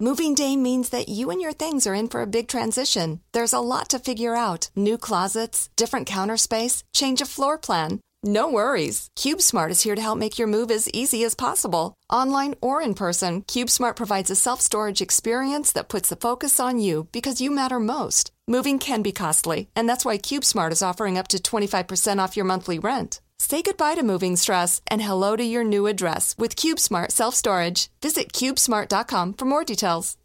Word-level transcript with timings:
Moving 0.00 0.36
day 0.36 0.54
means 0.54 0.90
that 0.90 1.08
you 1.08 1.28
and 1.28 1.40
your 1.40 1.50
things 1.52 1.84
are 1.84 1.92
in 1.92 2.06
for 2.06 2.22
a 2.22 2.26
big 2.26 2.46
transition. 2.46 3.20
There's 3.32 3.52
a 3.52 3.58
lot 3.58 3.88
to 3.88 3.98
figure 3.98 4.36
out 4.36 4.70
new 4.76 4.96
closets, 4.96 5.70
different 5.74 6.06
counter 6.06 6.36
space, 6.36 6.84
change 6.94 7.20
of 7.20 7.28
floor 7.28 7.58
plan. 7.58 7.98
No 8.22 8.48
worries. 8.48 9.10
CubeSmart 9.18 9.70
is 9.70 9.80
here 9.80 9.96
to 9.96 10.00
help 10.00 10.16
make 10.16 10.38
your 10.38 10.46
move 10.46 10.70
as 10.70 10.88
easy 10.90 11.24
as 11.24 11.34
possible. 11.34 11.94
Online 12.10 12.54
or 12.60 12.80
in 12.80 12.94
person, 12.94 13.42
CubeSmart 13.42 13.96
provides 13.96 14.30
a 14.30 14.36
self 14.36 14.60
storage 14.60 15.02
experience 15.02 15.72
that 15.72 15.88
puts 15.88 16.10
the 16.10 16.22
focus 16.28 16.60
on 16.60 16.78
you 16.78 17.08
because 17.10 17.40
you 17.40 17.50
matter 17.50 17.80
most. 17.80 18.30
Moving 18.46 18.78
can 18.78 19.02
be 19.02 19.10
costly, 19.10 19.68
and 19.74 19.88
that's 19.88 20.04
why 20.04 20.16
CubeSmart 20.16 20.70
is 20.70 20.80
offering 20.80 21.18
up 21.18 21.26
to 21.28 21.38
25% 21.38 22.20
off 22.22 22.36
your 22.36 22.46
monthly 22.46 22.78
rent. 22.78 23.20
Say 23.40 23.62
goodbye 23.62 23.94
to 23.94 24.02
moving 24.02 24.34
stress 24.36 24.82
and 24.90 25.00
hello 25.00 25.36
to 25.36 25.44
your 25.44 25.62
new 25.64 25.86
address 25.86 26.34
with 26.36 26.56
CubeSmart 26.56 27.12
Self 27.12 27.34
Storage. 27.34 27.88
Visit 28.02 28.32
cubesmart.com 28.32 29.34
for 29.34 29.44
more 29.44 29.64
details. 29.64 30.16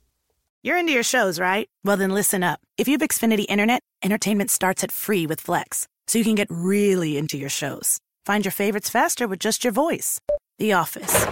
You're 0.64 0.78
into 0.78 0.94
your 0.94 1.04
shows, 1.04 1.40
right? 1.40 1.68
Well, 1.84 1.98
then 1.98 2.12
listen 2.12 2.42
up. 2.44 2.60
If 2.78 2.88
you 2.88 2.94
have 2.94 3.08
Xfinity 3.08 3.46
Internet, 3.48 3.82
entertainment 4.04 4.50
starts 4.50 4.84
at 4.84 4.92
free 4.92 5.28
with 5.28 5.42
Flex, 5.42 5.88
so 6.08 6.18
you 6.18 6.24
can 6.24 6.36
get 6.36 6.48
really 6.50 7.18
into 7.18 7.38
your 7.38 7.50
shows. 7.50 8.00
Find 8.26 8.46
your 8.46 8.52
favorites 8.54 8.90
faster 8.90 9.28
with 9.28 9.40
just 9.40 9.64
your 9.64 9.74
voice. 9.74 10.20
The 10.60 10.74
Office. 10.74 11.26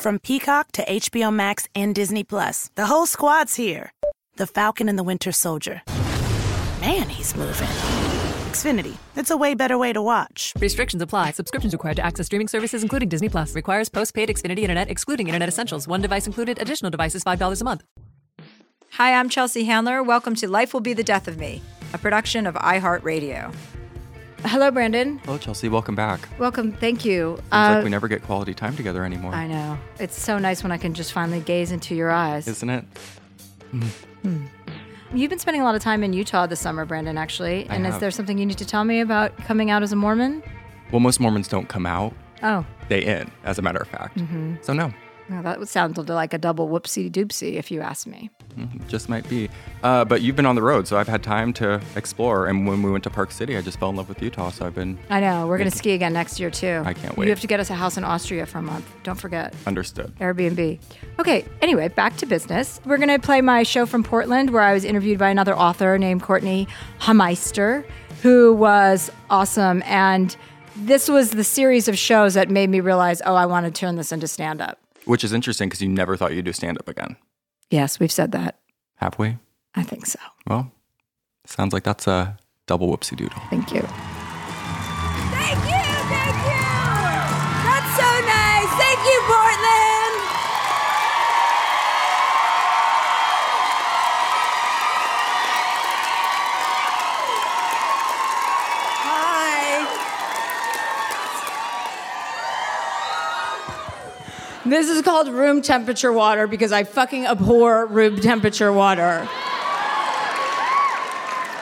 From 0.00 0.18
Peacock 0.20 0.72
to 0.72 0.84
HBO 0.84 1.32
Max 1.34 1.68
and 1.74 1.94
Disney 1.94 2.24
Plus, 2.24 2.70
the 2.76 2.86
whole 2.86 3.06
squad's 3.06 3.56
here. 3.56 3.92
The 4.36 4.46
Falcon 4.46 4.88
and 4.88 4.98
the 4.98 5.04
Winter 5.04 5.32
Soldier. 5.32 5.82
Man, 6.80 7.08
he's 7.08 7.36
moving. 7.36 7.68
Xfinity. 8.50 8.96
It's 9.14 9.30
a 9.30 9.36
way 9.36 9.54
better 9.54 9.78
way 9.78 9.92
to 9.92 10.02
watch. 10.02 10.52
Restrictions 10.58 11.00
apply. 11.00 11.30
Subscriptions 11.30 11.72
required 11.72 11.96
to 11.96 12.04
access 12.04 12.26
streaming 12.26 12.48
services, 12.48 12.82
including 12.82 13.08
Disney 13.08 13.28
Plus. 13.28 13.54
Requires 13.54 13.88
postpaid 13.88 14.28
Xfinity 14.28 14.58
Internet, 14.58 14.90
excluding 14.90 15.28
Internet 15.28 15.48
Essentials. 15.48 15.86
One 15.86 16.02
device 16.02 16.26
included. 16.26 16.60
Additional 16.60 16.90
devices 16.90 17.22
$5 17.22 17.60
a 17.60 17.64
month. 17.64 17.84
Hi, 18.94 19.14
I'm 19.14 19.28
Chelsea 19.28 19.64
Handler. 19.64 20.02
Welcome 20.02 20.34
to 20.34 20.48
Life 20.48 20.74
Will 20.74 20.80
Be 20.80 20.94
the 20.94 21.04
Death 21.04 21.28
of 21.28 21.38
Me, 21.38 21.62
a 21.92 21.98
production 21.98 22.44
of 22.44 22.56
iHeartRadio. 22.56 23.54
Hello, 24.44 24.72
Brandon. 24.72 25.18
Hello, 25.18 25.38
Chelsea. 25.38 25.68
Welcome 25.68 25.94
back. 25.94 26.28
Welcome. 26.40 26.72
Thank 26.72 27.04
you. 27.04 27.36
Seems 27.36 27.52
like 27.52 27.76
uh, 27.78 27.82
we 27.84 27.90
never 27.90 28.08
get 28.08 28.22
quality 28.24 28.52
time 28.54 28.74
together 28.74 29.04
anymore. 29.04 29.32
I 29.32 29.46
know. 29.46 29.78
It's 30.00 30.20
so 30.20 30.38
nice 30.38 30.64
when 30.64 30.72
I 30.72 30.78
can 30.78 30.92
just 30.92 31.12
finally 31.12 31.40
gaze 31.40 31.70
into 31.70 31.94
your 31.94 32.10
eyes. 32.10 32.48
Isn't 32.48 32.70
it? 32.70 32.84
Hmm. 33.70 34.46
You've 35.12 35.30
been 35.30 35.40
spending 35.40 35.60
a 35.60 35.64
lot 35.64 35.74
of 35.74 35.82
time 35.82 36.04
in 36.04 36.12
Utah 36.12 36.46
this 36.46 36.60
summer, 36.60 36.84
Brandon, 36.84 37.18
actually. 37.18 37.68
I 37.68 37.74
and 37.74 37.86
is 37.86 37.98
there 37.98 38.12
something 38.12 38.38
you 38.38 38.46
need 38.46 38.58
to 38.58 38.64
tell 38.64 38.84
me 38.84 39.00
about 39.00 39.36
coming 39.38 39.68
out 39.68 39.82
as 39.82 39.90
a 39.92 39.96
Mormon? 39.96 40.40
Well, 40.92 41.00
most 41.00 41.18
Mormons 41.18 41.48
don't 41.48 41.68
come 41.68 41.84
out. 41.84 42.14
Oh, 42.44 42.64
They 42.88 43.04
in, 43.04 43.30
as 43.44 43.58
a 43.58 43.62
matter 43.62 43.80
of 43.80 43.88
fact. 43.88 44.16
Mm-hmm. 44.16 44.56
So 44.62 44.72
no, 44.72 44.92
well, 45.30 45.42
that 45.44 45.58
would 45.60 45.68
sound 45.68 45.96
like 46.08 46.34
a 46.34 46.38
double 46.38 46.68
whoopsie 46.68 47.10
doopsie 47.10 47.54
if 47.54 47.70
you 47.70 47.80
ask 47.80 48.06
me. 48.06 48.30
Mhm, 48.58 48.86
just 48.88 49.08
might 49.08 49.28
be. 49.28 49.48
Uh, 49.84 50.04
but 50.04 50.22
you've 50.22 50.34
been 50.34 50.44
on 50.46 50.56
the 50.56 50.62
road, 50.62 50.88
so 50.88 50.98
I've 50.98 51.06
had 51.06 51.22
time 51.22 51.52
to 51.54 51.80
explore. 51.94 52.48
And 52.48 52.66
when 52.66 52.82
we 52.82 52.90
went 52.90 53.04
to 53.04 53.10
Park 53.10 53.30
City, 53.30 53.56
I 53.56 53.62
just 53.62 53.78
fell 53.78 53.90
in 53.90 53.96
love 53.96 54.08
with 54.08 54.20
Utah. 54.20 54.50
So 54.50 54.66
I've 54.66 54.74
been 54.74 54.98
I 55.08 55.20
know. 55.20 55.46
We're 55.46 55.56
going 55.58 55.70
to 55.70 55.76
ski 55.76 55.92
again 55.92 56.12
next 56.12 56.40
year, 56.40 56.50
too. 56.50 56.82
I 56.84 56.92
can't 56.92 57.16
wait. 57.16 57.26
You 57.26 57.30
have 57.30 57.40
to 57.40 57.46
get 57.46 57.60
us 57.60 57.70
a 57.70 57.74
house 57.74 57.96
in 57.96 58.02
Austria 58.02 58.44
for 58.46 58.58
a 58.58 58.62
month. 58.62 58.84
Don't 59.04 59.18
forget. 59.20 59.54
understood. 59.66 60.12
Airbnb. 60.20 60.80
Okay, 61.20 61.44
anyway, 61.62 61.88
back 61.88 62.16
to 62.16 62.26
business. 62.26 62.80
We're 62.84 62.96
going 62.98 63.08
to 63.08 63.18
play 63.24 63.40
my 63.40 63.62
show 63.62 63.86
from 63.86 64.02
Portland 64.02 64.50
where 64.50 64.62
I 64.62 64.72
was 64.72 64.84
interviewed 64.84 65.18
by 65.20 65.28
another 65.30 65.56
author 65.56 65.96
named 65.96 66.22
Courtenay 66.22 66.66
Hameister, 67.00 67.84
who 68.22 68.52
was 68.54 69.10
awesome. 69.30 69.82
And 69.86 70.36
this 70.76 71.08
was 71.08 71.30
the 71.30 71.44
series 71.44 71.88
of 71.88 71.96
shows 71.98 72.34
that 72.34 72.50
made 72.50 72.68
me 72.70 72.80
realize, 72.80 73.22
oh, 73.24 73.34
I 73.34 73.46
want 73.46 73.66
to 73.66 73.72
turn 73.72 73.96
this 73.96 74.12
into 74.12 74.26
stand 74.26 74.60
up. 74.60 74.78
Which 75.04 75.24
is 75.24 75.32
interesting 75.32 75.68
because 75.68 75.82
you 75.82 75.88
never 75.88 76.16
thought 76.16 76.34
you'd 76.34 76.44
do 76.44 76.52
stand 76.52 76.78
up 76.78 76.88
again. 76.88 77.16
Yes, 77.70 78.00
we've 78.00 78.12
said 78.12 78.32
that. 78.32 78.58
Have 78.96 79.18
we? 79.18 79.38
I 79.74 79.82
think 79.82 80.06
so. 80.06 80.18
Well, 80.46 80.72
sounds 81.46 81.72
like 81.72 81.84
that's 81.84 82.06
a 82.06 82.38
double 82.66 82.94
whoopsie 82.94 83.16
doodle. 83.16 83.40
Thank 83.50 83.72
you. 83.72 83.86
This 104.70 104.88
is 104.88 105.02
called 105.02 105.26
room 105.26 105.62
temperature 105.62 106.12
water 106.12 106.46
because 106.46 106.70
I 106.70 106.84
fucking 106.84 107.26
abhor 107.26 107.86
room 107.86 108.20
temperature 108.20 108.72
water. 108.72 109.28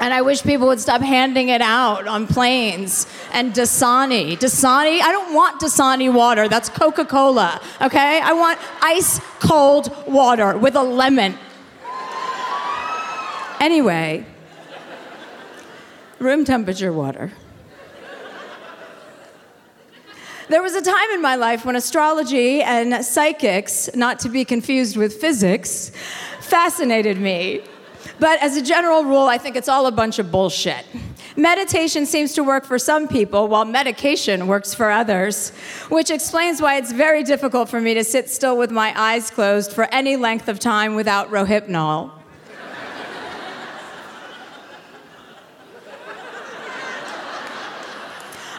And 0.01 0.13
I 0.13 0.21
wish 0.21 0.43
people 0.43 0.67
would 0.67 0.79
stop 0.79 1.01
handing 1.01 1.49
it 1.49 1.63
out 1.63 2.07
on 2.07 2.27
planes. 2.27 3.07
And 3.33 3.55
Dasani. 3.55 4.37
Dasani, 4.37 5.01
I 5.01 5.11
don't 5.11 5.33
want 5.33 5.59
Dasani 5.59 6.13
water. 6.13 6.49
That's 6.49 6.69
Coca 6.69 7.07
Cola, 7.07 7.63
okay? 7.81 8.21
I 8.21 8.35
want 8.35 8.59
ice 8.83 9.21
cold 9.41 9.91
water 10.07 10.59
with 10.59 10.77
a 10.77 10.83
lemon. 10.83 11.35
Anyway, 13.59 14.27
room 16.19 16.45
temperature 16.45 16.93
water. 16.93 17.33
There 20.49 20.63
was 20.63 20.75
a 20.75 20.81
time 20.81 21.11
in 21.13 21.21
my 21.21 21.35
life 21.35 21.67
when 21.67 21.77
astrology 21.77 22.63
and 22.63 23.05
psychics, 23.05 23.91
not 23.95 24.19
to 24.21 24.31
be 24.31 24.47
confused 24.47 24.97
with 24.97 25.21
physics, 25.21 25.93
fascinated 26.41 27.19
me. 27.19 27.61
But 28.19 28.43
as 28.43 28.57
a 28.57 28.63
general 28.63 29.05
rule, 29.05 29.27
I 29.27 29.37
think 29.37 29.57
it's 29.57 29.69
all 29.69 29.87
a 29.87 29.93
bunch 29.93 30.19
of 30.19 30.33
bullshit. 30.33 30.87
Meditation 31.37 32.07
seems 32.07 32.33
to 32.33 32.43
work 32.43 32.65
for 32.65 32.79
some 32.79 33.09
people, 33.09 33.47
while 33.47 33.67
medication 33.67 34.47
works 34.47 34.73
for 34.73 34.91
others, 34.91 35.51
which 35.91 36.11
explains 36.11 36.63
why 36.63 36.77
it's 36.77 36.93
very 36.93 37.23
difficult 37.23 37.69
for 37.69 37.81
me 37.83 37.93
to 37.93 38.03
sit 38.03 38.31
still 38.31 38.57
with 38.57 38.71
my 38.71 38.99
eyes 38.99 39.31
closed 39.31 39.75
for 39.75 39.85
any 39.93 40.17
length 40.17 40.49
of 40.49 40.59
time 40.59 40.95
without 40.95 41.29
Rohypnol. 41.31 42.18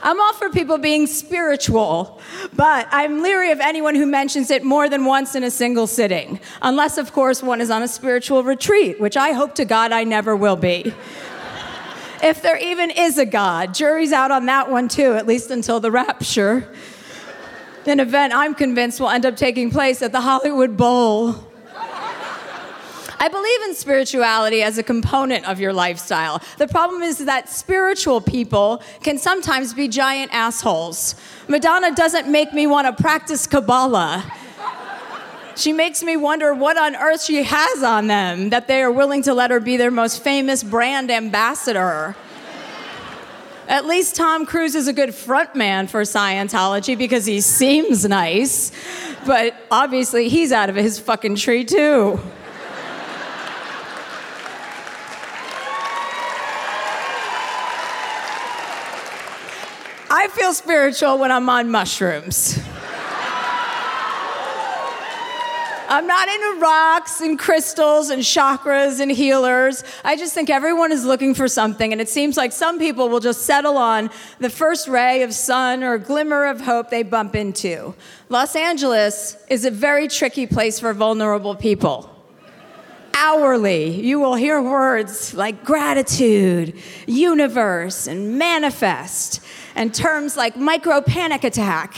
I'm 0.01 0.19
all 0.19 0.33
for 0.33 0.49
people 0.49 0.77
being 0.77 1.07
spiritual, 1.07 2.21
but 2.55 2.87
I'm 2.91 3.21
leery 3.21 3.51
of 3.51 3.59
anyone 3.59 3.95
who 3.95 4.05
mentions 4.05 4.49
it 4.49 4.63
more 4.63 4.87
than 4.87 5.05
once 5.05 5.35
in 5.35 5.43
a 5.43 5.51
single 5.51 5.87
sitting, 5.87 6.39
unless, 6.61 6.97
of 6.97 7.11
course, 7.11 7.43
one 7.43 7.59
is 7.59 7.69
on 7.69 7.83
a 7.83 7.87
spiritual 7.87 8.43
retreat, 8.43 8.99
which 8.99 9.17
I 9.17 9.33
hope 9.33 9.55
to 9.55 9.65
God 9.65 9.91
I 9.91 10.03
never 10.05 10.35
will 10.35 10.55
be. 10.55 10.93
if 12.23 12.41
there 12.41 12.57
even 12.57 12.91
is 12.91 13.17
a 13.17 13.25
God, 13.25 13.73
jury's 13.73 14.13
out 14.13 14.31
on 14.31 14.45
that 14.45 14.71
one 14.71 14.87
too, 14.87 15.13
at 15.13 15.27
least 15.27 15.51
until 15.51 15.79
the 15.79 15.91
rapture. 15.91 16.71
An 17.85 17.99
event 17.99 18.33
I'm 18.33 18.53
convinced 18.53 18.99
will 18.99 19.09
end 19.09 19.25
up 19.25 19.35
taking 19.35 19.71
place 19.71 20.01
at 20.01 20.11
the 20.11 20.21
Hollywood 20.21 20.77
Bowl. 20.77 21.48
I 23.21 23.27
believe 23.27 23.61
in 23.63 23.75
spirituality 23.75 24.63
as 24.63 24.77
a 24.77 24.83
component 24.83 25.45
of 25.45 25.59
your 25.59 25.73
lifestyle. 25.73 26.41
The 26.57 26.69
problem 26.69 27.01
is 27.01 27.17
that 27.17 27.49
spiritual 27.49 28.21
people 28.21 28.81
can 29.03 29.17
sometimes 29.17 29.73
be 29.73 29.89
giant 29.89 30.33
assholes. 30.33 31.15
Madonna 31.49 31.93
doesn't 31.93 32.29
make 32.31 32.53
me 32.53 32.65
want 32.65 32.87
to 32.87 33.03
practice 33.03 33.45
Kabbalah. 33.45 34.31
She 35.57 35.73
makes 35.73 36.01
me 36.01 36.15
wonder 36.15 36.53
what 36.53 36.77
on 36.77 36.95
earth 36.95 37.21
she 37.21 37.43
has 37.43 37.83
on 37.83 38.07
them 38.07 38.51
that 38.51 38.69
they 38.69 38.81
are 38.81 38.91
willing 38.91 39.23
to 39.23 39.33
let 39.33 39.51
her 39.51 39.59
be 39.59 39.75
their 39.75 39.91
most 39.91 40.23
famous 40.23 40.63
brand 40.63 41.11
ambassador. 41.11 42.15
At 43.67 43.85
least 43.85 44.15
Tom 44.15 44.45
Cruise 44.45 44.73
is 44.73 44.87
a 44.87 44.93
good 44.93 45.09
frontman 45.09 45.89
for 45.89 46.03
Scientology 46.03 46.97
because 46.97 47.25
he 47.25 47.41
seems 47.41 48.05
nice, 48.05 48.71
but 49.25 49.53
obviously 49.69 50.29
he's 50.29 50.53
out 50.53 50.69
of 50.69 50.77
his 50.77 50.97
fucking 50.97 51.35
tree 51.35 51.65
too. 51.65 52.19
I 60.19 60.27
feel 60.27 60.51
spiritual 60.53 61.17
when 61.17 61.31
I'm 61.31 61.47
on 61.47 61.71
mushrooms. 61.71 62.59
I'm 65.87 66.05
not 66.07 66.27
into 66.27 66.59
rocks 66.59 67.21
and 67.21 67.39
crystals 67.39 68.09
and 68.09 68.21
chakras 68.21 68.99
and 68.99 69.09
healers. 69.09 69.81
I 70.03 70.17
just 70.17 70.33
think 70.33 70.49
everyone 70.49 70.91
is 70.91 71.05
looking 71.05 71.33
for 71.33 71.47
something, 71.47 71.93
and 71.93 72.01
it 72.01 72.09
seems 72.09 72.35
like 72.35 72.51
some 72.51 72.79
people 72.79 73.07
will 73.07 73.21
just 73.21 73.43
settle 73.43 73.77
on 73.77 74.09
the 74.39 74.49
first 74.49 74.89
ray 74.89 75.23
of 75.23 75.33
sun 75.33 75.85
or 75.85 75.97
glimmer 75.97 76.47
of 76.47 76.59
hope 76.59 76.89
they 76.89 77.03
bump 77.03 77.33
into. 77.33 77.95
Los 78.27 78.57
Angeles 78.57 79.37
is 79.47 79.63
a 79.63 79.71
very 79.71 80.09
tricky 80.09 80.45
place 80.45 80.81
for 80.81 80.93
vulnerable 80.93 81.55
people. 81.55 82.13
Hourly, 83.13 83.89
you 83.89 84.19
will 84.19 84.35
hear 84.35 84.61
words 84.61 85.33
like 85.33 85.63
gratitude, 85.63 86.73
universe, 87.07 88.07
and 88.07 88.37
manifest, 88.37 89.41
and 89.75 89.93
terms 89.93 90.35
like 90.35 90.57
micro 90.57 91.01
panic 91.01 91.43
attack. 91.43 91.95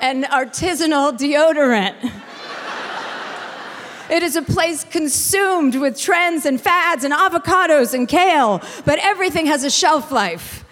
and 0.00 0.24
artisanal 0.24 1.16
deodorant. 1.16 1.94
It 4.10 4.24
is 4.24 4.34
a 4.34 4.42
place 4.42 4.82
consumed 4.82 5.76
with 5.76 5.96
trends 5.96 6.44
and 6.44 6.60
fads 6.60 7.04
and 7.04 7.14
avocados 7.14 7.94
and 7.94 8.08
kale, 8.08 8.60
but 8.84 8.98
everything 8.98 9.46
has 9.46 9.62
a 9.62 9.70
shelf 9.70 10.10
life. 10.10 10.64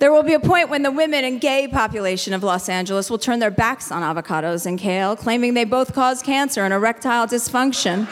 There 0.00 0.12
will 0.12 0.24
be 0.24 0.34
a 0.34 0.40
point 0.40 0.68
when 0.68 0.82
the 0.82 0.90
women 0.90 1.24
and 1.24 1.40
gay 1.40 1.68
population 1.68 2.32
of 2.32 2.42
Los 2.42 2.68
Angeles 2.68 3.08
will 3.08 3.18
turn 3.18 3.38
their 3.38 3.52
backs 3.52 3.92
on 3.92 4.02
avocados 4.02 4.66
and 4.66 4.80
kale, 4.80 5.14
claiming 5.14 5.54
they 5.54 5.62
both 5.62 5.94
cause 5.94 6.24
cancer 6.24 6.64
and 6.64 6.74
erectile 6.74 7.28
dysfunction. 7.28 8.08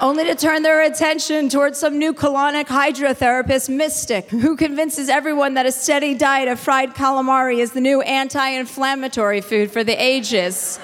Only 0.00 0.24
to 0.24 0.34
turn 0.34 0.62
their 0.62 0.82
attention 0.82 1.48
towards 1.48 1.78
some 1.78 1.98
new 1.98 2.12
colonic 2.12 2.66
hydrotherapist 2.66 3.68
mystic 3.68 4.28
who 4.30 4.56
convinces 4.56 5.08
everyone 5.08 5.54
that 5.54 5.66
a 5.66 5.72
steady 5.72 6.14
diet 6.14 6.48
of 6.48 6.60
fried 6.60 6.94
calamari 6.94 7.58
is 7.58 7.72
the 7.72 7.80
new 7.80 8.00
anti 8.02 8.48
inflammatory 8.48 9.40
food 9.40 9.70
for 9.70 9.82
the 9.82 10.00
ages. 10.00 10.78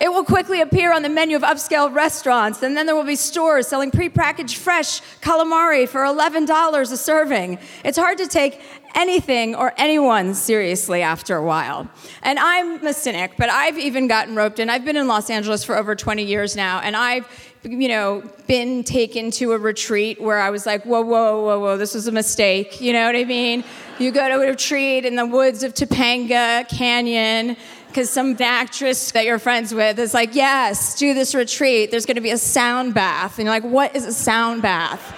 It 0.00 0.10
will 0.10 0.22
quickly 0.22 0.60
appear 0.60 0.92
on 0.92 1.02
the 1.02 1.08
menu 1.08 1.34
of 1.34 1.42
upscale 1.42 1.92
restaurants, 1.92 2.62
and 2.62 2.76
then 2.76 2.86
there 2.86 2.94
will 2.94 3.02
be 3.02 3.16
stores 3.16 3.66
selling 3.66 3.90
prepackaged 3.90 4.56
fresh 4.56 5.00
calamari 5.20 5.88
for 5.88 6.02
$11 6.02 6.80
a 6.80 6.96
serving. 6.96 7.58
It's 7.84 7.98
hard 7.98 8.18
to 8.18 8.28
take 8.28 8.60
anything 8.94 9.56
or 9.56 9.74
anyone 9.76 10.34
seriously 10.34 11.02
after 11.02 11.36
a 11.36 11.42
while. 11.42 11.88
And 12.22 12.38
I'm 12.38 12.86
a 12.86 12.92
cynic, 12.92 13.32
but 13.36 13.50
I've 13.50 13.76
even 13.76 14.06
gotten 14.06 14.36
roped 14.36 14.60
in. 14.60 14.70
I've 14.70 14.84
been 14.84 14.96
in 14.96 15.08
Los 15.08 15.30
Angeles 15.30 15.64
for 15.64 15.76
over 15.76 15.96
20 15.96 16.22
years 16.22 16.54
now, 16.54 16.78
and 16.80 16.96
I've 16.96 17.26
you 17.70 17.88
know, 17.88 18.22
been 18.46 18.82
taken 18.82 19.30
to 19.32 19.52
a 19.52 19.58
retreat 19.58 20.20
where 20.20 20.38
I 20.38 20.50
was 20.50 20.66
like, 20.66 20.84
whoa, 20.84 21.02
whoa, 21.02 21.44
whoa, 21.44 21.60
whoa, 21.60 21.76
this 21.76 21.94
was 21.94 22.06
a 22.06 22.12
mistake. 22.12 22.80
You 22.80 22.92
know 22.92 23.06
what 23.06 23.16
I 23.16 23.24
mean? 23.24 23.64
You 23.98 24.10
go 24.10 24.26
to 24.28 24.34
a 24.34 24.48
retreat 24.50 25.04
in 25.04 25.16
the 25.16 25.26
woods 25.26 25.62
of 25.62 25.74
Topanga 25.74 26.68
Canyon 26.68 27.56
because 27.88 28.10
some 28.10 28.36
actress 28.40 29.10
that 29.12 29.24
you're 29.24 29.38
friends 29.38 29.74
with 29.74 29.98
is 29.98 30.14
like, 30.14 30.34
yes, 30.34 30.98
do 30.98 31.14
this 31.14 31.34
retreat. 31.34 31.90
There's 31.90 32.06
going 32.06 32.16
to 32.16 32.20
be 32.20 32.30
a 32.30 32.38
sound 32.38 32.94
bath. 32.94 33.38
And 33.38 33.46
you're 33.46 33.54
like, 33.54 33.64
what 33.64 33.96
is 33.96 34.04
a 34.04 34.12
sound 34.12 34.62
bath? 34.62 35.14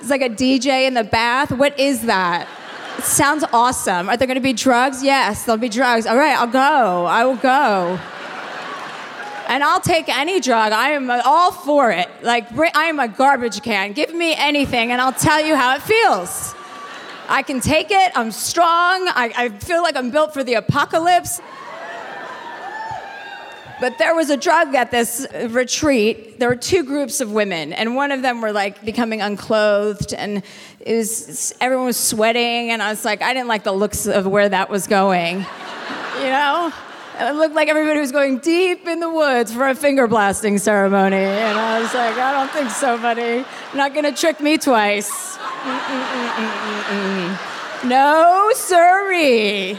It's 0.00 0.10
like 0.10 0.22
a 0.22 0.30
DJ 0.30 0.86
in 0.86 0.94
the 0.94 1.04
bath. 1.04 1.52
What 1.52 1.78
is 1.78 2.02
that? 2.06 2.48
It 2.98 3.04
sounds 3.04 3.44
awesome. 3.52 4.08
Are 4.08 4.16
there 4.16 4.26
going 4.26 4.36
to 4.36 4.42
be 4.42 4.52
drugs? 4.52 5.02
Yes, 5.02 5.44
there'll 5.44 5.58
be 5.58 5.68
drugs. 5.68 6.06
All 6.06 6.16
right, 6.16 6.36
I'll 6.36 6.46
go. 6.46 7.06
I 7.06 7.24
will 7.24 7.36
go. 7.36 8.00
And 9.50 9.64
I'll 9.64 9.80
take 9.80 10.08
any 10.08 10.38
drug. 10.38 10.70
I 10.70 10.90
am 10.90 11.10
all 11.10 11.50
for 11.50 11.90
it. 11.90 12.08
Like, 12.22 12.56
I 12.56 12.84
am 12.84 13.00
a 13.00 13.08
garbage 13.08 13.62
can. 13.62 13.94
Give 13.94 14.14
me 14.14 14.32
anything, 14.36 14.92
and 14.92 15.00
I'll 15.00 15.12
tell 15.12 15.44
you 15.44 15.56
how 15.56 15.74
it 15.74 15.82
feels. 15.82 16.54
I 17.28 17.42
can 17.42 17.60
take 17.60 17.90
it. 17.90 18.12
I'm 18.14 18.30
strong. 18.30 19.08
I, 19.08 19.32
I 19.36 19.48
feel 19.48 19.82
like 19.82 19.96
I'm 19.96 20.12
built 20.12 20.32
for 20.32 20.44
the 20.44 20.54
apocalypse. 20.54 21.40
But 23.80 23.98
there 23.98 24.14
was 24.14 24.30
a 24.30 24.36
drug 24.36 24.76
at 24.76 24.92
this 24.92 25.26
retreat. 25.48 26.38
There 26.38 26.48
were 26.48 26.54
two 26.54 26.84
groups 26.84 27.20
of 27.20 27.32
women, 27.32 27.72
and 27.72 27.96
one 27.96 28.12
of 28.12 28.22
them 28.22 28.42
were 28.42 28.52
like 28.52 28.84
becoming 28.84 29.20
unclothed, 29.20 30.14
and 30.14 30.44
it 30.78 30.94
was 30.94 31.52
everyone 31.60 31.86
was 31.86 31.96
sweating, 31.96 32.70
and 32.70 32.80
I 32.80 32.90
was 32.90 33.04
like, 33.04 33.20
I 33.20 33.34
didn't 33.34 33.48
like 33.48 33.64
the 33.64 33.72
looks 33.72 34.06
of 34.06 34.28
where 34.28 34.48
that 34.48 34.70
was 34.70 34.86
going, 34.86 35.38
you 36.20 36.26
know. 36.26 36.72
It 37.22 37.34
looked 37.34 37.54
like 37.54 37.68
everybody 37.68 38.00
was 38.00 38.12
going 38.12 38.38
deep 38.38 38.86
in 38.86 38.98
the 38.98 39.10
woods 39.10 39.52
for 39.52 39.68
a 39.68 39.74
finger 39.74 40.06
blasting 40.06 40.56
ceremony, 40.56 41.16
and 41.16 41.58
I 41.58 41.78
was 41.78 41.92
like, 41.92 42.16
I 42.16 42.32
don't 42.32 42.50
think 42.50 42.70
so, 42.70 42.96
buddy. 42.96 43.44
You're 43.44 43.74
not 43.74 43.94
gonna 43.94 44.10
trick 44.10 44.40
me 44.40 44.56
twice. 44.56 45.36
Mm-mm-mm-mm-mm. 45.36 47.38
No, 47.84 48.50
sirree. 48.54 49.78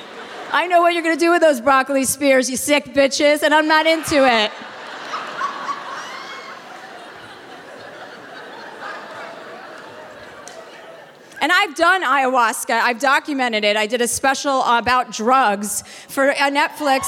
I 0.52 0.68
know 0.68 0.82
what 0.82 0.94
you're 0.94 1.02
gonna 1.02 1.16
do 1.16 1.32
with 1.32 1.42
those 1.42 1.62
broccoli 1.62 2.06
spears, 2.06 2.48
you 2.48 2.58
sick 2.58 2.94
bitches, 2.94 3.42
and 3.42 3.56
I'm 3.56 3.68
not 3.68 3.88
into 3.88 4.24
it. 4.24 4.52
And 11.42 11.52
I've 11.52 11.76
done 11.76 12.04
ayahuasca. 12.04 12.70
I've 12.70 13.00
documented 13.00 13.64
it. 13.64 13.76
I 13.76 13.88
did 13.88 14.00
a 14.00 14.08
special 14.08 14.62
about 14.62 15.12
drugs 15.12 15.84
for 16.08 16.30
uh, 16.30 16.36
Netflix. 16.36 17.02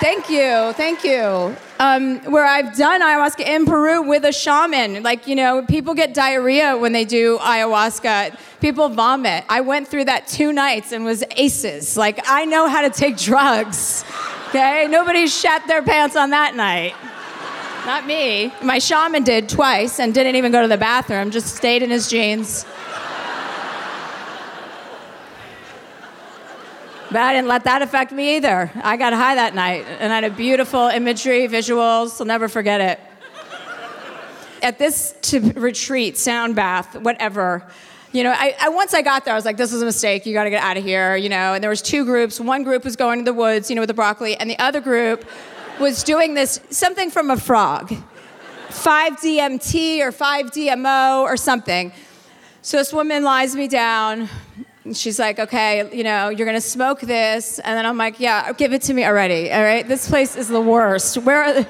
Thank 0.00 0.28
you, 0.28 0.74
thank 0.74 1.02
you. 1.04 1.56
Um, 1.80 2.18
where 2.30 2.44
I've 2.44 2.76
done 2.76 3.00
ayahuasca 3.00 3.46
in 3.46 3.64
Peru 3.64 4.02
with 4.02 4.26
a 4.26 4.32
shaman. 4.32 5.02
Like, 5.02 5.26
you 5.26 5.34
know, 5.34 5.64
people 5.64 5.94
get 5.94 6.12
diarrhea 6.12 6.76
when 6.76 6.92
they 6.92 7.06
do 7.06 7.38
ayahuasca, 7.38 8.38
people 8.60 8.90
vomit. 8.90 9.44
I 9.48 9.62
went 9.62 9.88
through 9.88 10.04
that 10.04 10.26
two 10.26 10.52
nights 10.52 10.92
and 10.92 11.06
was 11.06 11.24
aces. 11.38 11.96
Like, 11.96 12.20
I 12.26 12.44
know 12.44 12.68
how 12.68 12.82
to 12.82 12.90
take 12.90 13.16
drugs, 13.16 14.04
okay? 14.48 14.86
Nobody 14.90 15.26
shat 15.26 15.66
their 15.66 15.82
pants 15.82 16.16
on 16.16 16.30
that 16.30 16.54
night. 16.54 16.94
Not 17.86 18.06
me. 18.06 18.50
My 18.62 18.78
shaman 18.78 19.24
did 19.24 19.46
twice 19.46 20.00
and 20.00 20.14
didn't 20.14 20.36
even 20.36 20.50
go 20.52 20.62
to 20.62 20.68
the 20.68 20.78
bathroom, 20.78 21.30
just 21.30 21.54
stayed 21.54 21.82
in 21.82 21.90
his 21.90 22.08
jeans. 22.08 22.64
But 27.10 27.20
I 27.20 27.34
didn't 27.34 27.48
let 27.48 27.64
that 27.64 27.82
affect 27.82 28.10
me 28.10 28.36
either. 28.36 28.72
I 28.82 28.96
got 28.96 29.12
high 29.12 29.34
that 29.34 29.54
night 29.54 29.84
and 30.00 30.10
I 30.12 30.16
had 30.16 30.24
a 30.24 30.30
beautiful 30.30 30.88
imagery, 30.88 31.46
visuals. 31.46 32.18
I'll 32.20 32.26
never 32.26 32.48
forget 32.48 32.80
it. 32.80 33.00
At 34.62 34.78
this 34.78 35.14
retreat, 35.54 36.16
sound 36.16 36.56
bath, 36.56 36.96
whatever, 36.96 37.68
you 38.12 38.22
know, 38.22 38.30
I, 38.30 38.56
I, 38.60 38.68
once 38.70 38.94
I 38.94 39.02
got 39.02 39.24
there, 39.24 39.34
I 39.34 39.36
was 39.36 39.44
like, 39.44 39.56
this 39.56 39.72
is 39.72 39.82
a 39.82 39.84
mistake. 39.84 40.24
You 40.24 40.32
got 40.32 40.44
to 40.44 40.50
get 40.50 40.62
out 40.62 40.76
of 40.76 40.84
here, 40.84 41.16
you 41.16 41.28
know. 41.28 41.54
And 41.54 41.62
there 41.62 41.68
was 41.68 41.82
two 41.82 42.04
groups. 42.04 42.38
One 42.38 42.62
group 42.62 42.84
was 42.84 42.94
going 42.94 43.18
to 43.18 43.24
the 43.24 43.34
woods, 43.34 43.68
you 43.68 43.74
know, 43.74 43.82
with 43.82 43.88
the 43.88 43.94
broccoli, 43.94 44.36
and 44.36 44.48
the 44.48 44.58
other 44.60 44.80
group 44.80 45.24
was 45.80 46.02
doing 46.02 46.34
this 46.34 46.60
something 46.70 47.10
from 47.10 47.30
a 47.30 47.36
frog, 47.36 47.92
5-DMT 48.68 50.00
or 50.00 50.12
5-DMO 50.12 51.22
or 51.22 51.36
something. 51.36 51.92
So 52.62 52.78
this 52.78 52.92
woman 52.92 53.24
lies 53.24 53.54
me 53.54 53.68
down, 53.68 54.28
she's 54.92 55.18
like, 55.18 55.38
okay, 55.38 55.94
you 55.96 56.04
know, 56.04 56.28
you're 56.28 56.46
gonna 56.46 56.60
smoke 56.60 57.00
this. 57.00 57.58
And 57.58 57.76
then 57.76 57.86
I'm 57.86 57.96
like, 57.96 58.20
yeah, 58.20 58.52
give 58.52 58.72
it 58.72 58.82
to 58.82 58.94
me 58.94 59.04
already, 59.04 59.50
all 59.52 59.62
right? 59.62 59.86
This 59.86 60.08
place 60.08 60.36
is 60.36 60.48
the 60.48 60.60
worst. 60.60 61.18
Where, 61.18 61.66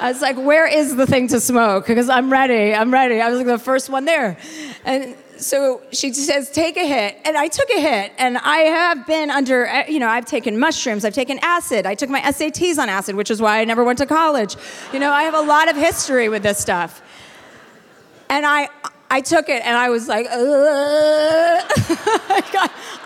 I 0.00 0.10
was 0.10 0.22
like, 0.22 0.36
where 0.36 0.66
is 0.66 0.96
the 0.96 1.06
thing 1.06 1.28
to 1.28 1.40
smoke? 1.40 1.86
Because 1.86 2.08
I'm 2.08 2.30
ready, 2.30 2.74
I'm 2.74 2.92
ready. 2.92 3.20
I 3.20 3.28
was 3.28 3.38
like 3.38 3.46
the 3.46 3.58
first 3.58 3.90
one 3.90 4.04
there. 4.04 4.36
And 4.84 5.16
so 5.38 5.82
she 5.92 6.12
says, 6.12 6.50
take 6.50 6.76
a 6.76 6.86
hit. 6.86 7.18
And 7.24 7.36
I 7.36 7.48
took 7.48 7.68
a 7.70 7.80
hit. 7.80 8.12
And 8.18 8.38
I 8.38 8.58
have 8.58 9.06
been 9.06 9.30
under, 9.30 9.68
uh, 9.68 9.84
you 9.88 9.98
know, 9.98 10.08
I've 10.08 10.26
taken 10.26 10.58
mushrooms, 10.58 11.04
I've 11.04 11.14
taken 11.14 11.38
acid. 11.42 11.86
I 11.86 11.94
took 11.94 12.10
my 12.10 12.20
SATs 12.20 12.78
on 12.78 12.88
acid, 12.88 13.14
which 13.14 13.30
is 13.30 13.40
why 13.40 13.60
I 13.60 13.64
never 13.64 13.84
went 13.84 13.98
to 13.98 14.06
college. 14.06 14.56
You 14.92 14.98
know, 14.98 15.12
I 15.12 15.22
have 15.22 15.34
a 15.34 15.40
lot 15.40 15.68
of 15.68 15.76
history 15.76 16.28
with 16.28 16.42
this 16.42 16.58
stuff. 16.58 17.02
And 18.28 18.44
I, 18.44 18.68
I 19.10 19.20
took 19.20 19.48
it 19.48 19.64
and 19.64 19.76
I 19.76 19.88
was 19.90 20.08
like, 20.08 20.26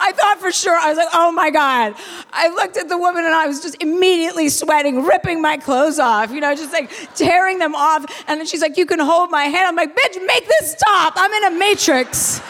I 0.02 0.12
thought 0.14 0.38
for 0.40 0.50
sure, 0.50 0.74
I 0.74 0.88
was 0.88 0.96
like, 0.96 1.08
oh 1.12 1.30
my 1.30 1.50
God. 1.50 1.94
I 2.32 2.48
looked 2.48 2.76
at 2.78 2.88
the 2.88 2.96
woman 2.96 3.24
and 3.24 3.34
I 3.34 3.46
was 3.46 3.60
just 3.60 3.82
immediately 3.82 4.48
sweating, 4.48 5.04
ripping 5.04 5.42
my 5.42 5.58
clothes 5.58 5.98
off, 5.98 6.30
you 6.30 6.40
know, 6.40 6.54
just 6.54 6.72
like 6.72 6.90
tearing 7.14 7.58
them 7.58 7.74
off. 7.74 8.06
And 8.26 8.40
then 8.40 8.46
she's 8.46 8.62
like, 8.62 8.78
you 8.78 8.86
can 8.86 8.98
hold 8.98 9.30
my 9.30 9.44
hand. 9.44 9.66
I'm 9.66 9.76
like, 9.76 9.94
bitch, 9.94 10.26
make 10.26 10.46
this 10.46 10.72
stop. 10.72 11.12
I'm 11.16 11.32
in 11.32 11.44
a 11.54 11.58
matrix. 11.58 12.40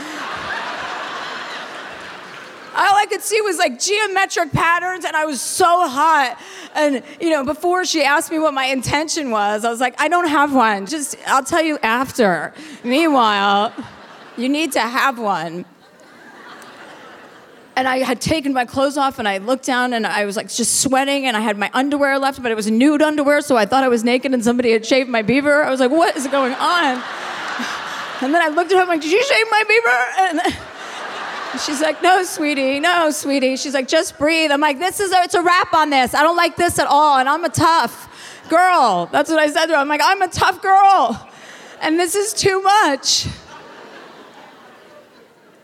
All 2.81 2.97
I 2.97 3.05
could 3.05 3.21
see 3.21 3.43
was 3.43 3.59
like 3.59 3.79
geometric 3.79 4.53
patterns, 4.53 5.05
and 5.05 5.15
I 5.15 5.27
was 5.27 5.43
so 5.43 5.87
hot. 5.87 6.39
And, 6.75 7.03
you 7.21 7.29
know, 7.29 7.45
before 7.45 7.85
she 7.85 8.03
asked 8.03 8.31
me 8.31 8.39
what 8.39 8.55
my 8.55 8.65
intention 8.65 9.31
was, 9.31 9.67
I 9.67 9.71
was 9.71 9.81
like, 9.81 10.01
I 10.01 10.09
don't 10.09 10.29
have 10.29 10.55
one. 10.55 10.87
Just, 10.87 11.15
I'll 11.27 11.45
tell 11.45 11.61
you 11.61 11.79
after. 11.83 12.55
Meanwhile, 12.83 13.75
you 14.39 14.49
need 14.49 14.73
to 14.73 14.81
have 14.81 15.19
one. 15.19 15.67
And 17.77 17.87
I 17.87 17.99
had 17.99 18.19
taken 18.19 18.55
my 18.55 18.65
clothes 18.65 18.97
off 18.97 19.19
and 19.19 19.29
I 19.29 19.39
looked 19.39 19.67
down 19.67 19.93
and 19.93 20.07
I 20.07 20.25
was 20.25 20.37
like 20.37 20.49
just 20.49 20.81
sweating 20.81 21.27
and 21.27 21.37
I 21.37 21.41
had 21.41 21.59
my 21.59 21.71
underwear 21.75 22.19
left, 22.19 22.43
but 22.43 22.51
it 22.51 22.55
was 22.55 22.71
nude 22.71 23.03
underwear, 23.03 23.43
so 23.43 23.59
I 23.59 23.67
thought 23.67 23.85
I 23.85 23.89
was 23.89 24.05
naked 24.05 24.33
and 24.33 24.43
somebody 24.43 24.73
had 24.73 24.87
shaved 24.87 25.11
my 25.11 25.21
beaver. 25.21 25.65
I 25.65 25.71
was 25.71 25.81
like, 25.81 25.91
what 25.91 26.17
is 26.17 26.27
going 26.29 26.55
on? 26.55 27.03
And 28.23 28.35
then 28.35 28.43
I 28.43 28.49
looked 28.49 28.71
at 28.71 28.79
her, 28.79 28.85
like, 28.85 29.01
did 29.01 29.11
you 29.11 29.25
shave 29.25 29.47
my 29.51 29.65
beaver? 29.67 29.89
And 30.19 30.57
She's 31.59 31.81
like, 31.81 32.03
no, 32.03 32.23
sweetie, 32.23 32.79
no, 32.79 33.11
sweetie. 33.11 33.57
She's 33.57 33.75
like, 33.75 33.89
just 33.89 34.19
breathe. 34.19 34.51
I'm 34.53 34.61
like, 34.61 34.79
this 34.79 35.01
is 35.01 35.13
a, 35.13 35.23
it's 35.23 35.35
a 35.35 35.43
wrap 35.43 35.75
on 35.75 35.91
this. 35.91 36.15
I 36.15 36.23
don't 36.23 36.37
like 36.37 36.57
this 36.57 36.79
at 36.79 36.87
all, 36.87 37.19
and 37.19 37.29
I'm 37.29 37.45
a 37.45 37.49
tough 37.49 38.47
girl. 38.49 39.09
That's 39.11 39.29
what 39.29 39.39
I 39.39 39.49
said 39.49 39.67
to 39.67 39.73
her. 39.73 39.79
I'm 39.79 39.89
like, 39.89 40.01
I'm 40.03 40.23
a 40.23 40.29
tough 40.29 40.63
girl, 40.63 41.29
and 41.81 41.99
this 41.99 42.15
is 42.15 42.33
too 42.33 42.63
much. 42.63 43.27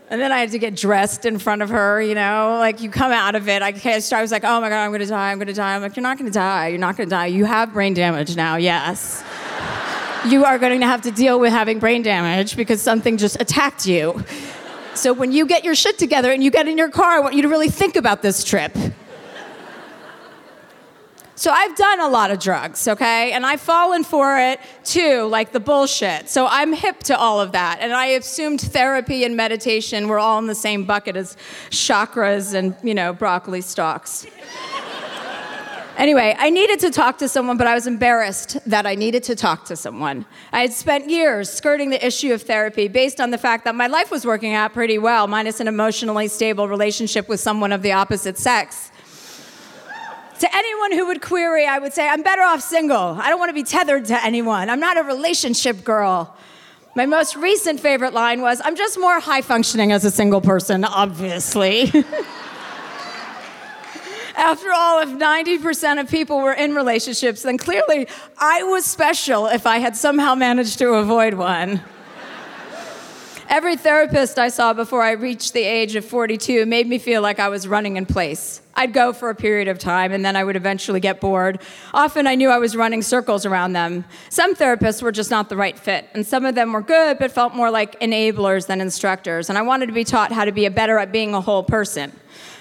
And 0.09 0.21
then 0.21 0.33
I 0.33 0.39
had 0.39 0.51
to 0.53 0.59
get 0.59 0.77
dressed 0.77 1.25
in 1.25 1.39
front 1.39 1.63
of 1.63 1.69
her, 1.71 2.01
you 2.01 2.15
know, 2.15 2.57
like 2.59 2.81
you 2.81 2.91
come 2.91 3.11
out 3.11 3.35
of 3.35 3.49
it. 3.49 3.63
I, 3.63 3.69
I 3.69 4.23
was 4.23 4.33
like, 4.33 4.45
oh 4.45 4.61
my 4.61 4.69
God, 4.69 4.85
I'm 4.85 4.93
gonna 4.93 5.07
die, 5.07 5.33
I'm 5.33 5.39
gonna 5.39 5.53
die. 5.53 5.75
I'm 5.75 5.83
like, 5.83 5.97
you're 5.97 6.03
not 6.03 6.19
gonna 6.19 6.31
die, 6.31 6.69
you're 6.69 6.79
not 6.79 6.97
gonna 6.97 7.11
die. 7.11 7.27
You 7.27 7.45
have 7.45 7.73
brain 7.73 7.95
damage 7.95 8.37
now, 8.37 8.57
yes. 8.57 9.25
you 10.27 10.45
are 10.45 10.59
going 10.59 10.81
to 10.81 10.87
have 10.87 11.03
to 11.03 11.11
deal 11.11 11.39
with 11.39 11.53
having 11.53 11.79
brain 11.79 12.03
damage 12.03 12.57
because 12.57 12.83
something 12.83 13.17
just 13.17 13.41
attacked 13.41 13.87
you. 13.87 14.25
So 14.97 15.13
when 15.13 15.31
you 15.31 15.47
get 15.47 15.65
your 15.65 15.75
shit 15.75 15.99
together 15.99 16.33
and 16.33 16.43
you 16.43 16.51
get 16.51 16.67
in 16.69 16.79
your 16.79 16.89
car, 16.89 17.11
I 17.11 17.21
want 17.21 17.35
you 17.35 17.43
to 17.43 17.49
really 17.49 17.69
think 17.69 17.97
about 17.97 18.23
this 18.23 18.43
trip. 18.43 18.77
So 21.39 21.51
I've 21.51 21.77
done 21.77 22.01
a 22.01 22.09
lot 22.09 22.31
of 22.31 22.39
drugs, 22.39 22.89
okay? 22.89 23.33
And 23.33 23.45
I've 23.45 23.61
fallen 23.61 24.05
for 24.05 24.39
it 24.39 24.59
too, 24.85 25.25
like 25.25 25.53
the 25.53 25.61
bullshit. 25.61 26.31
So 26.31 26.47
I'm 26.47 26.73
hip 26.73 27.01
to 27.05 27.19
all 27.19 27.43
of 27.43 27.53
that. 27.53 27.81
And 27.83 27.93
I 27.93 28.07
assumed 28.07 28.63
therapy 28.63 29.23
and 29.23 29.37
meditation 29.37 30.09
were 30.09 30.19
all 30.19 30.39
in 30.39 30.47
the 30.47 30.55
same 30.55 30.85
bucket 30.85 31.15
as 31.15 31.37
chakras 31.69 32.55
and, 32.55 32.75
you 32.83 32.95
know, 32.95 33.13
broccoli 33.13 33.61
stalks. 33.61 34.27
Anyway, 35.97 36.37
I 36.39 36.51
needed 36.51 36.79
to 36.81 36.91
talk 36.91 37.17
to 37.19 37.29
someone, 37.29 37.57
but 37.57 37.67
I 37.67 37.75
was 37.75 37.87
embarrassed 37.87 38.59
that 38.67 38.85
I 38.85 38.95
needed 38.95 39.23
to 39.25 39.35
talk 39.35 39.65
to 39.67 39.77
someone. 39.77 40.27
I 40.53 40.61
had 40.61 40.75
spent 40.75 41.09
years 41.09 41.49
skirting 41.49 41.89
the 41.89 42.07
issue 42.07 42.35
of 42.35 42.43
therapy 42.43 42.87
based 42.87 43.19
on 43.19 43.31
the 43.31 43.39
fact 43.39 43.65
that 43.65 43.75
my 43.75 43.87
life 43.87 44.11
was 44.11 44.27
working 44.27 44.53
out 44.53 44.75
pretty 44.75 44.99
well, 44.99 45.27
minus 45.27 45.59
an 45.59 45.69
emotionally 45.69 46.29
stable 46.29 46.69
relationship 46.69 47.31
with 47.31 47.41
someone 47.41 47.73
of 47.73 47.81
the 47.81 47.93
opposite 47.93 48.37
sex. 48.37 48.91
To 50.41 50.55
anyone 50.55 50.93
who 50.93 51.07
would 51.07 51.23
query, 51.23 51.67
I 51.67 51.79
would 51.79 51.95
say, 51.95 52.07
I'm 52.07 52.23
better 52.23 52.43
off 52.43 52.61
single. 52.61 53.17
I 53.19 53.31
don't 53.31 53.39
want 53.39 53.49
to 53.49 53.55
be 53.55 53.65
tethered 53.65 54.05
to 54.07 54.23
anyone. 54.23 54.69
I'm 54.69 54.81
not 54.81 54.99
a 54.99 55.03
relationship 55.03 55.83
girl. 55.83 56.37
My 56.95 57.07
most 57.07 57.37
recent 57.37 57.81
favorite 57.81 58.13
line 58.13 58.43
was, 58.43 58.61
I'm 58.63 58.77
just 58.77 59.01
more 59.01 59.19
high 59.19 59.41
functioning 59.41 59.93
as 59.93 60.05
a 60.05 60.11
single 60.11 60.43
person, 60.43 60.85
obviously. 60.85 61.91
After 64.37 64.71
all, 64.71 65.01
if 65.01 65.09
90% 65.09 65.99
of 65.99 66.11
people 66.11 66.41
were 66.41 66.53
in 66.53 66.75
relationships, 66.75 67.43
then 67.43 67.57
clearly 67.57 68.07
I 68.37 68.63
was 68.65 68.85
special 68.85 69.47
if 69.47 69.67
I 69.67 69.79
had 69.79 69.97
somehow 69.97 70.35
managed 70.35 70.79
to 70.79 70.91
avoid 70.95 71.35
one. 71.35 71.81
Every 73.49 73.77
therapist 73.77 74.39
I 74.39 74.49
saw 74.49 74.73
before 74.73 75.03
I 75.03 75.13
reached 75.13 75.53
the 75.53 75.63
age 75.63 75.95
of 75.95 76.05
42 76.05 76.67
made 76.67 76.89
me 76.89 76.99
feel 76.99 77.23
like 77.23 77.39
I 77.39 77.49
was 77.49 77.69
running 77.69 77.97
in 77.97 78.05
place. 78.05 78.61
I'd 78.75 78.93
go 78.93 79.13
for 79.13 79.31
a 79.31 79.35
period 79.37 79.69
of 79.69 79.79
time 79.79 80.13
and 80.13 80.25
then 80.25 80.35
I 80.37 80.43
would 80.43 80.57
eventually 80.57 80.99
get 81.01 81.21
bored. 81.21 81.61
Often 81.95 82.27
I 82.27 82.35
knew 82.35 82.51
I 82.51 82.59
was 82.59 82.77
running 82.77 83.03
circles 83.03 83.47
around 83.47 83.73
them. 83.73 84.05
Some 84.29 84.57
therapists 84.57 85.01
were 85.01 85.13
just 85.13 85.31
not 85.31 85.49
the 85.49 85.57
right 85.57 85.79
fit, 85.79 86.07
and 86.13 86.27
some 86.27 86.45
of 86.45 86.57
them 86.57 86.73
were 86.73 86.83
good 86.83 87.19
but 87.19 87.31
felt 87.31 87.55
more 87.55 87.71
like 87.71 87.99
enablers 88.01 88.67
than 88.67 88.81
instructors. 88.81 89.49
And 89.49 89.57
I 89.57 89.63
wanted 89.63 89.87
to 89.87 89.93
be 89.93 90.05
taught 90.05 90.33
how 90.33 90.45
to 90.45 90.53
be 90.53 90.69
better 90.69 90.99
at 90.99 91.13
being 91.13 91.33
a 91.33 91.41
whole 91.41 91.63
person. 91.63 92.13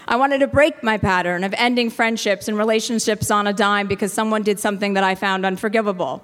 I 0.08 0.18
wanted 0.18 0.40
to 0.40 0.48
break 0.48 0.84
my 0.84 0.98
pattern 0.98 1.44
of 1.44 1.54
ending 1.58 1.90
friendships 1.90 2.48
and 2.48 2.58
relationships 2.58 3.32
on 3.32 3.48
a 3.48 3.54
dime 3.54 3.88
because 3.88 4.14
someone 4.14 4.44
did 4.44 4.60
something 4.60 4.94
that 4.94 5.04
I 5.04 5.16
found 5.16 5.46
unforgivable. 5.46 6.24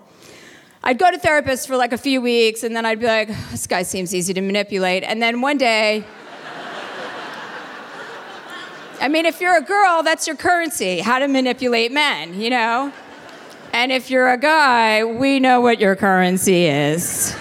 I'd 0.84 1.00
go 1.00 1.10
to 1.10 1.18
therapists 1.18 1.66
for 1.66 1.78
like 1.78 1.92
a 1.92 1.98
few 1.98 2.22
weeks, 2.22 2.64
and 2.64 2.76
then 2.76 2.86
I'd 2.86 3.00
be 3.00 3.08
like, 3.08 3.28
this 3.50 3.66
guy 3.66 3.84
seems 3.84 4.14
easy 4.14 4.34
to 4.34 4.42
manipulate. 4.42 5.04
And 5.04 5.22
then 5.22 5.42
one 5.42 5.58
day, 5.58 6.04
I 9.00 9.08
mean, 9.08 9.26
if 9.26 9.42
you're 9.42 9.58
a 9.58 9.64
girl, 9.64 10.04
that's 10.04 10.28
your 10.28 10.36
currency 10.36 11.00
how 11.00 11.18
to 11.18 11.28
manipulate 11.28 11.92
men, 11.92 12.40
you 12.40 12.52
know? 12.52 12.94
And 13.74 13.92
if 13.92 14.12
you're 14.12 14.30
a 14.30 14.38
guy, 14.38 15.04
we 15.04 15.40
know 15.40 15.60
what 15.60 15.80
your 15.80 15.96
currency 15.96 16.66
is. 16.66 17.36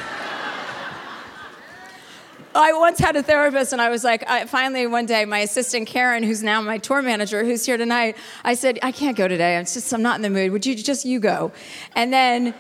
I 2.55 2.73
once 2.73 2.99
had 2.99 3.15
a 3.15 3.23
therapist, 3.23 3.73
and 3.73 3.81
I 3.81 3.91
was 3.91 4.03
like, 4.03 4.29
I, 4.29 4.45
finally 4.47 4.87
one 4.87 5.07
day, 5.07 5.25
my 5.25 5.39
assistant 5.39 5.87
Karen, 5.87 6.25
who's 6.25 6.43
now 6.43 6.61
my 6.61 6.79
tour 6.79 7.01
manager, 7.01 7.45
who's 7.45 7.65
here 7.65 7.77
tonight, 7.77 8.17
I 8.45 8.55
said, 8.55 8.81
I 8.83 8.91
can't 8.91 9.17
go 9.17 9.29
today. 9.29 9.57
I'm 9.57 9.65
just, 9.65 9.93
I'm 9.93 10.03
not 10.03 10.17
in 10.17 10.23
the 10.23 10.31
mood. 10.31 10.51
Would 10.51 10.67
you 10.67 10.75
just 10.75 11.05
you 11.05 11.21
go? 11.21 11.53
And 11.95 12.13
then 12.13 12.53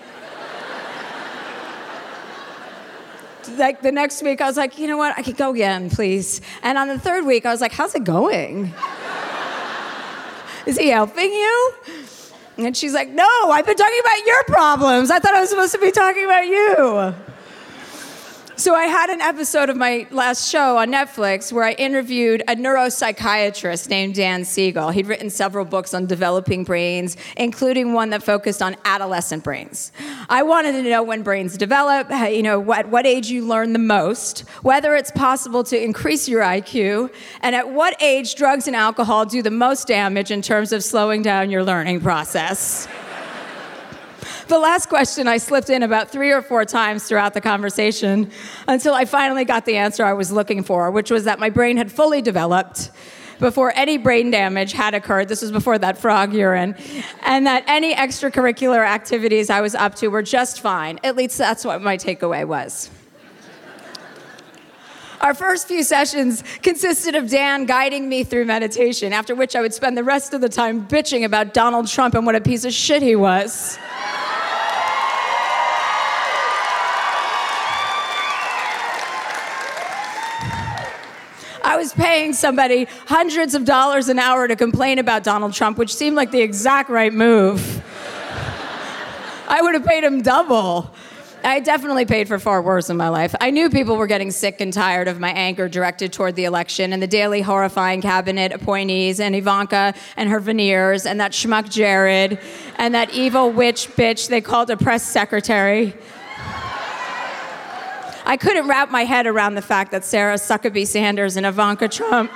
like 3.56 3.82
the 3.82 3.90
next 3.90 4.23
week, 4.23 4.40
I 4.40 4.47
was 4.47 4.56
like, 4.56 4.78
you 4.78 4.87
know 4.87 4.97
what? 4.97 5.18
I 5.18 5.23
could 5.23 5.37
go 5.37 5.50
again, 5.52 5.90
please. 5.90 6.40
And 6.62 6.78
on 6.78 6.87
the 6.87 6.99
third 6.99 7.26
week, 7.26 7.44
I 7.44 7.50
was 7.50 7.61
like, 7.61 7.73
how's 7.73 7.94
it 7.97 8.04
going? 8.04 8.73
Is 10.66 10.78
he 10.78 10.88
helping 10.88 11.32
you? 11.32 11.75
And 12.59 12.76
she's 12.76 12.94
like, 12.94 13.09
no, 13.09 13.26
I've 13.50 13.66
been 13.66 13.76
talking 13.76 14.00
about 14.00 14.26
your 14.26 14.44
problems. 14.44 15.11
I 15.11 15.18
thought 15.18 15.35
I 15.35 15.40
was 15.40 15.50
supposed 15.50 15.73
to 15.73 15.80
be 15.80 15.90
talking 15.90 16.25
about 16.25 16.47
you. 16.47 17.14
So 18.61 18.75
I 18.75 18.85
had 18.85 19.09
an 19.09 19.23
episode 19.23 19.71
of 19.71 19.79
my 19.79 20.07
last 20.11 20.50
show 20.50 20.76
on 20.76 20.93
Netflix 20.93 21.50
where 21.50 21.64
I 21.64 21.73
interviewed 21.73 22.43
a 22.43 22.55
neuropsychiatrist 22.55 23.88
named 23.88 24.17
Dan 24.17 24.45
Siegel. 24.45 24.90
He'd 24.90 25.07
written 25.07 25.31
several 25.31 25.64
books 25.64 25.95
on 25.95 26.05
developing 26.05 26.64
brains, 26.64 27.17
including 27.38 27.95
one 27.95 28.11
that 28.11 28.23
focused 28.23 28.61
on 28.61 28.76
adolescent 28.85 29.45
brains. 29.45 29.93
I 30.29 30.43
wanted 30.43 30.73
to 30.73 30.83
know 30.83 31.02
when 31.02 31.23
brains 31.23 31.57
develop, 31.57 32.11
you 32.11 32.43
know, 32.43 32.61
what, 32.61 32.88
what 32.88 33.07
age 33.07 33.31
you 33.31 33.47
learn 33.47 33.73
the 33.73 33.79
most, 33.79 34.40
whether 34.61 34.95
it's 34.95 35.11
possible 35.11 35.64
to 35.64 35.83
increase 35.83 36.29
your 36.29 36.43
IQ, 36.43 37.11
and 37.40 37.57
at 37.57 37.71
what 37.71 37.97
age 38.02 38.35
drugs 38.35 38.67
and 38.67 38.76
alcohol 38.76 39.25
do 39.25 39.40
the 39.40 39.50
most 39.50 39.88
damage 39.88 40.31
in 40.31 40.43
terms 40.43 40.75
of 40.75 40.85
slowing 40.85 41.23
down 41.23 41.50
your 41.50 41.64
learning 41.64 42.02
process 42.02 42.87
the 44.50 44.59
last 44.59 44.88
question 44.88 45.28
I 45.28 45.38
slipped 45.38 45.71
in 45.71 45.83
about 45.83 46.11
three 46.11 46.33
or 46.33 46.42
four 46.42 46.64
times 46.64 47.04
throughout 47.04 47.35
the 47.35 47.40
conversation 47.40 48.30
until 48.66 48.95
I 48.95 49.04
finally 49.04 49.45
got 49.45 49.64
the 49.64 49.76
answer 49.76 50.04
I 50.04 50.12
was 50.12 50.30
looking 50.30 50.62
for, 50.64 50.90
which 50.90 51.11
was 51.11 51.25
that 51.25 51.38
my 51.38 51.49
brain 51.49 51.76
had 51.76 51.90
fully 51.90 52.21
developed 52.21 52.90
before 53.38 53.73
any 53.75 53.97
brain 53.97 54.30
damage 54.30 54.73
had 54.73 54.92
occurred. 54.92 55.28
This 55.28 55.40
was 55.40 55.52
before 55.52 55.78
that 55.78 55.97
frog 55.97 56.35
urine. 56.35 56.75
And 57.23 57.47
that 57.47 57.64
any 57.69 57.95
extracurricular 57.95 58.85
activities 58.85 59.50
I 59.50 59.61
was 59.61 59.75
up 59.75 59.95
to 59.97 60.09
were 60.09 60.23
just 60.23 60.61
fine. 60.61 60.99
At 61.04 61.16
least 61.16 61.38
that's 61.38 61.64
what 61.64 61.80
my 61.80 61.97
takeaway 61.97 62.45
was. 62.45 62.90
Our 65.21 65.35
first 65.35 65.69
few 65.69 65.83
sessions 65.83 66.42
consisted 66.62 67.14
of 67.14 67.28
Dan 67.28 67.66
guiding 67.66 68.09
me 68.09 68.25
through 68.25 68.47
meditation, 68.47 69.12
after 69.12 69.35
which 69.35 69.54
I 69.54 69.61
would 69.61 69.75
spend 69.75 69.97
the 69.97 70.04
rest 70.04 70.33
of 70.33 70.40
the 70.40 70.49
time 70.49 70.88
bitching 70.88 71.25
about 71.25 71.52
Donald 71.52 71.88
Trump 71.88 72.14
and 72.14 72.25
what 72.25 72.37
a 72.37 72.40
piece 72.40 72.64
of 72.64 72.73
shit 72.73 73.02
he 73.02 73.16
was. 73.16 73.78
I 81.71 81.77
was 81.77 81.93
paying 81.93 82.33
somebody 82.33 82.89
hundreds 83.07 83.55
of 83.55 83.65
dollars 83.65 84.09
an 84.09 84.19
hour 84.19 84.49
to 84.49 84.57
complain 84.57 84.99
about 84.99 85.23
Donald 85.23 85.55
Trump, 85.55 85.79
which 85.79 85.95
seemed 85.95 86.17
like 86.17 86.33
the 86.33 86.41
exact 86.41 86.91
right 86.91 87.12
move. 87.12 87.61
I 89.49 89.62
would 89.62 89.75
have 89.75 89.85
paid 89.85 90.03
him 90.03 90.21
double. 90.21 90.93
I 91.45 91.61
definitely 91.61 92.07
paid 92.07 92.27
for 92.27 92.41
far 92.41 92.61
worse 92.61 92.91
in 92.91 92.97
my 92.97 93.09
life. 93.09 93.37
I 93.41 93.53
knew 93.53 93.71
people 93.71 93.97
were 93.97 94.09
getting 94.09 94.33
sick 94.33 94.61
and 94.61 94.73
tired 94.73 95.07
of 95.07 95.21
my 95.21 95.31
anger 95.31 95.69
directed 95.69 96.12
toward 96.12 96.35
the 96.35 96.45
election 96.45 96.93
and 96.93 97.00
the 97.00 97.07
daily 97.07 97.41
horrifying 97.41 98.03
cabinet 98.03 98.50
appointees 98.50 99.21
and 99.21 99.37
Ivanka 99.37 99.95
and 100.17 100.29
her 100.29 100.41
veneers 100.41 101.07
and 101.07 101.21
that 101.21 101.31
schmuck 101.31 101.71
Jared 101.71 102.41
and 102.79 102.97
that 102.97 103.15
evil 103.15 103.53
witch 103.53 103.87
bitch 103.91 104.27
they 104.27 104.41
called 104.41 104.71
a 104.71 104.77
press 104.77 105.09
secretary. 105.09 105.95
I 108.30 108.37
couldn't 108.37 108.68
wrap 108.68 108.92
my 108.92 109.02
head 109.02 109.26
around 109.26 109.56
the 109.56 109.62
fact 109.62 109.90
that 109.90 110.04
Sarah 110.04 110.37
Huckabee 110.37 110.87
Sanders 110.87 111.37
and 111.37 111.44
Ivanka 111.44 111.88
Trump 111.88 112.30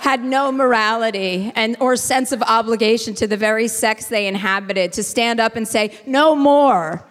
had 0.00 0.24
no 0.24 0.50
morality 0.50 1.52
and 1.54 1.76
or 1.78 1.94
sense 1.94 2.32
of 2.32 2.42
obligation 2.42 3.14
to 3.14 3.28
the 3.28 3.36
very 3.36 3.68
sex 3.68 4.06
they 4.06 4.26
inhabited 4.26 4.92
to 4.94 5.04
stand 5.04 5.38
up 5.38 5.54
and 5.54 5.68
say 5.68 5.96
no 6.06 6.34
more. 6.34 7.04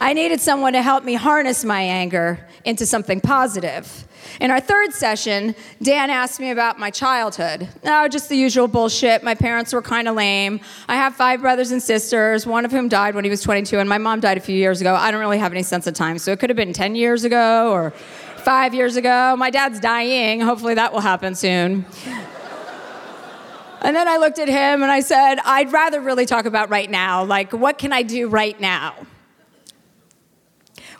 I 0.00 0.14
needed 0.14 0.40
someone 0.40 0.72
to 0.72 0.80
help 0.80 1.04
me 1.04 1.12
harness 1.12 1.62
my 1.62 1.82
anger 1.82 2.48
into 2.64 2.86
something 2.86 3.20
positive. 3.20 4.08
In 4.40 4.50
our 4.50 4.60
third 4.60 4.92
session, 4.92 5.54
Dan 5.82 6.10
asked 6.10 6.40
me 6.40 6.50
about 6.50 6.78
my 6.78 6.90
childhood. 6.90 7.68
Oh, 7.84 8.08
just 8.08 8.28
the 8.28 8.36
usual 8.36 8.68
bullshit. 8.68 9.22
My 9.22 9.34
parents 9.34 9.72
were 9.72 9.82
kind 9.82 10.08
of 10.08 10.16
lame. 10.16 10.60
I 10.88 10.96
have 10.96 11.14
five 11.14 11.40
brothers 11.40 11.70
and 11.70 11.82
sisters, 11.82 12.46
one 12.46 12.64
of 12.64 12.72
whom 12.72 12.88
died 12.88 13.14
when 13.14 13.24
he 13.24 13.30
was 13.30 13.42
22, 13.42 13.78
and 13.78 13.88
my 13.88 13.98
mom 13.98 14.20
died 14.20 14.36
a 14.38 14.40
few 14.40 14.56
years 14.56 14.80
ago. 14.80 14.94
I 14.94 15.10
don't 15.10 15.20
really 15.20 15.38
have 15.38 15.52
any 15.52 15.62
sense 15.62 15.86
of 15.86 15.94
time, 15.94 16.18
so 16.18 16.32
it 16.32 16.38
could 16.40 16.50
have 16.50 16.56
been 16.56 16.72
10 16.72 16.94
years 16.94 17.24
ago 17.24 17.70
or 17.72 17.90
five 18.38 18.74
years 18.74 18.96
ago. 18.96 19.34
My 19.36 19.50
dad's 19.50 19.80
dying. 19.80 20.40
Hopefully 20.40 20.74
that 20.74 20.92
will 20.92 21.00
happen 21.00 21.34
soon. 21.34 21.86
And 23.82 23.96
then 23.96 24.06
I 24.06 24.16
looked 24.18 24.38
at 24.38 24.48
him 24.48 24.82
and 24.82 24.92
I 24.92 25.00
said, 25.00 25.40
I'd 25.44 25.72
rather 25.72 26.00
really 26.00 26.24
talk 26.24 26.44
about 26.44 26.70
right 26.70 26.88
now. 26.88 27.24
Like, 27.24 27.52
what 27.52 27.78
can 27.78 27.92
I 27.92 28.02
do 28.02 28.28
right 28.28 28.58
now? 28.60 28.94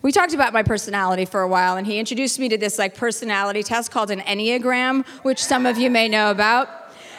We 0.03 0.11
talked 0.11 0.35
about 0.35 0.53
my 0.53 0.63
personality 0.63 1.25
for 1.25 1.43
a 1.43 1.49
while, 1.49 1.77
and 1.77 1.87
he 1.87 1.99
introduced 1.99 2.39
me 2.39 2.49
to 2.49 2.59
this 2.59 2.79
like 2.79 2.97
personality 2.97 3.63
test 3.63 3.91
called 3.91 4.11
an 4.11 4.21
Enneagram, 4.21 5.07
which 5.23 5.43
some 5.43 5.65
of 5.65 5.79
you 5.79 5.91
may 5.91 6.09
know 6.09 6.31
about. 6.31 6.69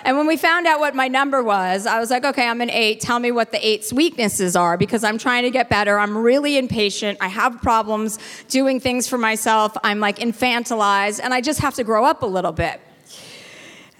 And 0.06 0.18
when 0.18 0.28
we 0.28 0.36
found 0.36 0.68
out 0.68 0.82
what 0.82 0.96
my 0.96 1.08
number 1.08 1.42
was, 1.42 1.86
I 1.86 1.98
was 1.98 2.12
like, 2.12 2.26
okay, 2.26 2.46
I'm 2.46 2.60
an 2.60 2.70
eight. 2.70 3.00
Tell 3.00 3.20
me 3.20 3.32
what 3.32 3.54
the 3.54 3.66
eight's 3.66 3.94
weaknesses 3.94 4.54
are 4.58 4.78
because 4.78 5.02
I'm 5.02 5.18
trying 5.18 5.44
to 5.44 5.50
get 5.50 5.70
better. 5.70 5.98
I'm 5.98 6.18
really 6.18 6.58
impatient. 6.58 7.20
I 7.22 7.30
have 7.30 7.62
problems 7.62 8.20
doing 8.50 8.82
things 8.82 9.08
for 9.08 9.18
myself. 9.18 9.78
I'm 9.82 10.02
like 10.02 10.20
infantilized, 10.20 11.22
and 11.24 11.34
I 11.34 11.40
just 11.40 11.62
have 11.62 11.76
to 11.76 11.86
grow 11.86 12.04
up 12.04 12.22
a 12.22 12.28
little 12.28 12.52
bit. 12.52 12.82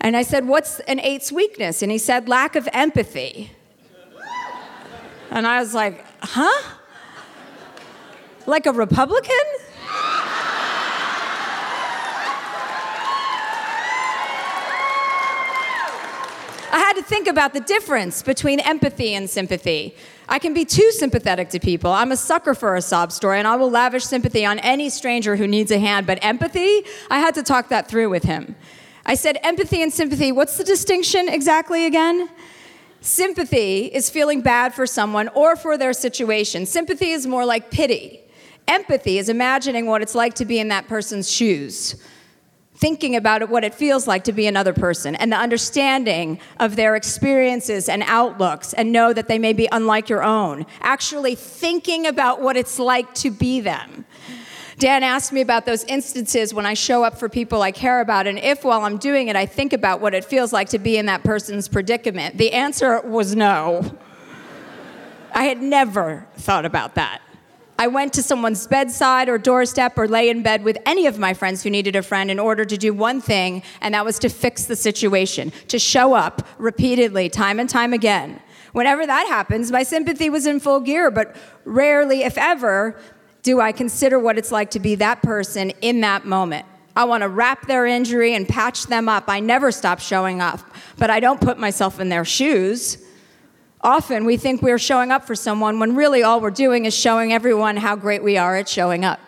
And 0.02 0.18
I 0.18 0.24
said, 0.24 0.46
What's 0.46 0.82
an 0.82 1.00
eight's 1.00 1.32
weakness? 1.32 1.82
And 1.82 1.90
he 1.90 1.98
said, 1.98 2.28
Lack 2.28 2.58
of 2.58 2.68
empathy. 2.74 3.52
And 5.32 5.48
I 5.48 5.62
was 5.62 5.74
like, 5.74 6.06
huh? 6.22 6.62
Like 8.46 8.66
a 8.66 8.72
Republican? 8.72 9.36
I 16.72 16.80
had 16.80 16.94
to 16.94 17.04
think 17.04 17.28
about 17.28 17.54
the 17.54 17.60
difference 17.60 18.24
between 18.24 18.60
empathy 18.60 19.14
and 19.14 19.30
sympathy. 19.30 19.96
I 20.28 20.40
can 20.40 20.54
be 20.54 20.66
too 20.66 20.92
sympathetic 20.92 21.50
to 21.50 21.60
people. 21.60 21.92
I'm 21.92 22.12
a 22.12 22.18
sucker 22.18 22.56
for 22.56 22.76
a 22.76 22.82
sob 22.82 23.12
story, 23.12 23.38
and 23.38 23.48
I 23.48 23.56
will 23.56 23.70
lavish 23.70 24.06
sympathy 24.06 24.46
on 24.46 24.60
any 24.60 24.90
stranger 24.90 25.36
who 25.36 25.48
needs 25.48 25.70
a 25.72 25.80
hand. 25.80 26.08
But 26.08 26.20
empathy, 26.24 26.84
I 27.10 27.20
had 27.20 27.36
to 27.36 27.44
talk 27.44 27.70
that 27.70 27.88
through 27.88 28.10
with 28.10 28.24
him. 28.24 28.56
I 29.06 29.16
said, 29.16 29.38
empathy 29.44 29.82
and 29.84 29.94
sympathy, 29.94 30.32
what's 30.32 30.58
the 30.58 30.64
distinction 30.64 31.30
exactly 31.30 31.86
again? 31.86 32.30
Sympathy 33.02 33.86
is 33.86 34.10
feeling 34.10 34.42
bad 34.42 34.74
for 34.74 34.88
someone 34.88 35.28
or 35.36 35.56
for 35.56 35.78
their 35.78 35.94
situation. 35.94 36.66
Sympathy 36.66 37.12
is 37.12 37.28
more 37.28 37.46
like 37.46 37.70
pity. 37.70 38.23
Empathy 38.68 39.18
is 39.18 39.30
imagining 39.30 39.86
what 39.86 40.02
it's 40.02 40.16
like 40.16 40.34
to 40.36 40.46
be 40.46 40.60
in 40.60 40.70
that 40.70 40.88
person's 40.88 41.32
shoes 41.32 41.96
thinking 42.76 43.16
about 43.16 43.48
what 43.50 43.64
it 43.64 43.74
feels 43.74 44.08
like 44.08 44.26
to 44.26 44.34
be 44.34 44.46
another 44.46 44.74
person 44.74 45.16
and 45.16 45.32
the 45.32 45.38
understanding 45.38 46.38
of 46.60 46.76
their 46.76 46.98
experiences 46.98 47.88
and 47.88 48.04
outlooks 48.08 48.74
and 48.74 48.92
know 48.92 49.14
that 49.14 49.30
they 49.30 49.40
may 49.40 49.54
be 49.54 49.70
unlike 49.72 50.10
your 50.10 50.22
own. 50.22 50.66
Actually 50.82 51.34
thinking 51.34 52.06
about 52.06 52.42
what 52.42 52.58
it's 52.58 52.80
like 52.80 53.14
to 53.14 53.32
be 53.32 53.62
them. 53.62 54.06
Dan 54.80 55.02
asked 55.02 55.32
me 55.32 55.40
about 55.40 55.66
those 55.66 55.86
instances 55.86 56.54
when 56.54 56.66
I 56.66 56.74
show 56.74 57.06
up 57.06 57.18
for 57.18 57.30
people 57.30 57.62
I 57.62 57.72
care 57.72 58.02
about, 58.02 58.28
and 58.28 58.38
if 58.38 58.66
while 58.66 58.82
I'm 58.82 58.98
doing 58.98 59.30
it, 59.30 59.38
I 59.38 59.46
think 59.46 59.72
about 59.72 60.02
what 60.02 60.14
it 60.14 60.26
feels 60.26 60.52
like 60.52 60.68
to 60.70 60.80
be 60.80 60.98
in 60.98 61.06
that 61.06 61.24
person's 61.24 61.70
predicament. 61.70 62.38
The 62.38 62.52
answer 62.52 63.00
was 63.00 63.34
no. 63.34 63.98
I 65.34 65.46
had 65.46 65.62
never 65.62 66.28
thought 66.36 66.66
about 66.66 66.96
that. 66.96 67.22
I 67.78 67.88
went 67.88 68.14
to 68.14 68.24
someone's 68.24 68.68
bedside 68.68 69.30
or 69.30 69.38
doorstep 69.38 69.98
or 69.98 70.08
lay 70.08 70.30
in 70.30 70.44
bed 70.44 70.64
with 70.64 70.78
any 70.86 71.08
of 71.08 71.18
my 71.18 71.34
friends 71.34 71.64
who 71.64 71.70
needed 71.70 71.96
a 71.96 72.04
friend 72.04 72.30
in 72.30 72.40
order 72.40 72.66
to 72.66 72.78
do 72.78 72.94
one 72.94 73.20
thing, 73.20 73.64
and 73.82 73.94
that 73.94 74.06
was 74.06 74.20
to 74.20 74.30
fix 74.30 74.66
the 74.66 74.76
situation, 74.76 75.52
to 75.68 75.80
show 75.80 76.14
up 76.14 76.48
repeatedly, 76.58 77.30
time 77.30 77.60
and 77.60 77.70
time 77.70 77.94
again. 77.94 78.40
Whenever 78.74 79.06
that 79.06 79.28
happens, 79.28 79.72
my 79.72 79.84
sympathy 79.84 80.30
was 80.30 80.46
in 80.46 80.60
full 80.60 80.80
gear, 80.80 81.12
but 81.12 81.36
rarely, 81.66 82.24
if 82.24 82.38
ever, 82.38 83.00
do 83.42 83.60
I 83.60 83.72
consider 83.72 84.18
what 84.18 84.38
it's 84.38 84.52
like 84.52 84.72
to 84.72 84.80
be 84.80 84.96
that 84.96 85.22
person 85.22 85.72
in 85.82 86.02
that 86.02 86.26
moment. 86.26 86.66
I 86.96 87.06
want 87.06 87.24
to 87.24 87.30
wrap 87.30 87.68
their 87.68 87.86
injury 87.86 88.36
and 88.36 88.48
patch 88.48 88.86
them 88.86 89.10
up. 89.10 89.26
I 89.28 89.40
never 89.40 89.72
stop 89.72 90.00
showing 90.00 90.42
up, 90.42 90.60
but 90.98 91.10
I 91.10 91.20
don't 91.20 91.42
put 91.42 91.58
myself 91.58 92.00
in 92.00 92.10
their 92.10 92.24
shoes. 92.24 92.98
Often 93.84 94.24
we 94.24 94.38
think 94.38 94.62
we're 94.62 94.80
showing 94.80 95.12
up 95.12 95.28
for 95.28 95.36
someone 95.36 95.78
when 95.78 95.94
really 95.94 96.24
all 96.24 96.40
we're 96.40 96.52
doing 96.52 96.86
is 96.86 96.96
showing 96.96 97.34
everyone 97.34 97.76
how 97.76 97.98
great 97.98 98.24
we 98.24 98.38
are 98.38 98.56
at 98.56 98.70
showing 98.70 99.04
up. 99.04 99.20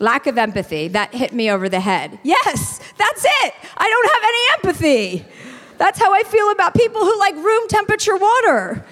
Lack 0.00 0.26
of 0.26 0.36
empathy, 0.36 0.88
that 0.88 1.14
hit 1.14 1.32
me 1.32 1.48
over 1.48 1.68
the 1.68 1.78
head. 1.78 2.18
Yes, 2.24 2.80
that's 2.98 3.24
it. 3.24 3.54
I 3.76 3.88
don't 3.88 4.12
have 4.12 4.22
any 4.24 4.38
empathy. 4.54 5.24
That's 5.78 5.98
how 6.00 6.12
I 6.12 6.24
feel 6.24 6.50
about 6.50 6.74
people 6.74 7.00
who 7.00 7.18
like 7.18 7.36
room 7.36 7.68
temperature 7.68 8.16
water. 8.16 8.84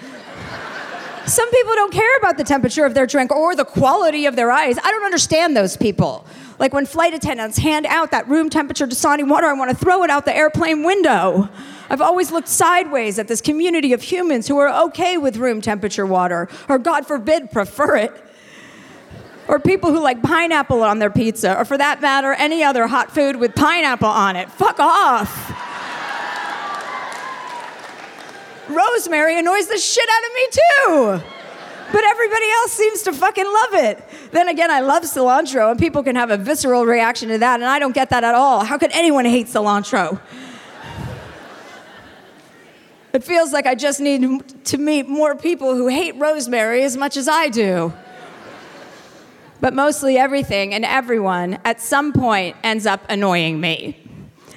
Some 1.25 1.49
people 1.51 1.73
don't 1.73 1.91
care 1.91 2.17
about 2.17 2.37
the 2.37 2.43
temperature 2.43 2.85
of 2.85 2.93
their 2.93 3.05
drink 3.05 3.31
or 3.31 3.55
the 3.55 3.65
quality 3.65 4.27
of 4.27 4.35
their 4.35 4.51
eyes. 4.51 4.77
I 4.77 4.91
don't 4.91 5.03
understand 5.03 5.57
those 5.57 5.75
people. 5.75 6.25
Like 6.57 6.71
when 6.71 6.85
flight 6.85 7.13
attendants 7.13 7.57
hand 7.57 7.85
out 7.87 8.11
that 8.11 8.27
room 8.29 8.49
temperature 8.49 8.87
Dasani 8.87 9.27
water, 9.27 9.47
I 9.47 9.53
want 9.53 9.71
to 9.71 9.77
throw 9.77 10.03
it 10.03 10.09
out 10.09 10.25
the 10.25 10.35
airplane 10.35 10.83
window. 10.83 11.49
I've 11.89 12.01
always 12.01 12.31
looked 12.31 12.47
sideways 12.47 13.19
at 13.19 13.27
this 13.27 13.41
community 13.41 13.93
of 13.93 14.01
humans 14.01 14.47
who 14.47 14.57
are 14.57 14.85
okay 14.87 15.17
with 15.17 15.37
room 15.37 15.61
temperature 15.61 16.05
water, 16.05 16.47
or 16.67 16.79
God 16.79 17.05
forbid, 17.05 17.51
prefer 17.51 17.95
it. 17.97 18.11
Or 19.47 19.59
people 19.59 19.91
who 19.91 19.99
like 19.99 20.23
pineapple 20.23 20.81
on 20.81 20.97
their 20.97 21.11
pizza, 21.11 21.55
or 21.55 21.65
for 21.65 21.77
that 21.77 22.01
matter, 22.01 22.33
any 22.33 22.63
other 22.63 22.87
hot 22.87 23.11
food 23.11 23.35
with 23.35 23.53
pineapple 23.53 24.09
on 24.09 24.35
it. 24.35 24.49
Fuck 24.51 24.79
off. 24.79 25.51
Rosemary 28.67 29.37
annoys 29.37 29.67
the 29.67 29.77
shit 29.77 30.09
out 30.09 30.23
of 30.23 30.33
me 30.33 30.47
too. 30.51 31.25
But 31.91 32.03
everybody 32.03 32.49
else 32.51 32.71
seems 32.71 33.03
to 33.03 33.13
fucking 33.13 33.45
love 33.45 33.83
it. 33.85 34.03
Then 34.31 34.47
again, 34.47 34.71
I 34.71 34.79
love 34.79 35.03
cilantro, 35.03 35.69
and 35.69 35.79
people 35.79 36.01
can 36.01 36.15
have 36.15 36.31
a 36.31 36.37
visceral 36.37 36.83
reaction 36.85 37.29
to 37.29 37.37
that, 37.37 37.59
and 37.59 37.69
I 37.69 37.77
don't 37.77 37.93
get 37.93 38.09
that 38.09 38.23
at 38.23 38.33
all. 38.33 38.65
How 38.65 38.79
could 38.79 38.91
anyone 38.91 39.25
hate 39.25 39.45
cilantro? 39.45 40.19
It 43.15 43.23
feels 43.23 43.53
like 43.53 43.65
I 43.65 43.75
just 43.75 44.01
need 44.01 44.65
to 44.65 44.77
meet 44.77 45.07
more 45.07 45.35
people 45.35 45.73
who 45.73 45.87
hate 45.87 46.17
rosemary 46.17 46.83
as 46.83 46.97
much 46.97 47.15
as 47.15 47.29
I 47.29 47.47
do. 47.47 47.93
But 49.61 49.73
mostly 49.73 50.17
everything 50.17 50.73
and 50.73 50.83
everyone 50.83 51.57
at 51.63 51.79
some 51.79 52.11
point 52.11 52.57
ends 52.61 52.85
up 52.85 53.05
annoying 53.07 53.61
me. 53.61 53.97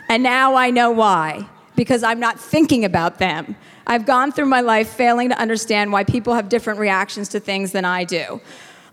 And 0.09 0.25
now 0.25 0.57
I 0.57 0.71
know 0.71 0.91
why, 0.91 1.49
because 1.77 2.03
I'm 2.03 2.19
not 2.19 2.41
thinking 2.41 2.85
about 2.85 3.21
them. 3.21 3.55
I've 3.87 4.05
gone 4.05 4.33
through 4.33 4.47
my 4.47 4.61
life 4.61 4.89
failing 4.89 5.29
to 5.29 5.39
understand 5.39 5.93
why 5.93 6.03
people 6.03 6.35
have 6.35 6.49
different 6.49 6.81
reactions 6.81 7.29
to 7.29 7.39
things 7.39 7.71
than 7.71 7.85
I 7.85 8.03
do. 8.03 8.41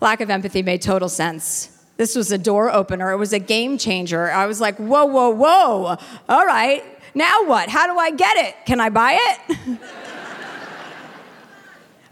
Lack 0.00 0.20
of 0.20 0.30
empathy 0.30 0.62
made 0.62 0.80
total 0.80 1.08
sense. 1.08 1.76
This 1.96 2.14
was 2.14 2.30
a 2.30 2.38
door 2.38 2.70
opener, 2.70 3.10
it 3.10 3.16
was 3.16 3.32
a 3.32 3.40
game 3.40 3.78
changer. 3.78 4.30
I 4.30 4.46
was 4.46 4.60
like, 4.60 4.76
whoa, 4.76 5.06
whoa, 5.06 5.30
whoa. 5.30 5.96
All 6.28 6.46
right, 6.46 6.84
now 7.16 7.44
what? 7.46 7.70
How 7.70 7.86
do 7.86 7.98
I 7.98 8.10
get 8.10 8.36
it? 8.36 8.54
Can 8.66 8.78
I 8.78 8.90
buy 8.90 9.18
it? 9.18 9.78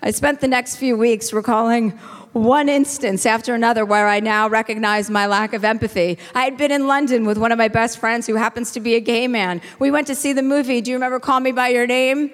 I 0.03 0.11
spent 0.11 0.41
the 0.41 0.49
next 0.49 0.77
few 0.77 0.97
weeks 0.97 1.31
recalling 1.33 1.91
one 2.33 2.71
instance 2.71 3.27
after 3.27 3.55
another 3.55 3.85
where 3.85 4.09
I 4.09 4.21
now 4.21 4.49
recognize 4.49 5.11
my 5.11 5.27
lack 5.27 5.53
of 5.53 5.63
empathy. 5.63 6.19
I 6.35 6.45
had 6.45 6.57
been 6.57 6.73
in 6.73 6.87
London 6.87 7.27
with 7.27 7.37
one 7.37 7.53
of 7.53 7.59
my 7.59 7.69
best 7.69 7.99
friends 7.99 8.27
who 8.27 8.37
happens 8.37 8.73
to 8.73 8.81
be 8.81 8.95
a 8.95 9.01
gay 9.01 9.29
man. 9.29 9.61
We 9.79 9.91
went 9.91 10.07
to 10.07 10.15
see 10.15 10.33
the 10.33 10.43
movie. 10.43 10.81
Do 10.81 10.91
you 10.91 10.97
remember 10.97 11.21
Call 11.21 11.41
Me 11.41 11.53
By 11.53 11.69
Your 11.69 11.87
Name? 11.87 12.31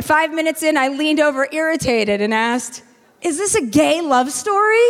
Five 0.00 0.34
minutes 0.34 0.64
in, 0.64 0.76
I 0.76 0.88
leaned 0.88 1.20
over 1.20 1.46
irritated 1.52 2.20
and 2.20 2.34
asked, 2.34 2.82
Is 3.22 3.38
this 3.38 3.54
a 3.54 3.64
gay 3.64 4.00
love 4.00 4.32
story? 4.32 4.88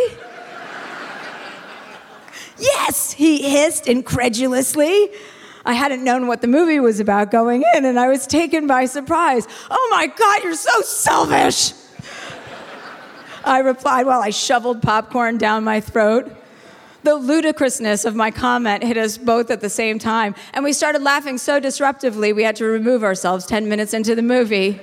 yes, 2.57 3.11
he 3.11 3.47
hissed 3.47 3.87
incredulously. 3.87 5.11
I 5.65 5.73
hadn't 5.73 6.03
known 6.03 6.27
what 6.27 6.41
the 6.41 6.47
movie 6.47 6.79
was 6.79 6.99
about 6.99 7.31
going 7.31 7.63
in, 7.75 7.85
and 7.85 7.99
I 7.99 8.07
was 8.07 8.25
taken 8.25 8.67
by 8.67 8.85
surprise. 8.85 9.47
Oh 9.69 9.87
my 9.91 10.07
God, 10.07 10.43
you're 10.43 10.55
so 10.55 10.81
selfish! 10.81 11.73
I 13.43 13.59
replied 13.59 14.05
while 14.05 14.21
I 14.21 14.29
shoveled 14.29 14.81
popcorn 14.81 15.37
down 15.37 15.63
my 15.63 15.81
throat. 15.81 16.31
The 17.03 17.15
ludicrousness 17.15 18.05
of 18.05 18.15
my 18.15 18.29
comment 18.29 18.83
hit 18.83 18.97
us 18.97 19.17
both 19.17 19.49
at 19.49 19.61
the 19.61 19.69
same 19.69 19.97
time, 19.97 20.35
and 20.53 20.63
we 20.63 20.73
started 20.73 21.01
laughing 21.01 21.39
so 21.39 21.59
disruptively 21.59 22.35
we 22.35 22.43
had 22.43 22.55
to 22.57 22.65
remove 22.65 23.03
ourselves 23.03 23.45
10 23.47 23.67
minutes 23.67 23.93
into 23.93 24.13
the 24.13 24.21
movie. 24.21 24.79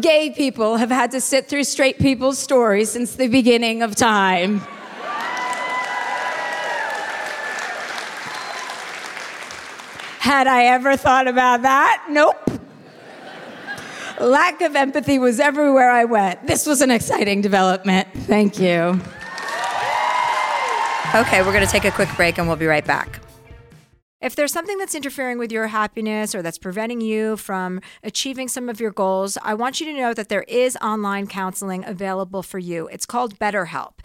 Gay 0.00 0.30
people 0.30 0.76
have 0.76 0.90
had 0.90 1.10
to 1.12 1.20
sit 1.20 1.48
through 1.48 1.64
straight 1.64 1.98
people's 1.98 2.38
stories 2.38 2.90
since 2.90 3.14
the 3.14 3.28
beginning 3.28 3.82
of 3.82 3.94
time. 3.96 4.60
Had 10.24 10.46
I 10.46 10.64
ever 10.64 10.96
thought 10.96 11.28
about 11.28 11.60
that? 11.60 12.06
Nope. 12.08 12.50
Lack 14.18 14.62
of 14.62 14.74
empathy 14.74 15.18
was 15.18 15.38
everywhere 15.38 15.90
I 15.90 16.06
went. 16.06 16.46
This 16.46 16.64
was 16.64 16.80
an 16.80 16.90
exciting 16.90 17.42
development. 17.42 18.08
Thank 18.20 18.58
you. 18.58 18.98
Okay, 21.14 21.42
we're 21.42 21.52
going 21.52 21.66
to 21.66 21.70
take 21.70 21.84
a 21.84 21.90
quick 21.90 22.08
break 22.16 22.38
and 22.38 22.48
we'll 22.48 22.56
be 22.56 22.64
right 22.64 22.86
back. 22.86 23.20
If 24.22 24.34
there's 24.34 24.50
something 24.50 24.78
that's 24.78 24.94
interfering 24.94 25.36
with 25.36 25.52
your 25.52 25.66
happiness 25.66 26.34
or 26.34 26.40
that's 26.40 26.56
preventing 26.56 27.02
you 27.02 27.36
from 27.36 27.82
achieving 28.02 28.48
some 28.48 28.70
of 28.70 28.80
your 28.80 28.92
goals, 28.92 29.36
I 29.42 29.52
want 29.52 29.78
you 29.78 29.84
to 29.84 29.92
know 29.92 30.14
that 30.14 30.30
there 30.30 30.44
is 30.44 30.74
online 30.80 31.26
counseling 31.26 31.84
available 31.84 32.42
for 32.42 32.58
you. 32.58 32.88
It's 32.88 33.04
called 33.04 33.38
BetterHelp. 33.38 33.98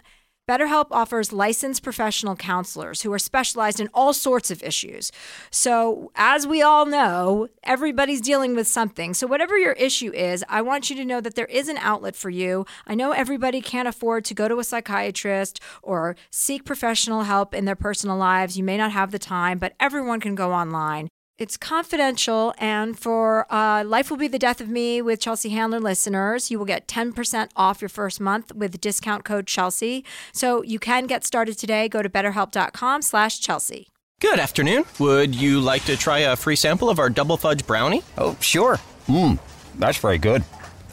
BetterHelp 0.50 0.88
offers 0.90 1.32
licensed 1.32 1.84
professional 1.84 2.34
counselors 2.34 3.02
who 3.02 3.12
are 3.12 3.20
specialized 3.20 3.78
in 3.78 3.88
all 3.94 4.12
sorts 4.12 4.50
of 4.50 4.64
issues. 4.64 5.12
So, 5.52 6.10
as 6.16 6.44
we 6.44 6.60
all 6.60 6.86
know, 6.86 7.46
everybody's 7.62 8.20
dealing 8.20 8.56
with 8.56 8.66
something. 8.66 9.14
So, 9.14 9.28
whatever 9.28 9.56
your 9.56 9.74
issue 9.74 10.10
is, 10.12 10.44
I 10.48 10.62
want 10.62 10.90
you 10.90 10.96
to 10.96 11.04
know 11.04 11.20
that 11.20 11.36
there 11.36 11.46
is 11.46 11.68
an 11.68 11.76
outlet 11.76 12.16
for 12.16 12.30
you. 12.30 12.66
I 12.84 12.96
know 12.96 13.12
everybody 13.12 13.60
can't 13.60 13.86
afford 13.86 14.24
to 14.24 14.34
go 14.34 14.48
to 14.48 14.58
a 14.58 14.64
psychiatrist 14.64 15.60
or 15.84 16.16
seek 16.32 16.64
professional 16.64 17.22
help 17.22 17.54
in 17.54 17.64
their 17.64 17.76
personal 17.76 18.16
lives. 18.16 18.58
You 18.58 18.64
may 18.64 18.76
not 18.76 18.90
have 18.90 19.12
the 19.12 19.20
time, 19.20 19.60
but 19.60 19.74
everyone 19.78 20.18
can 20.18 20.34
go 20.34 20.52
online. 20.52 21.10
It's 21.40 21.56
confidential, 21.56 22.52
and 22.58 22.98
for 22.98 23.50
uh, 23.50 23.82
Life 23.82 24.10
Will 24.10 24.18
Be 24.18 24.28
the 24.28 24.38
Death 24.38 24.60
of 24.60 24.68
Me 24.68 25.00
with 25.00 25.20
Chelsea 25.20 25.48
Handler 25.48 25.80
listeners, 25.80 26.50
you 26.50 26.58
will 26.58 26.66
get 26.66 26.86
10% 26.86 27.48
off 27.56 27.80
your 27.80 27.88
first 27.88 28.20
month 28.20 28.54
with 28.54 28.78
discount 28.78 29.24
code 29.24 29.46
Chelsea. 29.46 30.04
So 30.34 30.62
you 30.62 30.78
can 30.78 31.06
get 31.06 31.24
started 31.24 31.56
today. 31.56 31.88
Go 31.88 32.02
to 32.02 32.10
betterhelp.com 32.10 33.00
slash 33.00 33.40
Chelsea. 33.40 33.88
Good 34.20 34.38
afternoon. 34.38 34.84
Would 34.98 35.34
you 35.34 35.62
like 35.62 35.82
to 35.86 35.96
try 35.96 36.18
a 36.18 36.36
free 36.36 36.56
sample 36.56 36.90
of 36.90 36.98
our 36.98 37.08
double 37.08 37.38
fudge 37.38 37.66
brownie? 37.66 38.02
Oh, 38.18 38.36
sure. 38.42 38.76
Mmm, 39.06 39.38
that's 39.78 39.96
very 39.96 40.18
good. 40.18 40.44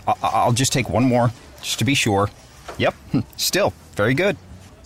I- 0.07 0.13
I'll 0.23 0.53
just 0.53 0.71
take 0.71 0.87
one 0.87 1.03
more, 1.03 1.29
just 1.61 1.77
to 1.79 1.83
be 1.83 1.93
sure. 1.93 2.29
Yep, 2.77 2.95
still 3.35 3.73
very 3.97 4.13
good. 4.13 4.37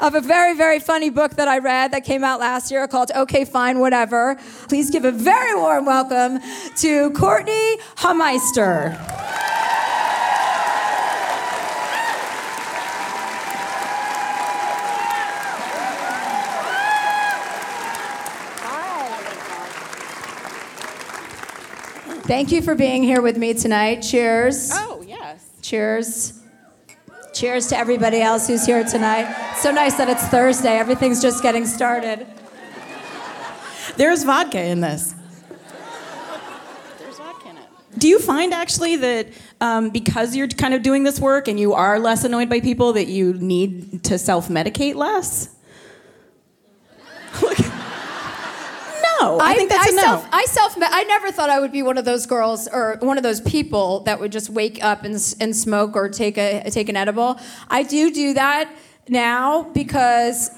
of 0.00 0.14
a 0.14 0.20
very, 0.20 0.54
very 0.54 0.78
funny 0.78 1.10
book 1.10 1.32
that 1.32 1.48
I 1.48 1.58
read 1.58 1.92
that 1.92 2.04
came 2.04 2.24
out 2.24 2.40
last 2.40 2.70
year 2.70 2.86
called 2.86 3.10
Okay, 3.14 3.44
Fine, 3.44 3.78
Whatever. 3.78 4.36
Please 4.68 4.90
give 4.90 5.04
a 5.04 5.12
very 5.12 5.54
warm 5.54 5.86
welcome 5.86 6.40
to 6.76 7.10
Courtenay 7.12 7.76
Hameister. 7.96 8.96
Thank 22.26 22.50
you 22.50 22.60
for 22.60 22.74
being 22.74 23.04
here 23.04 23.22
with 23.22 23.38
me 23.38 23.54
tonight. 23.54 24.00
Cheers. 24.00 24.72
Oh, 24.74 25.04
yes. 25.06 25.48
Cheers. 25.62 26.42
Cheers 27.36 27.66
to 27.66 27.76
everybody 27.76 28.22
else 28.22 28.46
who's 28.46 28.64
here 28.64 28.82
tonight. 28.82 29.30
So 29.56 29.70
nice 29.70 29.98
that 29.98 30.08
it's 30.08 30.26
Thursday. 30.28 30.78
Everything's 30.78 31.20
just 31.20 31.42
getting 31.42 31.66
started. 31.66 32.26
There's 33.98 34.24
vodka 34.24 34.62
in 34.62 34.80
this. 34.80 35.14
There's 36.98 37.18
vodka 37.18 37.50
in 37.50 37.58
it. 37.58 37.64
Do 37.98 38.08
you 38.08 38.20
find 38.20 38.54
actually 38.54 38.96
that 38.96 39.28
um, 39.60 39.90
because 39.90 40.34
you're 40.34 40.48
kind 40.48 40.72
of 40.72 40.82
doing 40.82 41.02
this 41.02 41.20
work 41.20 41.46
and 41.46 41.60
you 41.60 41.74
are 41.74 41.98
less 41.98 42.24
annoyed 42.24 42.48
by 42.48 42.60
people, 42.60 42.94
that 42.94 43.08
you 43.08 43.34
need 43.34 44.02
to 44.04 44.16
self 44.16 44.48
medicate 44.48 44.94
less? 44.94 45.54
no, 49.32 49.40
I, 49.40 49.54
think 49.54 49.70
that's 49.70 49.88
I 49.88 49.92
a 49.92 49.94
no. 49.94 50.02
Self, 50.02 50.28
I 50.32 50.44
self. 50.44 50.76
I 50.80 51.02
never 51.04 51.30
thought 51.32 51.50
I 51.50 51.60
would 51.60 51.72
be 51.72 51.82
one 51.82 51.98
of 51.98 52.04
those 52.04 52.26
girls 52.26 52.68
or 52.68 52.96
one 53.00 53.16
of 53.16 53.22
those 53.22 53.40
people 53.40 54.00
that 54.00 54.20
would 54.20 54.32
just 54.32 54.50
wake 54.50 54.82
up 54.82 55.04
and, 55.04 55.14
and 55.40 55.56
smoke 55.56 55.96
or 55.96 56.08
take 56.08 56.38
a 56.38 56.70
take 56.70 56.88
an 56.88 56.96
edible. 56.96 57.38
I 57.68 57.82
do 57.82 58.10
do 58.10 58.34
that 58.34 58.70
now 59.08 59.64
because 59.74 60.50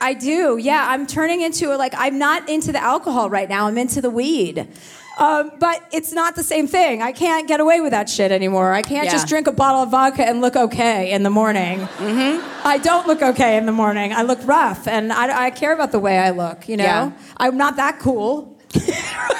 I 0.00 0.14
do. 0.14 0.58
Yeah, 0.58 0.86
I'm 0.88 1.06
turning 1.06 1.40
into 1.40 1.74
a, 1.74 1.76
like 1.76 1.94
I'm 1.96 2.18
not 2.18 2.48
into 2.48 2.72
the 2.72 2.82
alcohol 2.82 3.30
right 3.30 3.48
now. 3.48 3.66
I'm 3.66 3.78
into 3.78 4.00
the 4.00 4.10
weed. 4.10 4.68
Um, 5.16 5.52
but 5.60 5.80
it's 5.92 6.12
not 6.12 6.34
the 6.34 6.42
same 6.42 6.66
thing. 6.66 7.00
I 7.00 7.12
can't 7.12 7.46
get 7.46 7.60
away 7.60 7.80
with 7.80 7.92
that 7.92 8.08
shit 8.10 8.32
anymore. 8.32 8.72
I 8.72 8.82
can't 8.82 9.04
Yeah. 9.06 9.12
just 9.12 9.28
drink 9.28 9.46
a 9.46 9.52
bottle 9.52 9.82
of 9.82 9.90
vodka 9.90 10.26
and 10.26 10.40
look 10.40 10.56
okay 10.56 11.12
in 11.12 11.22
the 11.22 11.30
morning. 11.30 11.78
Mm-hmm. 11.80 12.66
I 12.66 12.78
don't 12.78 13.06
look 13.06 13.22
okay 13.22 13.56
in 13.56 13.66
the 13.66 13.72
morning. 13.72 14.12
I 14.12 14.22
look 14.22 14.40
rough, 14.44 14.88
and 14.88 15.12
I, 15.12 15.44
I 15.46 15.50
care 15.50 15.72
about 15.72 15.92
the 15.92 16.00
way 16.00 16.18
I 16.18 16.30
look. 16.30 16.68
You 16.68 16.76
know, 16.78 16.84
Yeah. 16.84 17.12
I'm 17.36 17.56
not 17.56 17.76
that 17.76 18.00
cool. 18.00 18.58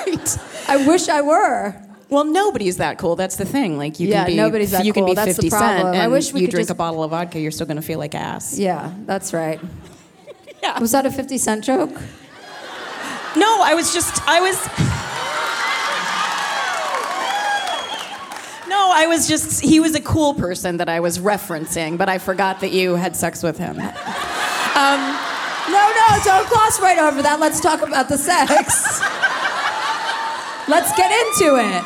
right. 0.07 0.39
I 0.69 0.77
wish 0.87 1.09
I 1.09 1.21
were. 1.23 1.75
Well, 2.09 2.25
nobody's 2.25 2.77
that 2.77 2.99
cool. 2.99 3.17
That's 3.17 3.35
the 3.35 3.45
thing. 3.45 3.77
Like 3.77 3.99
you 3.99 4.07
Yeah, 4.09 4.19
can 4.25 4.27
be, 4.33 4.37
nobody's 4.37 4.71
that 4.71 4.85
you 4.85 4.93
can 4.93 5.03
cool. 5.03 5.09
be 5.11 5.15
That's 5.17 5.35
the 5.37 5.43
50 5.43 5.51
cent 5.51 5.89
and 5.89 5.97
I 5.97 6.07
wish 6.07 6.33
we 6.33 6.43
you 6.43 6.47
could 6.47 6.53
drink 6.53 6.69
just- 6.69 6.71
a 6.71 6.75
bottle 6.77 7.03
of 7.03 7.11
vodka, 7.11 7.41
you're 7.41 7.51
still 7.51 7.67
going 7.67 7.79
to 7.79 7.83
feel 7.83 7.99
like 7.99 8.15
ass. 8.15 8.57
Yeah, 8.57 8.93
that's 9.07 9.33
right. 9.35 9.59
yeah. 10.63 10.79
Was 10.79 10.93
that 10.93 11.05
a 11.07 11.11
50 11.11 11.37
cent 11.39 11.65
joke? 11.65 11.91
No, 13.37 13.61
I 13.63 13.75
was 13.75 13.93
just 13.93 14.23
I 14.29 14.41
was 14.41 14.57
No, 18.85 18.93
I 18.93 19.07
was 19.07 19.27
just 19.27 19.63
he 19.63 19.81
was 19.81 19.95
a 19.95 20.01
cool 20.01 20.35
person 20.35 20.77
that 20.77 20.91
I 20.91 21.01
was 21.01 21.19
referencing, 21.19 21.97
but 21.97 22.11
I 22.11 22.19
forgot 22.19 22.61
that 22.61 22.71
you 22.71 22.97
had 22.97 23.17
sex 23.17 23.43
with 23.43 23.57
him. 23.57 23.79
Um, 23.79 25.01
no, 25.73 25.83
no, 26.01 26.07
don't 26.23 26.47
gloss 26.51 26.79
right 26.83 26.99
over 26.99 27.23
that. 27.23 27.39
Let's 27.41 27.63
talk 27.63 27.81
about 27.81 28.11
the 28.11 28.19
sex. 28.19 29.01
Let's 30.69 30.95
get 30.99 31.11
into 31.11 31.57
it. 31.57 31.83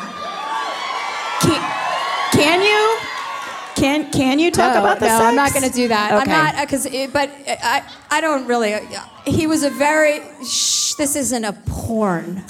Can, 1.39 1.61
can 2.33 2.61
you? 2.61 2.97
Can 3.77 4.11
can 4.11 4.37
you 4.37 4.51
talk 4.51 4.73
no, 4.73 4.81
about 4.81 4.99
the 4.99 5.05
no, 5.05 5.19
sex? 5.19 5.23
I'm 5.23 5.35
not 5.35 5.53
going 5.53 5.69
to 5.69 5.73
do 5.73 5.87
that. 5.87 6.11
Okay. 6.11 6.21
I'm 6.21 6.27
not 6.27 6.55
uh, 6.55 6.65
because, 6.65 6.85
uh, 6.85 7.07
but 7.13 7.29
uh, 7.29 7.55
I, 7.63 7.81
I 8.11 8.19
don't 8.19 8.45
really. 8.45 8.75
He 9.25 9.47
was 9.47 9.63
a 9.63 9.69
very. 9.69 10.19
Shh, 10.43 10.95
this 10.95 11.15
isn't 11.15 11.45
a 11.45 11.53
porn. 11.53 12.37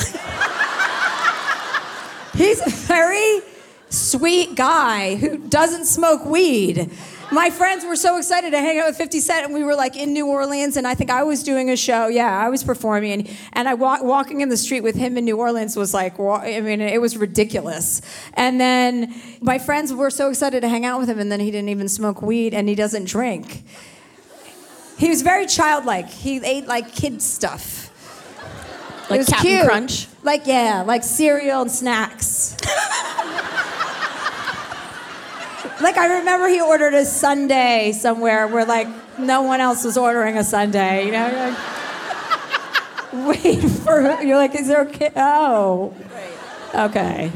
He's 2.33 2.63
very 2.87 3.41
sweet 3.89 4.55
guy 4.55 5.15
who 5.15 5.37
doesn't 5.37 5.85
smoke 5.85 6.25
weed. 6.25 6.89
My 7.31 7.51
friends 7.51 7.85
were 7.85 7.95
so 7.95 8.17
excited 8.17 8.51
to 8.51 8.57
hang 8.59 8.79
out 8.79 8.87
with 8.87 8.97
50 8.97 9.19
Cent, 9.19 9.45
and 9.45 9.53
we 9.53 9.63
were 9.63 9.75
like 9.75 9.95
in 9.95 10.13
New 10.13 10.25
Orleans, 10.27 10.77
and 10.77 10.87
I 10.87 10.95
think 10.95 11.11
I 11.11 11.21
was 11.23 11.43
doing 11.43 11.69
a 11.69 11.77
show. 11.77 12.07
Yeah, 12.07 12.27
I 12.39 12.49
was 12.49 12.63
performing, 12.63 13.11
and, 13.11 13.37
and 13.53 13.69
I 13.69 13.75
wa- 13.75 14.01
walking 14.01 14.41
in 14.41 14.49
the 14.49 14.57
street 14.57 14.81
with 14.81 14.95
him 14.95 15.15
in 15.15 15.25
New 15.25 15.37
Orleans 15.37 15.75
was 15.75 15.93
like, 15.93 16.17
wa- 16.17 16.39
I 16.41 16.59
mean, 16.61 16.81
it 16.81 16.99
was 16.99 17.17
ridiculous. 17.17 18.01
And 18.33 18.59
then 18.59 19.13
my 19.41 19.59
friends 19.59 19.93
were 19.93 20.09
so 20.09 20.29
excited 20.29 20.61
to 20.61 20.69
hang 20.69 20.85
out 20.85 20.99
with 20.99 21.07
him, 21.07 21.19
and 21.19 21.31
then 21.31 21.39
he 21.39 21.51
didn't 21.51 21.69
even 21.69 21.87
smoke 21.87 22.21
weed, 22.23 22.55
and 22.55 22.67
he 22.67 22.73
doesn't 22.73 23.05
drink. 23.05 23.63
He 24.97 25.07
was 25.09 25.21
very 25.21 25.45
childlike. 25.45 26.09
He 26.09 26.43
ate 26.43 26.65
like 26.67 26.93
kid 26.93 27.21
stuff. 27.21 27.85
Like 29.09 29.17
it 29.17 29.19
was 29.19 29.27
Captain 29.29 29.49
cute. 29.51 29.65
Crunch? 29.65 30.07
Like 30.23 30.47
yeah, 30.47 30.83
like 30.85 31.03
cereal 31.03 31.61
and 31.61 31.71
snacks. 31.71 32.57
like 35.81 35.97
I 35.97 36.19
remember 36.19 36.47
he 36.47 36.61
ordered 36.61 36.93
a 36.93 37.05
sundae 37.05 37.91
somewhere 37.93 38.47
where 38.47 38.65
like 38.65 38.87
no 39.19 39.41
one 39.43 39.61
else 39.61 39.83
was 39.83 39.97
ordering 39.97 40.37
a 40.37 40.43
sundae. 40.43 41.05
You 41.05 41.11
know, 41.11 41.27
You're 41.27 41.49
like, 41.49 41.57
wait 43.43 43.61
for 43.83 44.21
you're 44.21 44.37
like, 44.37 44.55
is 44.55 44.67
there 44.67 44.81
a 44.81 44.85
kid? 44.85 45.13
Oh, 45.15 45.93
okay. 46.75 47.31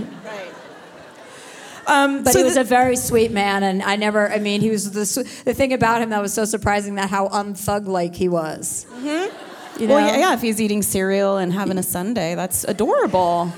Um, 1.85 2.23
But 2.23 2.31
so 2.33 2.39
he 2.39 2.45
was 2.45 2.53
the- 2.55 2.61
a 2.61 2.63
very 2.63 2.95
sweet 2.95 3.31
man, 3.31 3.61
and 3.63 3.83
I 3.83 3.97
never. 3.97 4.31
I 4.31 4.39
mean, 4.39 4.61
he 4.61 4.69
was 4.69 4.91
the 4.91 5.01
s- 5.01 5.41
the 5.43 5.53
thing 5.53 5.73
about 5.73 6.01
him 6.01 6.11
that 6.11 6.21
was 6.21 6.33
so 6.33 6.45
surprising 6.45 6.95
that 6.95 7.09
how 7.09 7.27
unthug 7.27 7.87
like 7.87 8.15
he 8.15 8.29
was. 8.29 8.85
Mm-hmm. 8.89 9.81
You 9.81 9.87
know? 9.87 9.95
Well, 9.95 10.07
yeah, 10.07 10.17
yeah, 10.17 10.33
if 10.33 10.41
he's 10.41 10.61
eating 10.61 10.81
cereal 10.81 11.37
and 11.37 11.51
having 11.51 11.77
a 11.77 11.83
sundae, 11.83 12.35
that's 12.35 12.63
adorable. 12.63 13.51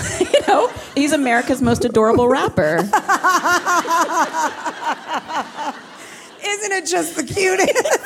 you 0.20 0.40
know, 0.48 0.68
he's 0.94 1.12
America's 1.12 1.62
most 1.62 1.84
adorable 1.84 2.28
rapper. 2.28 2.76
Isn't 6.44 6.72
it 6.72 6.86
just 6.86 7.16
the 7.16 7.22
cutest? 7.22 7.98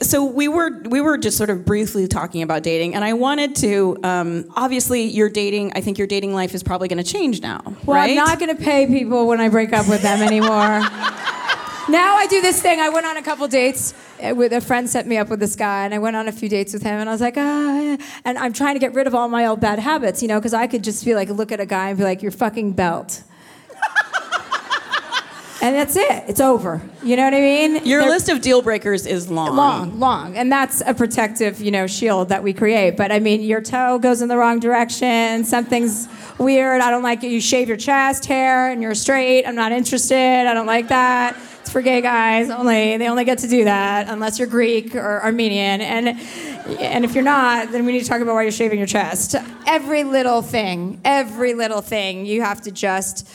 so 0.02 0.24
we 0.24 0.48
were 0.48 0.70
we 0.82 1.00
were 1.00 1.18
just 1.18 1.36
sort 1.36 1.50
of 1.50 1.64
briefly 1.64 2.06
talking 2.06 2.42
about 2.42 2.62
dating, 2.62 2.94
and 2.94 3.04
I 3.04 3.12
wanted 3.12 3.56
to. 3.56 3.96
Um, 4.02 4.44
obviously, 4.56 5.04
your 5.04 5.28
dating. 5.28 5.72
I 5.74 5.80
think 5.80 5.98
your 5.98 6.06
dating 6.06 6.34
life 6.34 6.54
is 6.54 6.62
probably 6.62 6.88
going 6.88 7.02
to 7.02 7.12
change 7.12 7.40
now. 7.40 7.60
Well, 7.84 7.96
right? 7.96 8.10
I'm 8.10 8.16
not 8.16 8.38
going 8.38 8.54
to 8.56 8.62
pay 8.62 8.86
people 8.86 9.26
when 9.26 9.40
I 9.40 9.48
break 9.48 9.72
up 9.72 9.88
with 9.88 10.02
them 10.02 10.20
anymore. 10.20 10.48
now 10.50 12.16
I 12.16 12.26
do 12.28 12.40
this 12.40 12.60
thing. 12.60 12.80
I 12.80 12.88
went 12.88 13.06
on 13.06 13.16
a 13.16 13.22
couple 13.22 13.46
dates 13.48 13.94
with 14.36 14.52
a 14.52 14.60
friend 14.60 14.88
set 14.88 15.06
me 15.06 15.16
up 15.16 15.28
with 15.28 15.40
this 15.40 15.56
guy, 15.56 15.84
and 15.84 15.94
I 15.94 15.98
went 15.98 16.16
on 16.16 16.28
a 16.28 16.32
few 16.32 16.48
dates 16.48 16.72
with 16.72 16.82
him, 16.82 17.00
and 17.00 17.08
I 17.08 17.12
was 17.12 17.20
like, 17.20 17.34
ah, 17.36 17.96
and 18.24 18.38
I'm 18.38 18.52
trying 18.52 18.74
to 18.74 18.80
get 18.80 18.94
rid 18.94 19.06
of 19.06 19.14
all 19.14 19.28
my 19.28 19.46
old 19.46 19.60
bad 19.60 19.78
habits, 19.78 20.22
you 20.22 20.28
know, 20.28 20.38
because 20.38 20.54
I 20.54 20.66
could 20.66 20.84
just 20.84 21.04
be 21.04 21.14
like, 21.14 21.28
look 21.28 21.52
at 21.52 21.60
a 21.60 21.66
guy 21.66 21.88
and 21.90 21.98
be 21.98 22.04
like, 22.04 22.22
you're 22.22 22.32
fucking 22.32 22.72
belt. 22.72 23.22
and 25.62 25.74
that's 25.74 25.94
it. 25.96 26.24
It's 26.28 26.40
over. 26.40 26.80
You 27.02 27.16
know 27.16 27.24
what 27.24 27.34
I 27.34 27.40
mean? 27.40 27.84
Your 27.84 28.00
They're- 28.02 28.10
list 28.10 28.28
of 28.30 28.40
deal 28.40 28.62
breakers 28.62 29.06
is 29.06 29.30
long. 29.30 29.54
long, 29.56 29.98
long, 30.00 30.36
and 30.36 30.50
that's 30.50 30.82
a 30.86 30.94
protective, 30.94 31.60
you 31.60 31.70
know, 31.70 31.86
shield 31.86 32.30
that 32.30 32.42
we 32.42 32.52
create. 32.54 32.96
But 32.96 33.12
I 33.12 33.18
mean, 33.18 33.42
your 33.42 33.60
toe 33.60 33.98
goes 33.98 34.22
in 34.22 34.28
the 34.28 34.36
wrong 34.36 34.58
direction. 34.60 35.44
Something's 35.44 36.08
weird. 36.38 36.80
I 36.80 36.90
don't 36.90 37.02
like 37.02 37.22
it. 37.24 37.28
You 37.30 37.40
shave 37.40 37.68
your 37.68 37.76
chest 37.76 38.24
hair 38.24 38.70
and 38.70 38.80
you're 38.82 38.94
straight. 38.94 39.44
I'm 39.44 39.54
not 39.54 39.72
interested. 39.72 40.46
I 40.46 40.54
don't 40.54 40.66
like 40.66 40.88
that. 40.88 41.36
For 41.70 41.82
gay 41.82 42.00
guys 42.00 42.50
only. 42.50 42.96
They 42.96 43.08
only 43.08 43.24
get 43.24 43.38
to 43.38 43.48
do 43.48 43.62
that 43.62 44.08
unless 44.08 44.40
you're 44.40 44.48
Greek 44.48 44.96
or 44.96 45.22
Armenian. 45.22 45.80
And 45.80 46.08
and 46.80 47.04
if 47.04 47.14
you're 47.14 47.22
not, 47.22 47.70
then 47.70 47.86
we 47.86 47.92
need 47.92 48.00
to 48.00 48.08
talk 48.08 48.20
about 48.20 48.34
why 48.34 48.42
you're 48.42 48.50
shaving 48.50 48.78
your 48.78 48.88
chest. 48.88 49.36
Every 49.68 50.02
little 50.02 50.42
thing, 50.42 51.00
every 51.04 51.54
little 51.54 51.80
thing, 51.80 52.26
you 52.26 52.42
have 52.42 52.60
to 52.62 52.72
just 52.72 53.28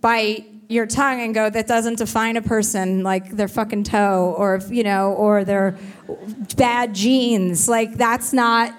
bite 0.00 0.46
your 0.68 0.86
tongue 0.86 1.20
and 1.20 1.32
go 1.32 1.48
that 1.48 1.68
doesn't 1.68 1.98
define 1.98 2.36
a 2.36 2.42
person 2.42 3.04
like 3.04 3.30
their 3.30 3.46
fucking 3.46 3.84
toe 3.84 4.34
or 4.36 4.60
you 4.68 4.82
know 4.82 5.12
or 5.12 5.44
their 5.44 5.78
bad 6.56 6.92
jeans 6.92 7.68
like 7.68 7.94
that's 7.94 8.32
not 8.32 8.74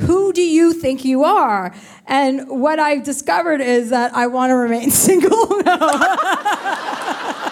who 0.00 0.32
do 0.32 0.40
you 0.40 0.72
think 0.72 1.04
you 1.04 1.24
are 1.24 1.74
and 2.06 2.48
what 2.48 2.78
i've 2.78 3.02
discovered 3.02 3.60
is 3.60 3.90
that 3.90 4.14
i 4.14 4.26
want 4.26 4.48
to 4.48 4.54
remain 4.54 4.90
single 4.90 5.28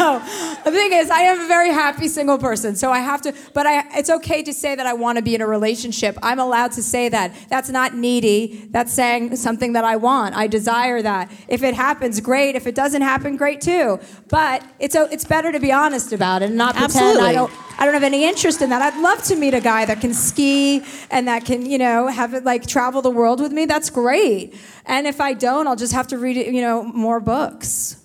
no. 0.04 0.18
the 0.64 0.70
thing 0.70 0.92
is, 0.92 1.10
I 1.10 1.20
am 1.20 1.40
a 1.40 1.46
very 1.46 1.70
happy 1.70 2.08
single 2.08 2.38
person. 2.38 2.74
So 2.74 2.90
I 2.90 3.00
have 3.00 3.20
to, 3.22 3.34
but 3.52 3.66
I, 3.66 3.84
it's 3.98 4.08
okay 4.08 4.42
to 4.42 4.52
say 4.52 4.74
that 4.74 4.86
I 4.86 4.94
want 4.94 5.16
to 5.18 5.22
be 5.22 5.34
in 5.34 5.42
a 5.42 5.46
relationship. 5.46 6.16
I'm 6.22 6.38
allowed 6.38 6.72
to 6.72 6.82
say 6.82 7.10
that. 7.10 7.34
That's 7.50 7.68
not 7.68 7.94
needy. 7.94 8.68
That's 8.70 8.92
saying 8.92 9.36
something 9.36 9.74
that 9.74 9.84
I 9.84 9.96
want. 9.96 10.34
I 10.34 10.46
desire 10.46 11.02
that. 11.02 11.30
If 11.48 11.62
it 11.62 11.74
happens, 11.74 12.18
great. 12.20 12.54
If 12.56 12.66
it 12.66 12.74
doesn't 12.74 13.02
happen, 13.02 13.36
great 13.36 13.60
too. 13.60 14.00
But 14.28 14.64
it's 14.78 14.94
a, 14.94 15.06
it's 15.12 15.24
better 15.24 15.52
to 15.52 15.60
be 15.60 15.70
honest 15.70 16.12
about 16.12 16.42
it 16.42 16.46
and 16.46 16.56
not 16.56 16.74
pretend 16.74 16.92
Absolutely. 16.92 17.28
I 17.28 17.32
don't. 17.32 17.52
I 17.78 17.86
don't 17.86 17.94
have 17.94 18.02
any 18.02 18.28
interest 18.28 18.60
in 18.60 18.68
that. 18.70 18.82
I'd 18.82 19.00
love 19.00 19.22
to 19.24 19.36
meet 19.36 19.54
a 19.54 19.60
guy 19.60 19.86
that 19.86 20.02
can 20.02 20.12
ski 20.12 20.82
and 21.10 21.26
that 21.28 21.46
can, 21.46 21.64
you 21.64 21.78
know, 21.78 22.08
have 22.08 22.34
it 22.34 22.44
like 22.44 22.66
travel 22.66 23.00
the 23.00 23.10
world 23.10 23.40
with 23.40 23.52
me. 23.52 23.64
That's 23.64 23.88
great. 23.88 24.54
And 24.84 25.06
if 25.06 25.18
I 25.18 25.32
don't, 25.32 25.66
I'll 25.66 25.76
just 25.76 25.94
have 25.94 26.06
to 26.08 26.18
read, 26.18 26.36
you 26.36 26.60
know, 26.60 26.82
more 26.82 27.20
books. 27.20 27.99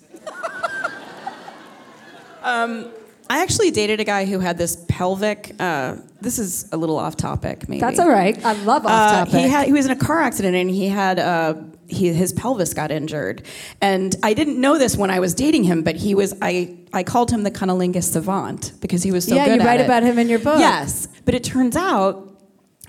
Um, 2.46 2.90
I 3.28 3.42
actually 3.42 3.72
dated 3.72 3.98
a 3.98 4.04
guy 4.04 4.24
who 4.24 4.38
had 4.38 4.56
this 4.56 4.84
pelvic. 4.88 5.52
Uh, 5.58 5.96
this 6.20 6.38
is 6.38 6.68
a 6.70 6.76
little 6.76 6.96
off 6.96 7.16
topic, 7.16 7.68
maybe. 7.68 7.80
That's 7.80 7.98
all 7.98 8.08
right. 8.08 8.36
I 8.44 8.52
love 8.62 8.86
off 8.86 8.92
Uh, 8.92 9.24
topic. 9.24 9.34
he 9.34 9.48
had 9.48 9.66
he 9.66 9.72
was 9.72 9.84
in 9.86 9.90
a 9.90 9.96
car 9.96 10.20
accident 10.22 10.54
and 10.54 10.70
he 10.70 10.86
had 10.86 11.18
uh, 11.18 11.54
he, 11.88 12.12
his 12.12 12.32
pelvis 12.32 12.72
got 12.72 12.92
injured, 12.92 13.42
and 13.80 14.14
I 14.22 14.32
didn't 14.32 14.60
know 14.60 14.78
this 14.78 14.96
when 14.96 15.10
I 15.10 15.18
was 15.18 15.34
dating 15.34 15.64
him, 15.64 15.82
but 15.82 15.96
he 15.96 16.14
was 16.14 16.34
I 16.40 16.76
I 16.92 17.02
called 17.02 17.32
him 17.32 17.42
the 17.42 17.50
cunnilingus 17.50 18.04
savant 18.12 18.72
because 18.80 19.02
he 19.02 19.10
was 19.10 19.24
so 19.26 19.34
Yeah, 19.34 19.46
good 19.46 19.54
you 19.56 19.60
at 19.62 19.66
write 19.66 19.80
it. 19.80 19.84
about 19.86 20.04
him 20.04 20.18
in 20.20 20.28
your 20.28 20.38
book. 20.38 20.60
Yes, 20.60 21.08
but 21.24 21.34
it 21.34 21.42
turns 21.42 21.74
out 21.76 22.32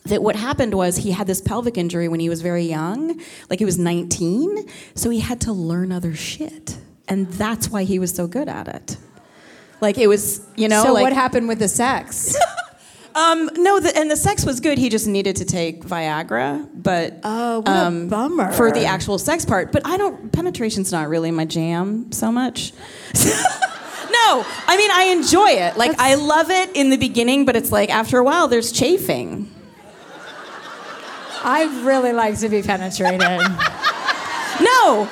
that 0.06 0.22
what 0.22 0.36
happened 0.36 0.74
was 0.76 0.98
he 0.98 1.12
had 1.12 1.26
this 1.26 1.41
pelvic 1.41 1.78
injury 1.80 2.08
when 2.08 2.20
he 2.20 2.30
was 2.30 2.41
very 2.41 2.63
young, 2.65 3.20
like 3.50 3.58
he 3.60 3.65
was 3.65 3.78
19, 3.80 4.70
so 4.93 5.10
he 5.10 5.20
had 5.20 5.41
to 5.41 5.52
learn 5.52 5.91
other 5.91 6.13
shit, 6.15 6.78
and 7.08 7.28
that's 7.34 7.70
why 7.72 7.84
he 7.84 7.98
was 8.00 8.13
so 8.13 8.28
good 8.28 8.48
at 8.48 8.67
it. 8.67 8.98
Like 9.82 9.98
it 9.98 10.08
was, 10.08 10.46
you 10.56 10.68
know. 10.68 10.84
so 10.84 10.94
like, 10.94 11.04
what 11.04 11.13
happened 11.13 11.48
with 11.48 11.60
the 11.60 11.68
sex? 11.68 12.36
um, 13.16 13.50
no, 13.56 13.80
the, 13.80 13.96
and 13.96 14.10
the 14.10 14.16
sex 14.16 14.46
was 14.46 14.60
good. 14.60 14.78
He 14.78 14.90
just 14.90 15.08
needed 15.08 15.36
to 15.38 15.46
take 15.46 15.84
Viagra, 15.84 16.68
but 16.74 17.20
oh, 17.24 17.60
what 17.60 17.68
a 17.68 18.08
bummer 18.08 18.52
for 18.54 18.72
the 18.72 18.86
actual 18.86 19.20
sex 19.20 19.46
part. 19.46 19.72
But 19.72 19.86
I 19.86 19.98
don't. 19.98 20.32
Penetration's 20.32 20.92
not 20.92 21.10
really 21.10 21.32
my 21.32 21.46
jam 21.46 22.12
so 22.12 22.32
much. 22.32 22.74
no, 23.26 24.46
I 24.68 24.76
mean 24.78 24.92
I 24.92 25.10
enjoy 25.12 25.50
it. 25.50 25.78
Like 25.78 26.00
I 26.00 26.16
love 26.16 26.50
it 26.50 26.76
in 26.76 26.90
the 26.90 26.98
beginning, 26.98 27.46
but 27.46 27.56
it's 27.56 27.72
like 27.72 27.90
after 27.90 28.18
a 28.18 28.24
while 28.24 28.48
there's 28.48 28.72
chafing. 28.72 29.54
I 31.44 31.84
really 31.86 32.13
like 32.13 32.40
to 32.40 32.50
be 32.50 32.62
penetrated. 32.62 33.22
No, 34.60 35.08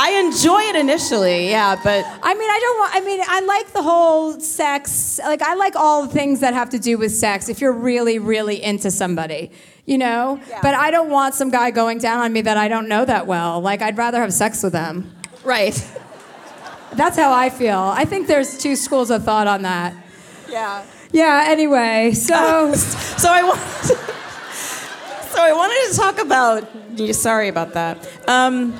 I 0.00 0.10
enjoy 0.12 0.60
it 0.60 0.76
initially, 0.76 1.50
yeah, 1.50 1.74
but 1.74 2.04
I 2.22 2.34
mean, 2.34 2.50
I 2.50 2.58
don't 2.60 2.78
want. 2.78 2.94
I 2.94 3.00
mean, 3.00 3.20
I 3.26 3.40
like 3.40 3.72
the 3.72 3.82
whole 3.82 4.38
sex. 4.38 5.18
Like, 5.18 5.42
I 5.42 5.54
like 5.54 5.74
all 5.74 6.06
the 6.06 6.12
things 6.12 6.38
that 6.40 6.54
have 6.54 6.70
to 6.70 6.78
do 6.78 6.98
with 6.98 7.10
sex. 7.12 7.48
If 7.48 7.60
you're 7.60 7.72
really, 7.72 8.20
really 8.20 8.62
into 8.62 8.92
somebody, 8.92 9.50
you 9.86 9.98
know. 9.98 10.40
But 10.62 10.74
I 10.74 10.92
don't 10.92 11.10
want 11.10 11.34
some 11.34 11.50
guy 11.50 11.72
going 11.72 11.98
down 11.98 12.20
on 12.20 12.32
me 12.32 12.42
that 12.42 12.56
I 12.56 12.68
don't 12.68 12.88
know 12.88 13.04
that 13.04 13.26
well. 13.26 13.60
Like, 13.60 13.82
I'd 13.82 13.98
rather 13.98 14.20
have 14.20 14.32
sex 14.32 14.62
with 14.62 14.72
them. 14.72 15.12
Right. 15.42 15.74
That's 16.92 17.16
how 17.16 17.32
I 17.32 17.50
feel. 17.50 17.78
I 17.80 18.04
think 18.04 18.28
there's 18.28 18.56
two 18.56 18.76
schools 18.76 19.10
of 19.10 19.24
thought 19.24 19.48
on 19.48 19.62
that. 19.62 19.94
yeah. 20.48 20.84
Yeah. 21.10 21.44
Anyway, 21.48 22.12
so 22.12 22.72
So 22.74 23.28
I 23.32 23.42
wanted. 23.42 23.62
so 25.32 25.42
I 25.42 25.52
wanted 25.52 25.90
to 25.90 25.96
talk 25.98 26.18
about. 26.20 27.14
Sorry 27.14 27.48
about 27.48 27.72
that. 27.74 28.08
Um, 28.28 28.78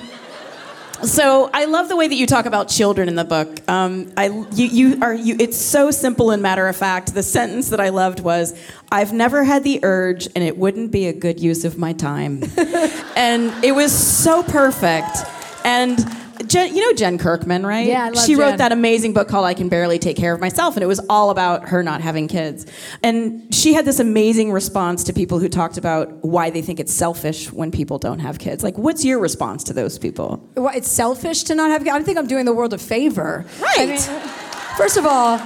so 1.03 1.51
I 1.53 1.67
love 1.67 1.89
the 1.89 1.97
way 1.97 2.09
that 2.09 2.15
you 2.15 2.27
talk 2.27 2.47
about 2.47 2.69
children 2.69 3.09
in 3.09 3.15
the 3.15 3.25
book. 3.25 3.61
Um, 3.69 4.13
I 4.17 4.27
you, 4.53 4.67
you 4.67 4.99
are 5.03 5.15
you. 5.15 5.37
It's 5.39 5.57
so 5.57 5.91
simple 5.91 6.31
and 6.31 6.43
matter 6.43 6.67
of 6.67 6.77
fact. 6.77 7.15
The 7.15 7.23
sentence 7.23 7.71
that 7.71 7.81
I 7.81 7.91
loved 7.91 8.21
was, 8.21 8.59
"I've 8.91 9.13
never 9.13 9.45
had 9.45 9.65
the 9.65 9.81
urge, 9.83 10.29
and 10.35 10.45
it 10.45 10.57
wouldn't 10.57 10.91
be 10.91 11.07
a 11.07 11.13
good 11.13 11.41
use 11.41 11.65
of 11.65 11.79
my 11.79 11.93
time," 11.93 12.43
and 13.17 13.53
it 13.65 13.73
was 13.73 13.93
so 13.93 14.43
perfect. 14.43 15.17
And 15.65 15.99
Jen, 16.47 16.75
you 16.75 16.87
know 16.87 16.93
Jen 16.95 17.19
Kirkman, 17.19 17.67
right? 17.67 17.87
Yeah, 17.87 18.05
I 18.05 18.09
love 18.11 18.25
she 18.25 18.37
wrote 18.37 18.59
that 18.59 18.73
amazing 18.73 19.13
book 19.13 19.29
called 19.29 19.45
I 19.45 19.55
Can 19.55 19.69
Barely 19.69 19.99
Take 19.99 20.17
Care 20.17 20.33
of 20.33 20.41
Myself, 20.41 20.77
and 20.77 20.83
it 20.83 20.87
was 20.87 21.01
all 21.09 21.31
about 21.31 21.69
her 21.69 21.83
not 21.83 22.01
having 22.01 22.29
kids. 22.29 22.67
And 23.03 23.53
she 23.55 23.75
had 23.75 23.85
this 23.85 23.99
amazing 23.99 24.53
response 24.53 25.05
to 25.05 25.13
people 25.13 25.39
who 25.39 25.49
talked 25.49 25.79
about 25.79 26.25
why 26.25 26.51
they 26.51 26.63
think 26.63 26.81
it's 26.81 26.93
selfish 26.93 27.53
when 27.53 27.71
people 27.71 27.99
don't 27.99 28.21
have 28.21 28.39
kids. 28.39 28.63
Like, 28.63 28.79
what's 28.79 29.05
your 29.05 29.19
response 29.19 29.65
to 29.65 29.73
those 29.73 29.99
people? 29.99 30.37
What, 30.55 30.77
it's 30.77 30.89
selfish 30.89 31.43
to 31.45 31.55
not 31.55 31.71
have. 31.71 31.85
Kids. 31.85 31.95
I 31.95 32.03
think 32.03 32.19
I'm 32.19 32.27
doing 32.27 32.45
the 32.45 32.53
world 32.53 32.73
a 32.73 32.79
favor. 32.79 33.45
Right. 33.61 33.79
I 33.79 33.87
mean, 33.87 34.29
first 34.77 34.97
of 34.97 35.07
all, 35.07 35.39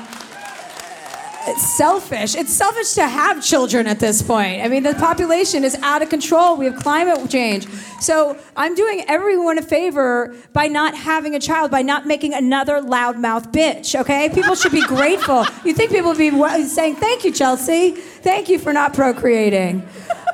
it's 1.46 1.76
selfish. 1.76 2.34
It's 2.34 2.52
selfish 2.52 2.92
to 2.92 3.06
have 3.06 3.42
children 3.42 3.86
at 3.86 3.98
this 3.98 4.22
point. 4.22 4.62
I 4.62 4.68
mean, 4.68 4.82
the 4.82 4.94
population 4.94 5.64
is 5.64 5.74
out 5.82 6.02
of 6.02 6.08
control. 6.08 6.56
We 6.56 6.66
have 6.66 6.76
climate 6.76 7.28
change. 7.30 7.66
So 8.00 8.36
I'm 8.56 8.74
doing 8.74 9.04
everyone 9.08 9.58
a 9.58 9.62
favor 9.62 10.34
by 10.52 10.68
not 10.68 10.94
having 10.94 11.34
a 11.34 11.40
child, 11.40 11.70
by 11.70 11.82
not 11.82 12.06
making 12.06 12.34
another 12.34 12.80
loudmouth 12.80 13.52
bitch. 13.52 13.98
Okay, 14.00 14.28
people 14.30 14.54
should 14.54 14.72
be 14.72 14.86
grateful. 14.86 15.44
You 15.64 15.74
think 15.74 15.90
people 15.90 16.10
would 16.10 16.18
be 16.18 16.30
saying, 16.66 16.96
"Thank 16.96 17.24
you, 17.24 17.32
Chelsea. 17.32 17.92
Thank 17.92 18.48
you 18.48 18.58
for 18.58 18.72
not 18.72 18.94
procreating." 18.94 19.82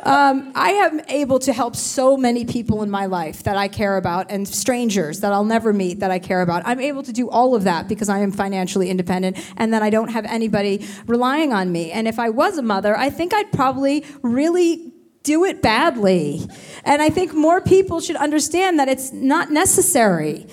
Um, 0.09 0.53
I 0.55 0.71
am 0.71 1.03
able 1.09 1.39
to 1.41 1.53
help 1.53 1.77
so 1.77 2.17
many 2.17 2.47
people 2.47 2.83
in 2.83 2.91
my 2.91 3.05
life 3.05 3.43
that 3.43 3.59
I 3.59 3.69
care 3.69 3.99
about 3.99 4.31
and 4.31 4.49
strangers 4.49 5.21
that 5.21 5.35
I'll 5.35 5.45
never 5.45 5.75
meet 5.75 6.01
that 6.01 6.11
I 6.11 6.19
care 6.19 6.41
about. 6.41 6.63
I'm 6.65 6.81
able 6.81 7.03
to 7.03 7.13
do 7.13 7.29
all 7.29 7.55
of 7.55 7.65
that 7.65 7.89
because 7.89 8.09
I 8.09 8.21
am 8.21 8.33
financially 8.33 8.89
independent 8.89 9.37
and 9.59 9.75
that 9.75 9.83
I 9.83 9.91
don't 9.91 10.09
have 10.09 10.25
anybody 10.25 10.89
relying 11.07 11.53
on 11.53 11.71
me. 11.71 11.93
And 11.93 12.09
if 12.09 12.19
I 12.19 12.31
was 12.31 12.57
a 12.57 12.63
mother, 12.63 12.97
I 12.97 13.11
think 13.11 13.35
I'd 13.35 13.53
probably 13.53 14.03
really 14.23 14.95
do 15.25 15.45
it 15.45 15.61
badly. 15.61 16.41
And 16.85 17.03
I 17.03 17.11
think 17.11 17.35
more 17.35 17.61
people 17.61 18.01
should 18.01 18.17
understand 18.17 18.79
that 18.79 18.89
it's 18.89 19.13
not 19.13 19.51
necessary. 19.51 20.47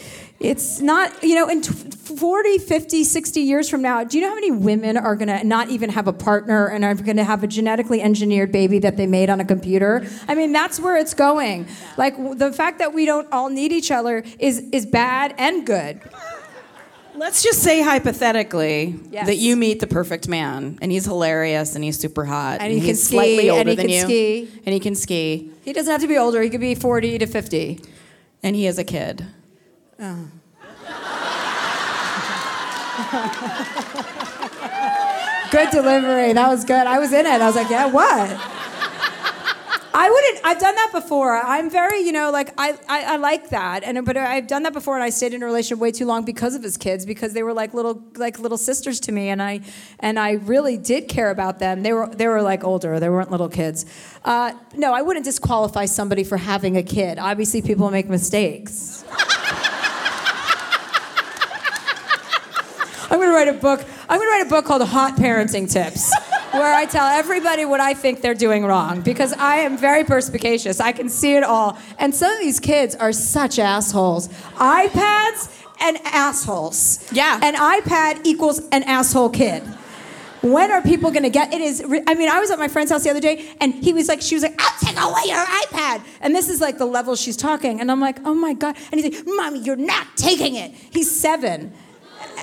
It's 0.46 0.80
not, 0.80 1.24
you 1.24 1.36
know, 1.36 1.48
in 1.48 1.62
t- 1.62 1.74
40, 1.74 2.60
50, 2.60 3.04
60 3.04 3.42
years 3.42 3.68
from 3.68 3.82
now, 3.82 4.04
do 4.04 4.18
you 4.18 4.22
know 4.24 4.30
how 4.30 4.36
many 4.36 4.52
women 4.52 4.96
are 4.96 5.16
going 5.16 5.28
to 5.28 5.44
not 5.44 5.70
even 5.70 5.90
have 5.90 6.08
a 6.08 6.14
partner 6.14 6.68
and 6.68 6.86
are 6.86 6.94
going 6.94 7.18
to 7.18 7.24
have 7.24 7.44
a 7.44 7.48
genetically 7.48 8.02
engineered 8.02 8.52
baby 8.52 8.78
that 8.80 8.96
they 8.96 9.08
made 9.08 9.30
on 9.32 9.40
a 9.40 9.46
computer? 9.46 10.06
I 10.28 10.36
mean, 10.36 10.52
that's 10.54 10.80
where 10.80 10.98
it's 10.98 11.14
going. 11.16 11.68
Like 11.98 12.16
w- 12.16 12.36
the 12.36 12.54
fact 12.54 12.78
that 12.80 12.94
we 12.94 13.06
don't 13.06 13.28
all 13.32 13.50
need 13.50 13.72
each 13.72 13.90
other 13.92 14.24
is 14.40 14.60
is 14.72 14.86
bad 14.86 15.34
and 15.40 15.66
good. 15.66 16.00
Let's 17.16 17.42
just 17.42 17.64
say 17.64 17.82
hypothetically 17.82 19.00
Yes. 19.10 19.26
that 19.28 19.38
you 19.38 19.56
meet 19.56 19.80
the 19.80 19.88
perfect 19.88 20.28
man, 20.28 20.78
and 20.82 20.92
he's 20.92 21.06
hilarious, 21.06 21.74
and 21.74 21.84
he's 21.84 21.98
super 21.98 22.26
hot, 22.26 22.60
And 22.62 22.72
he 22.74 22.80
can 22.80 22.88
he's 22.90 23.04
ski, 23.04 23.16
slightly 23.16 23.48
and 23.50 23.58
older 23.58 23.70
he 23.72 23.76
than 23.78 23.86
can 23.88 23.96
you, 23.96 24.02
ski. 24.02 24.50
and 24.66 24.74
he 24.74 24.80
can 24.82 24.96
ski, 24.96 25.50
He 25.64 25.72
doesn't 25.74 25.90
have 25.92 26.02
to 26.02 26.08
be 26.08 26.18
older. 26.18 26.42
He 26.42 26.50
could 26.50 26.60
be 26.62 26.76
40 26.76 27.18
to 27.20 27.26
50. 27.26 27.80
and 28.44 28.56
he 28.56 28.66
has 28.66 28.78
a 28.78 28.84
kid. 28.84 29.26
Oh. 30.00 30.28
good 35.52 35.70
delivery. 35.70 36.34
That 36.34 36.50
was 36.50 36.66
good. 36.66 36.88
I 36.88 37.00
was 37.00 37.14
in 37.14 37.26
it. 37.26 37.42
I 37.42 37.46
was 37.46 37.56
like, 37.56 37.70
yeah, 37.70 37.86
what? 37.86 38.52
I 39.98 40.10
wouldn't. 40.10 40.46
I've 40.46 40.60
done 40.60 40.76
that 40.76 40.90
before. 40.92 41.38
I'm 41.38 41.70
very, 41.70 42.02
you 42.02 42.12
know, 42.12 42.30
like 42.30 42.54
I, 42.58 42.78
I, 42.90 43.14
I 43.14 43.16
like 43.16 43.52
that, 43.52 43.86
and 43.86 44.06
but 44.06 44.18
I've 44.18 44.46
done 44.46 44.64
that 44.64 44.74
before, 44.74 44.96
and 44.96 45.04
I 45.04 45.10
stayed 45.10 45.34
in 45.34 45.42
a 45.42 45.46
relationship 45.46 45.80
way 45.80 45.94
too 45.94 46.06
long 46.06 46.26
because 46.26 46.54
of 46.54 46.62
his 46.62 46.76
kids, 46.76 47.06
because 47.06 47.32
they 47.32 47.44
were 47.44 47.54
like 47.54 47.74
little, 47.74 48.04
like 48.18 48.38
little 48.38 48.58
sisters 48.58 49.00
to 49.02 49.14
me, 49.14 49.30
and 49.30 49.42
I, 49.42 49.62
and 50.02 50.20
I 50.20 50.34
really 50.34 50.76
did 50.76 51.08
care 51.08 51.32
about 51.32 51.60
them. 51.60 51.82
They 51.82 51.94
were, 51.94 52.10
they 52.10 52.28
were 52.28 52.42
like 52.42 52.66
older. 52.66 53.00
They 53.00 53.08
weren't 53.08 53.32
little 53.32 53.48
kids. 53.48 53.86
Uh, 54.26 54.52
no, 54.76 54.94
I 54.94 55.02
wouldn't 55.02 55.24
disqualify 55.24 55.86
somebody 55.86 56.26
for 56.26 56.36
having 56.36 56.76
a 56.76 56.84
kid. 56.84 57.18
Obviously, 57.18 57.62
people 57.62 57.90
make 57.90 58.10
mistakes. 58.10 59.06
I'm 63.10 63.20
gonna 63.20 63.32
write 63.32 63.48
a 63.48 63.54
book. 63.54 63.84
I'm 64.10 64.20
gonna 64.20 64.32
write 64.32 64.46
a 64.46 64.50
book 64.50 64.66
called 64.66 64.82
Hot 64.82 65.16
Parenting 65.16 65.72
Tips, 65.72 66.12
where 66.52 66.74
I 66.74 66.86
tell 66.86 67.06
everybody 67.06 67.66
what 67.66 67.80
I 67.80 67.94
think 67.94 68.22
they're 68.22 68.34
doing 68.34 68.66
wrong 68.66 69.02
because 69.02 69.34
I 69.34 69.58
am 69.58 69.78
very 69.78 70.04
perspicacious. 70.04 70.80
I 70.80 70.92
can 70.92 71.10
see 71.10 71.36
it 71.36 71.44
all. 71.44 71.78
And 72.00 72.16
some 72.16 72.32
of 72.32 72.40
these 72.40 72.60
kids 72.60 72.96
are 72.96 73.12
such 73.12 73.60
assholes. 73.60 74.28
iPads 74.56 75.64
and 75.82 75.98
assholes. 76.06 77.08
Yeah. 77.12 77.40
An 77.44 77.56
iPad 77.56 78.26
equals 78.26 78.60
an 78.72 78.84
asshole 78.84 79.30
kid. 79.30 79.62
When 80.42 80.72
are 80.72 80.82
people 80.82 81.10
gonna 81.12 81.30
get 81.32 81.54
it? 81.54 81.62
Is 81.62 81.82
I 81.84 82.14
mean, 82.14 82.30
I 82.30 82.40
was 82.40 82.52
at 82.52 82.60
my 82.60 82.68
friend's 82.68 82.92
house 82.92 83.04
the 83.04 83.10
other 83.10 83.20
day, 83.20 83.50
and 83.60 83.74
he 83.74 83.94
was 83.94 84.08
like, 84.08 84.22
she 84.22 84.36
was 84.36 84.44
like, 84.44 84.56
"I'll 84.60 84.80
take 84.80 84.96
away 84.96 85.22
your 85.26 85.44
iPad," 85.44 86.02
and 86.22 86.36
this 86.36 86.50
is 86.50 86.62
like 86.62 86.78
the 86.78 86.86
level 86.86 87.16
she's 87.16 87.36
talking, 87.38 87.82
and 87.82 87.92
I'm 87.92 88.00
like, 88.00 88.20
"Oh 88.26 88.36
my 88.36 88.54
god!" 88.54 88.78
And 88.92 89.02
he's 89.02 89.12
like, 89.12 89.26
"Mommy, 89.26 89.60
you're 89.60 89.76
not 89.76 90.06
taking 90.16 90.54
it." 90.56 90.72
He's 90.92 91.10
seven, 91.10 91.74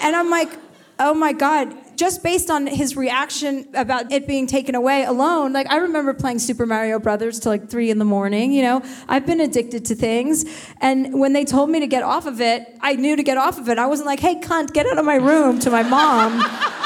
and 0.03 0.17
I'm 0.17 0.31
like, 0.31 0.51
oh 0.99 1.15
my 1.15 1.33
God, 1.33 1.75
just 1.97 2.23
based 2.23 2.51
on 2.51 2.67
his 2.67 2.97
reaction 2.97 3.67
about 3.75 4.13
it 4.13 4.27
being 4.27 4.47
taken 4.47 4.75
away 4.75 5.05
alone, 5.05 5.53
like 5.53 5.69
I 5.71 5.77
remember 5.77 6.15
playing 6.15 6.39
Super 6.39 6.67
Mario 6.67 6.99
Brothers 6.99 7.41
till 7.41 7.53
like 7.53 7.69
three 7.69 7.91
in 7.91 7.99
the 7.99 8.05
morning, 8.05 8.53
you 8.53 8.63
know? 8.63 8.83
I've 9.09 9.27
been 9.27 9.41
addicted 9.41 9.85
to 9.87 9.95
things. 9.95 10.45
And 10.81 11.19
when 11.19 11.33
they 11.33 11.45
told 11.45 11.71
me 11.71 11.81
to 11.81 11.87
get 11.87 12.03
off 12.03 12.27
of 12.27 12.41
it, 12.41 12.67
I 12.81 12.95
knew 12.95 13.17
to 13.17 13.23
get 13.23 13.37
off 13.37 13.59
of 13.59 13.69
it. 13.69 13.79
I 13.79 13.87
wasn't 13.87 14.07
like, 14.07 14.21
hey, 14.21 14.37
cunt, 14.37 14.73
get 14.73 14.87
out 14.87 14.99
of 14.99 15.05
my 15.05 15.17
room 15.17 15.59
to 15.61 15.71
my 15.71 15.83
mom. 15.83 16.43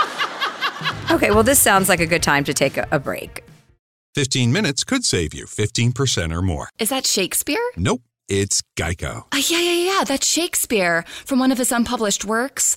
Okay, 1.08 1.30
well, 1.30 1.44
this 1.44 1.60
sounds 1.60 1.88
like 1.88 2.00
a 2.00 2.06
good 2.06 2.22
time 2.22 2.42
to 2.44 2.52
take 2.52 2.76
a, 2.76 2.86
a 2.90 2.98
break. 2.98 3.44
15 4.16 4.52
minutes 4.52 4.82
could 4.82 5.04
save 5.04 5.34
you 5.34 5.46
15% 5.46 6.32
or 6.32 6.42
more. 6.42 6.68
Is 6.80 6.88
that 6.88 7.06
Shakespeare? 7.06 7.62
Nope, 7.76 8.02
it's 8.28 8.62
Geico. 8.76 9.24
Uh, 9.32 9.40
yeah, 9.48 9.60
yeah, 9.60 9.98
yeah, 9.98 10.04
that's 10.04 10.26
Shakespeare 10.26 11.04
from 11.24 11.38
one 11.38 11.52
of 11.52 11.58
his 11.58 11.70
unpublished 11.70 12.24
works. 12.24 12.76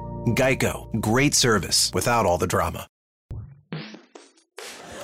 Geico, 0.27 1.01
great 1.01 1.33
service 1.33 1.91
without 1.93 2.25
all 2.25 2.37
the 2.37 2.47
drama. 2.47 2.87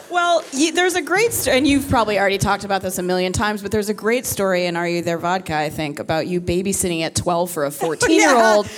Well, 0.09 0.43
you, 0.53 0.71
there's 0.71 0.95
a 0.95 1.01
great 1.01 1.33
story, 1.33 1.57
and 1.57 1.67
you've 1.67 1.89
probably 1.89 2.17
already 2.17 2.37
talked 2.37 2.63
about 2.63 2.81
this 2.81 2.97
a 2.97 3.03
million 3.03 3.33
times, 3.33 3.61
but 3.61 3.71
there's 3.71 3.89
a 3.89 3.93
great 3.93 4.25
story 4.25 4.65
in 4.65 4.77
Are 4.77 4.87
You 4.87 5.01
There 5.01 5.17
Vodka, 5.17 5.55
I 5.55 5.69
think, 5.69 5.99
about 5.99 6.27
you 6.27 6.39
babysitting 6.39 7.01
at 7.01 7.15
12 7.15 7.51
for 7.51 7.65
a 7.65 7.71
14 7.71 8.09
year 8.11 8.35
old. 8.35 8.69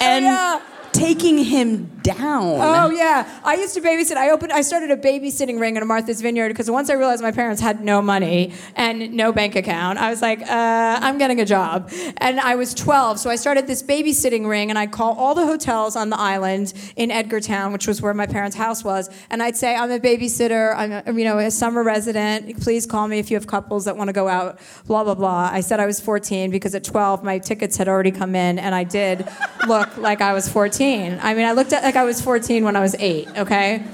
And 0.00 0.24
yeah. 0.24 0.60
Taking 0.96 1.38
him 1.38 1.96
down. 2.02 2.58
Oh 2.60 2.90
yeah, 2.90 3.40
I 3.44 3.56
used 3.56 3.74
to 3.74 3.80
babysit. 3.80 4.16
I 4.16 4.30
opened. 4.30 4.52
I 4.52 4.62
started 4.62 4.90
a 4.90 4.96
babysitting 4.96 5.60
ring 5.60 5.76
in 5.76 5.82
a 5.82 5.86
Martha's 5.86 6.20
Vineyard 6.20 6.48
because 6.48 6.70
once 6.70 6.88
I 6.88 6.94
realized 6.94 7.22
my 7.22 7.32
parents 7.32 7.60
had 7.60 7.84
no 7.84 8.00
money 8.00 8.52
and 8.76 9.12
no 9.12 9.32
bank 9.32 9.56
account, 9.56 9.98
I 9.98 10.08
was 10.10 10.22
like, 10.22 10.40
uh, 10.40 10.98
I'm 11.02 11.18
getting 11.18 11.40
a 11.40 11.44
job. 11.44 11.90
And 12.18 12.40
I 12.40 12.54
was 12.54 12.72
12, 12.74 13.18
so 13.18 13.28
I 13.28 13.36
started 13.36 13.66
this 13.66 13.82
babysitting 13.82 14.48
ring, 14.48 14.70
and 14.70 14.78
I'd 14.78 14.92
call 14.92 15.14
all 15.14 15.34
the 15.34 15.44
hotels 15.44 15.96
on 15.96 16.08
the 16.10 16.18
island 16.18 16.72
in 16.96 17.10
Edgartown, 17.10 17.72
which 17.72 17.86
was 17.86 18.00
where 18.00 18.14
my 18.14 18.26
parents' 18.26 18.56
house 18.56 18.82
was, 18.82 19.10
and 19.30 19.42
I'd 19.42 19.56
say, 19.56 19.76
I'm 19.76 19.90
a 19.90 19.98
babysitter. 19.98 20.74
I'm 20.76 20.92
a, 20.92 21.12
you 21.12 21.24
know 21.24 21.38
a 21.38 21.50
summer 21.50 21.82
resident. 21.82 22.60
Please 22.62 22.86
call 22.86 23.06
me 23.08 23.18
if 23.18 23.30
you 23.30 23.36
have 23.36 23.46
couples 23.46 23.84
that 23.84 23.96
want 23.96 24.08
to 24.08 24.14
go 24.14 24.28
out. 24.28 24.60
Blah 24.86 25.04
blah 25.04 25.14
blah. 25.14 25.50
I 25.52 25.60
said 25.60 25.80
I 25.80 25.86
was 25.86 26.00
14 26.00 26.50
because 26.50 26.74
at 26.74 26.84
12 26.84 27.22
my 27.22 27.38
tickets 27.38 27.76
had 27.76 27.88
already 27.88 28.12
come 28.12 28.34
in, 28.34 28.58
and 28.58 28.74
I 28.74 28.84
did 28.84 29.28
look 29.66 29.96
like 30.08 30.20
I 30.20 30.32
was 30.32 30.48
14. 30.48 30.85
I 30.94 31.34
mean, 31.34 31.44
I 31.44 31.52
looked 31.52 31.72
at 31.72 31.82
like 31.82 31.96
I 31.96 32.04
was 32.04 32.20
14 32.20 32.64
when 32.64 32.76
I 32.76 32.80
was 32.80 32.94
eight, 32.98 33.28
okay? 33.36 33.84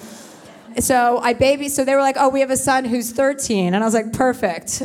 So 0.78 1.18
I 1.18 1.33
baby, 1.33 1.68
so 1.68 1.85
they 1.85 1.94
were 1.94 2.00
like, 2.00 2.16
oh, 2.18 2.28
we 2.28 2.40
have 2.40 2.50
a 2.50 2.57
son 2.57 2.85
who's 2.85 3.12
13. 3.12 3.74
And 3.74 3.83
I 3.83 3.87
was 3.87 3.94
like, 3.94 4.12
perfect. 4.12 4.83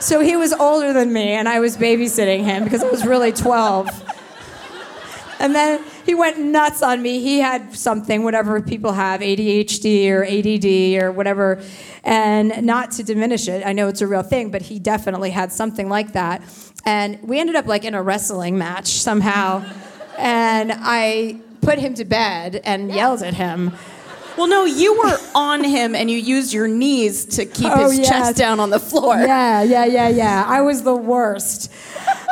So 0.00 0.20
he 0.20 0.36
was 0.36 0.52
older 0.52 0.92
than 0.92 1.12
me, 1.12 1.32
and 1.32 1.48
I 1.48 1.58
was 1.58 1.76
babysitting 1.76 2.44
him 2.44 2.64
because 2.64 2.84
I 2.84 2.88
was 2.88 3.04
really 3.04 3.32
12. 3.32 3.88
And 5.40 5.54
then 5.54 5.84
he 6.06 6.14
went 6.14 6.38
nuts 6.38 6.82
on 6.82 7.02
me. 7.02 7.20
He 7.20 7.38
had 7.38 7.76
something, 7.76 8.22
whatever 8.24 8.60
people 8.60 8.92
have, 8.92 9.20
ADHD 9.20 10.10
or 10.10 10.24
ADD 10.24 11.02
or 11.02 11.12
whatever. 11.12 11.62
And 12.04 12.64
not 12.64 12.92
to 12.92 13.02
diminish 13.02 13.48
it, 13.48 13.64
I 13.66 13.72
know 13.72 13.88
it's 13.88 14.00
a 14.00 14.06
real 14.06 14.22
thing, 14.22 14.50
but 14.50 14.62
he 14.62 14.78
definitely 14.78 15.30
had 15.30 15.52
something 15.52 15.88
like 15.88 16.12
that. 16.12 16.42
And 16.84 17.22
we 17.22 17.38
ended 17.40 17.56
up 17.56 17.66
like 17.66 17.84
in 17.84 17.94
a 17.94 18.02
wrestling 18.02 18.56
match 18.56 18.88
somehow. 18.88 19.64
And 20.18 20.72
I 20.74 21.38
put 21.62 21.78
him 21.78 21.94
to 21.94 22.04
bed 22.04 22.60
and 22.64 22.90
yelled 22.90 23.22
at 23.22 23.34
him. 23.34 23.72
Well, 24.36 24.46
no, 24.46 24.64
you 24.64 24.96
were 24.98 25.16
on 25.34 25.64
him 25.64 25.94
and 25.96 26.08
you 26.10 26.16
used 26.18 26.52
your 26.52 26.68
knees 26.68 27.24
to 27.36 27.44
keep 27.44 27.70
Oh, 27.72 27.90
his 27.90 27.98
yes. 27.98 28.08
chest 28.08 28.36
down 28.36 28.60
on 28.60 28.70
the 28.70 28.78
floor. 28.78 29.16
Yeah, 29.16 29.62
yeah, 29.62 29.84
yeah, 29.84 30.08
yeah. 30.08 30.44
I 30.46 30.60
was 30.60 30.82
the 30.84 30.94
worst. 30.94 31.72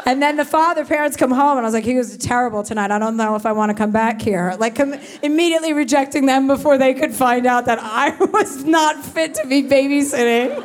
And 0.05 0.22
then 0.22 0.37
the 0.37 0.44
father 0.44 0.85
parents 0.85 1.16
come 1.16 1.33
home, 1.33 1.57
and 1.59 1.61
I 1.61 1.62
was 1.66 1.75
like, 1.75 1.83
he 1.83 1.96
was 1.96 2.16
terrible 2.16 2.62
tonight. 2.62 2.92
I 2.92 3.01
don't 3.01 3.16
know 3.16 3.35
if 3.35 3.44
I 3.44 3.51
want 3.51 3.70
to 3.70 3.75
come 3.75 3.90
back 3.90 4.22
here. 4.22 4.55
Like, 4.57 4.77
com- 4.77 4.94
immediately 5.20 5.72
rejecting 5.72 6.27
them 6.27 6.46
before 6.46 6.79
they 6.79 6.94
could 6.94 7.12
find 7.12 7.44
out 7.44 7.64
that 7.66 7.81
I 7.83 8.14
was 8.33 8.62
not 8.64 9.05
fit 9.05 9.35
to 9.35 9.49
be 9.49 9.64
babysitting. 9.64 10.64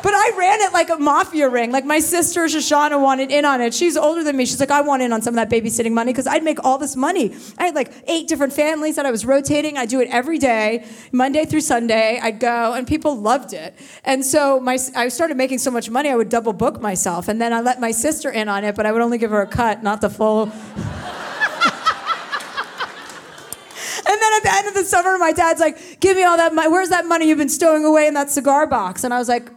But 0.00 0.14
I 0.14 0.32
ran 0.36 0.60
it 0.60 0.72
like 0.72 0.90
a 0.90 0.96
mafia 0.96 1.48
ring. 1.48 1.72
Like 1.72 1.84
my 1.84 1.98
sister 1.98 2.44
Shoshana 2.44 3.00
wanted 3.00 3.30
in 3.32 3.44
on 3.44 3.60
it. 3.60 3.74
She's 3.74 3.96
older 3.96 4.22
than 4.22 4.36
me. 4.36 4.46
She's 4.46 4.60
like, 4.60 4.70
I 4.70 4.80
want 4.80 5.02
in 5.02 5.12
on 5.12 5.22
some 5.22 5.36
of 5.36 5.48
that 5.48 5.50
babysitting 5.50 5.92
money 5.92 6.12
because 6.12 6.26
I'd 6.26 6.44
make 6.44 6.64
all 6.64 6.78
this 6.78 6.94
money. 6.94 7.34
I 7.58 7.66
had 7.66 7.74
like 7.74 7.92
eight 8.06 8.28
different 8.28 8.52
families 8.52 8.94
that 8.96 9.06
I 9.06 9.10
was 9.10 9.26
rotating. 9.26 9.76
I 9.76 9.86
do 9.86 10.00
it 10.00 10.08
every 10.10 10.38
day, 10.38 10.86
Monday 11.10 11.44
through 11.44 11.62
Sunday. 11.62 12.20
I'd 12.22 12.38
go, 12.38 12.74
and 12.74 12.86
people 12.86 13.16
loved 13.16 13.52
it. 13.52 13.74
And 14.04 14.24
so 14.24 14.60
my, 14.60 14.78
I 14.94 15.08
started 15.08 15.36
making 15.36 15.58
so 15.58 15.70
much 15.70 15.90
money, 15.90 16.10
I 16.10 16.14
would 16.14 16.28
double 16.28 16.52
book 16.52 16.80
myself. 16.80 17.26
And 17.26 17.40
then 17.40 17.52
I 17.52 17.60
let 17.60 17.80
my 17.80 17.90
sister 17.90 18.30
in 18.30 18.48
on 18.48 18.64
it, 18.64 18.76
but 18.76 18.86
I 18.86 18.92
would 18.92 19.02
only 19.02 19.18
give 19.18 19.30
her 19.30 19.42
a 19.42 19.48
cut, 19.48 19.82
not 19.82 20.00
the 20.00 20.10
full. 20.10 20.52
And 24.10 24.18
then 24.22 24.32
at 24.32 24.42
the 24.42 24.54
end 24.54 24.68
of 24.68 24.74
the 24.74 24.84
summer, 24.84 25.18
my 25.18 25.32
dad's 25.32 25.60
like, 25.60 26.00
"Give 26.00 26.16
me 26.16 26.22
all 26.22 26.38
that 26.38 26.54
money. 26.54 26.68
Where's 26.70 26.88
that 26.88 27.04
money 27.04 27.28
you've 27.28 27.36
been 27.36 27.50
stowing 27.50 27.84
away 27.84 28.06
in 28.06 28.14
that 28.14 28.30
cigar 28.30 28.66
box?" 28.66 29.04
And 29.04 29.12
I 29.12 29.18
was 29.18 29.28
like, 29.28 29.50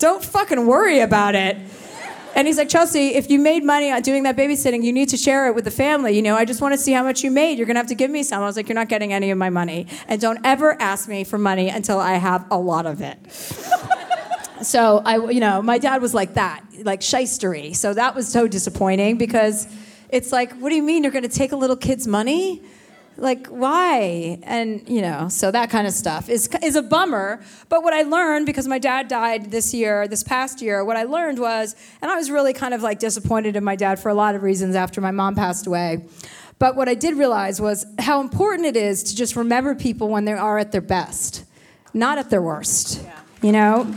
"Don't 0.00 0.24
fucking 0.24 0.66
worry 0.66 0.98
about 0.98 1.36
it." 1.36 1.56
And 2.34 2.48
he's 2.48 2.58
like, 2.58 2.68
"Chelsea, 2.68 3.14
if 3.14 3.30
you 3.30 3.38
made 3.38 3.62
money 3.62 3.92
on 3.92 4.02
doing 4.02 4.24
that 4.24 4.36
babysitting, 4.36 4.82
you 4.82 4.92
need 4.92 5.10
to 5.10 5.16
share 5.16 5.46
it 5.46 5.54
with 5.54 5.64
the 5.64 5.70
family. 5.70 6.16
You 6.16 6.22
know, 6.22 6.34
I 6.34 6.44
just 6.44 6.60
want 6.60 6.74
to 6.74 6.78
see 6.78 6.90
how 6.90 7.04
much 7.04 7.22
you 7.22 7.30
made. 7.30 7.56
You're 7.56 7.68
gonna 7.68 7.78
have 7.78 7.86
to 7.94 7.94
give 7.94 8.10
me 8.10 8.24
some." 8.24 8.42
I 8.42 8.46
was 8.46 8.56
like, 8.56 8.68
"You're 8.68 8.74
not 8.74 8.88
getting 8.88 9.12
any 9.12 9.30
of 9.30 9.38
my 9.38 9.50
money, 9.50 9.86
and 10.08 10.20
don't 10.20 10.40
ever 10.44 10.76
ask 10.82 11.08
me 11.08 11.22
for 11.22 11.38
money 11.38 11.68
until 11.68 12.00
I 12.00 12.14
have 12.14 12.44
a 12.50 12.58
lot 12.58 12.86
of 12.86 13.00
it." 13.00 13.18
so 14.62 15.02
I, 15.04 15.16
you 15.30 15.40
know, 15.40 15.62
my 15.62 15.78
dad 15.78 16.02
was 16.02 16.14
like 16.14 16.34
that, 16.34 16.64
like 16.82 17.00
shystery. 17.00 17.76
So 17.76 17.94
that 17.94 18.16
was 18.16 18.26
so 18.28 18.48
disappointing 18.48 19.16
because 19.16 19.68
it's 20.10 20.32
like, 20.32 20.52
what 20.54 20.70
do 20.70 20.76
you 20.76 20.82
mean 20.82 21.02
you're 21.02 21.12
going 21.12 21.22
to 21.22 21.28
take 21.28 21.52
a 21.52 21.56
little 21.56 21.76
kid's 21.76 22.06
money? 22.06 22.62
Like 23.20 23.48
why? 23.48 24.38
And 24.44 24.82
you 24.88 25.02
know, 25.02 25.28
so 25.28 25.50
that 25.50 25.68
kind 25.68 25.86
of 25.86 25.92
stuff 25.92 26.30
is 26.30 26.48
is 26.62 26.74
a 26.74 26.82
bummer. 26.82 27.42
But 27.68 27.82
what 27.82 27.92
I 27.92 28.02
learned 28.02 28.46
because 28.46 28.66
my 28.66 28.78
dad 28.78 29.08
died 29.08 29.50
this 29.50 29.74
year, 29.74 30.08
this 30.08 30.22
past 30.22 30.62
year, 30.62 30.82
what 30.84 30.96
I 30.96 31.04
learned 31.04 31.38
was, 31.38 31.76
and 32.00 32.10
I 32.10 32.16
was 32.16 32.30
really 32.30 32.54
kind 32.54 32.72
of 32.72 32.82
like 32.82 32.98
disappointed 32.98 33.56
in 33.56 33.62
my 33.62 33.76
dad 33.76 34.00
for 34.00 34.08
a 34.08 34.14
lot 34.14 34.34
of 34.34 34.42
reasons 34.42 34.74
after 34.74 35.02
my 35.02 35.10
mom 35.10 35.34
passed 35.34 35.66
away. 35.66 36.02
But 36.58 36.76
what 36.76 36.88
I 36.88 36.94
did 36.94 37.14
realize 37.14 37.60
was 37.60 37.84
how 37.98 38.22
important 38.22 38.66
it 38.66 38.76
is 38.76 39.02
to 39.04 39.16
just 39.16 39.36
remember 39.36 39.74
people 39.74 40.08
when 40.08 40.24
they 40.24 40.32
are 40.32 40.58
at 40.58 40.72
their 40.72 40.80
best, 40.80 41.44
not 41.92 42.16
at 42.16 42.30
their 42.30 42.42
worst. 42.42 43.02
You 43.42 43.52
know? 43.52 43.94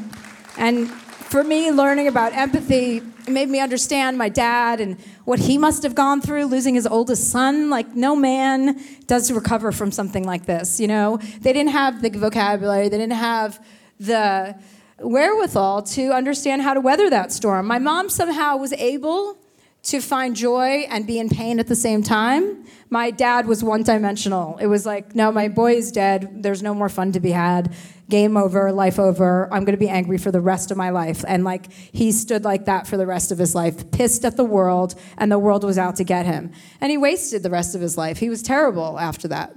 And 0.57 0.89
for 0.89 1.43
me, 1.43 1.71
learning 1.71 2.07
about 2.07 2.33
empathy 2.33 3.01
it 3.27 3.31
made 3.31 3.49
me 3.49 3.59
understand 3.59 4.17
my 4.17 4.29
dad 4.29 4.81
and 4.81 4.97
what 5.25 5.39
he 5.39 5.57
must 5.57 5.83
have 5.83 5.95
gone 5.95 6.21
through 6.21 6.45
losing 6.45 6.75
his 6.75 6.85
oldest 6.85 7.31
son. 7.31 7.69
Like, 7.69 7.95
no 7.95 8.15
man 8.15 8.79
does 9.07 9.31
recover 9.31 9.71
from 9.71 9.91
something 9.91 10.25
like 10.25 10.45
this, 10.45 10.79
you 10.79 10.87
know? 10.87 11.17
They 11.41 11.53
didn't 11.53 11.71
have 11.71 12.01
the 12.01 12.09
vocabulary, 12.09 12.89
they 12.89 12.97
didn't 12.97 13.13
have 13.13 13.65
the 13.99 14.55
wherewithal 14.99 15.83
to 15.83 16.11
understand 16.11 16.61
how 16.61 16.73
to 16.73 16.81
weather 16.81 17.09
that 17.09 17.31
storm. 17.31 17.67
My 17.67 17.79
mom 17.79 18.09
somehow 18.09 18.57
was 18.57 18.73
able 18.73 19.37
to 19.83 19.99
find 19.99 20.35
joy 20.35 20.85
and 20.89 21.05
be 21.05 21.19
in 21.19 21.29
pain 21.29 21.59
at 21.59 21.67
the 21.67 21.75
same 21.75 22.01
time. 22.01 22.65
My 22.89 23.11
dad 23.11 23.47
was 23.47 23.63
one 23.63 23.83
dimensional. 23.83 24.57
It 24.57 24.67
was 24.67 24.85
like, 24.85 25.13
no, 25.13 25.31
my 25.31 25.49
boy 25.49 25.73
is 25.73 25.91
dead. 25.91 26.41
There's 26.41 26.63
no 26.63 26.73
more 26.73 26.89
fun 26.89 27.11
to 27.11 27.19
be 27.19 27.31
had. 27.31 27.73
Game 28.09 28.37
over, 28.37 28.71
life 28.71 28.97
over. 28.97 29.45
I'm 29.51 29.65
going 29.65 29.75
to 29.75 29.85
be 29.85 29.89
angry 29.89 30.17
for 30.17 30.31
the 30.31 30.39
rest 30.39 30.71
of 30.71 30.77
my 30.77 30.89
life. 30.89 31.25
And 31.27 31.43
like, 31.43 31.71
he 31.71 32.11
stood 32.11 32.45
like 32.45 32.65
that 32.65 32.87
for 32.87 32.95
the 32.95 33.05
rest 33.07 33.31
of 33.31 33.37
his 33.37 33.55
life, 33.55 33.91
pissed 33.91 34.23
at 34.23 34.37
the 34.37 34.43
world, 34.45 34.95
and 35.17 35.31
the 35.31 35.39
world 35.39 35.63
was 35.63 35.77
out 35.77 35.97
to 35.97 36.03
get 36.03 36.25
him. 36.25 36.51
And 36.79 36.89
he 36.89 36.97
wasted 36.97 37.43
the 37.43 37.49
rest 37.49 37.75
of 37.75 37.81
his 37.81 37.97
life. 37.97 38.19
He 38.19 38.29
was 38.29 38.41
terrible 38.41 38.99
after 38.99 39.27
that. 39.29 39.55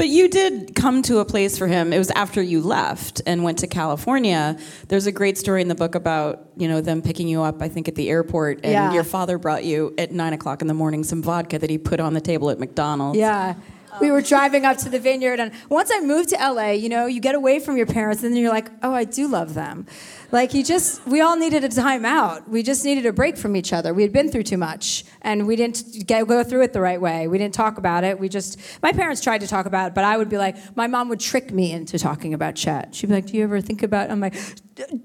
But 0.00 0.08
you 0.08 0.28
did 0.28 0.74
come 0.74 1.02
to 1.02 1.18
a 1.18 1.26
place 1.26 1.58
for 1.58 1.66
him. 1.66 1.92
It 1.92 1.98
was 1.98 2.10
after 2.12 2.40
you 2.40 2.62
left 2.62 3.20
and 3.26 3.44
went 3.44 3.58
to 3.58 3.66
California. 3.66 4.56
There's 4.88 5.06
a 5.06 5.12
great 5.12 5.36
story 5.36 5.60
in 5.60 5.68
the 5.68 5.74
book 5.74 5.94
about 5.94 6.48
you 6.56 6.68
know 6.68 6.80
them 6.80 7.02
picking 7.02 7.28
you 7.28 7.42
up. 7.42 7.60
I 7.60 7.68
think 7.68 7.86
at 7.86 7.96
the 7.96 8.08
airport, 8.08 8.60
and 8.64 8.72
Yeah. 8.72 8.94
your 8.94 9.04
father 9.04 9.36
brought 9.36 9.62
you 9.64 9.92
at 9.98 10.10
nine 10.10 10.32
o'clock 10.32 10.62
in 10.62 10.68
the 10.68 10.74
morning 10.82 11.04
some 11.04 11.22
vodka 11.22 11.58
that 11.58 11.68
he 11.68 11.76
put 11.76 12.00
on 12.00 12.14
the 12.14 12.20
table 12.22 12.48
at 12.48 12.58
McDonald's. 12.58 13.18
Yeah. 13.18 13.56
We 14.00 14.10
were 14.10 14.22
driving 14.22 14.64
up 14.64 14.78
to 14.78 14.88
the 14.88 15.00
vineyard, 15.00 15.38
and 15.38 15.52
once 15.68 15.90
I 15.92 16.00
moved 16.00 16.30
to 16.30 16.36
LA, 16.36 16.70
you 16.70 16.88
know, 16.88 17.04
you 17.04 17.20
get 17.20 17.34
away 17.34 17.58
from 17.58 17.76
your 17.76 17.86
parents, 17.86 18.22
and 18.22 18.32
then 18.32 18.40
you're 18.40 18.52
like, 18.52 18.70
oh, 18.82 18.94
I 18.94 19.04
do 19.04 19.28
love 19.28 19.52
them. 19.52 19.84
Like, 20.32 20.52
he 20.52 20.62
just, 20.62 21.04
we 21.06 21.20
all 21.20 21.36
needed 21.36 21.64
a 21.64 21.68
time 21.68 22.04
out. 22.04 22.48
We 22.48 22.62
just 22.62 22.84
needed 22.84 23.04
a 23.04 23.12
break 23.12 23.36
from 23.36 23.56
each 23.56 23.72
other. 23.72 23.92
We 23.92 24.02
had 24.02 24.12
been 24.12 24.30
through 24.30 24.44
too 24.44 24.56
much, 24.56 25.04
and 25.22 25.46
we 25.46 25.56
didn't 25.56 26.06
get, 26.06 26.26
go 26.28 26.44
through 26.44 26.62
it 26.62 26.72
the 26.72 26.80
right 26.80 27.00
way. 27.00 27.26
We 27.26 27.36
didn't 27.36 27.54
talk 27.54 27.78
about 27.78 28.04
it. 28.04 28.18
We 28.18 28.28
just, 28.28 28.58
my 28.80 28.92
parents 28.92 29.20
tried 29.20 29.40
to 29.40 29.48
talk 29.48 29.66
about 29.66 29.88
it, 29.88 29.94
but 29.94 30.04
I 30.04 30.16
would 30.16 30.28
be 30.28 30.38
like, 30.38 30.56
my 30.76 30.86
mom 30.86 31.08
would 31.08 31.18
trick 31.18 31.52
me 31.52 31.72
into 31.72 31.98
talking 31.98 32.32
about 32.32 32.54
Chet. 32.54 32.94
She'd 32.94 33.08
be 33.08 33.14
like, 33.14 33.26
do 33.26 33.36
you 33.36 33.42
ever 33.42 33.60
think 33.60 33.82
about, 33.82 34.10
I'm 34.10 34.20
like, 34.20 34.34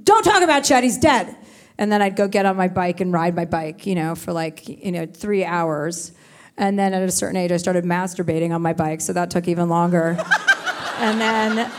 don't 0.04 0.24
talk 0.24 0.44
about 0.44 0.64
Chet, 0.64 0.84
he's 0.84 0.98
dead. 0.98 1.36
And 1.78 1.92
then 1.92 2.02
I'd 2.02 2.16
go 2.16 2.28
get 2.28 2.46
on 2.46 2.56
my 2.56 2.68
bike 2.68 3.02
and 3.02 3.12
ride 3.12 3.36
my 3.36 3.46
bike, 3.46 3.86
you 3.86 3.96
know, 3.96 4.16
for 4.16 4.32
like, 4.32 4.68
you 4.68 4.92
know, 4.92 5.06
three 5.06 5.44
hours. 5.44 6.12
And 6.58 6.80
then 6.80 6.94
at 6.94 7.02
a 7.02 7.12
certain 7.12 7.36
age, 7.36 7.52
I 7.52 7.58
started 7.58 7.84
masturbating 7.84 8.54
on 8.54 8.62
my 8.62 8.74
bike, 8.74 9.02
so 9.02 9.12
that 9.14 9.32
took 9.32 9.48
even 9.48 9.70
longer. 9.70 10.18
and 11.00 11.20
then 11.20 11.72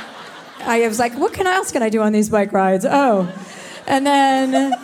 I 0.66 0.86
was 0.88 0.98
like, 0.98 1.14
what 1.14 1.32
can 1.32 1.46
else 1.46 1.70
can 1.70 1.82
I 1.82 1.88
do 1.88 2.02
on 2.02 2.12
these 2.12 2.28
bike 2.28 2.52
rides? 2.52 2.84
Oh. 2.84 3.32
And 3.86 4.04
then 4.04 4.74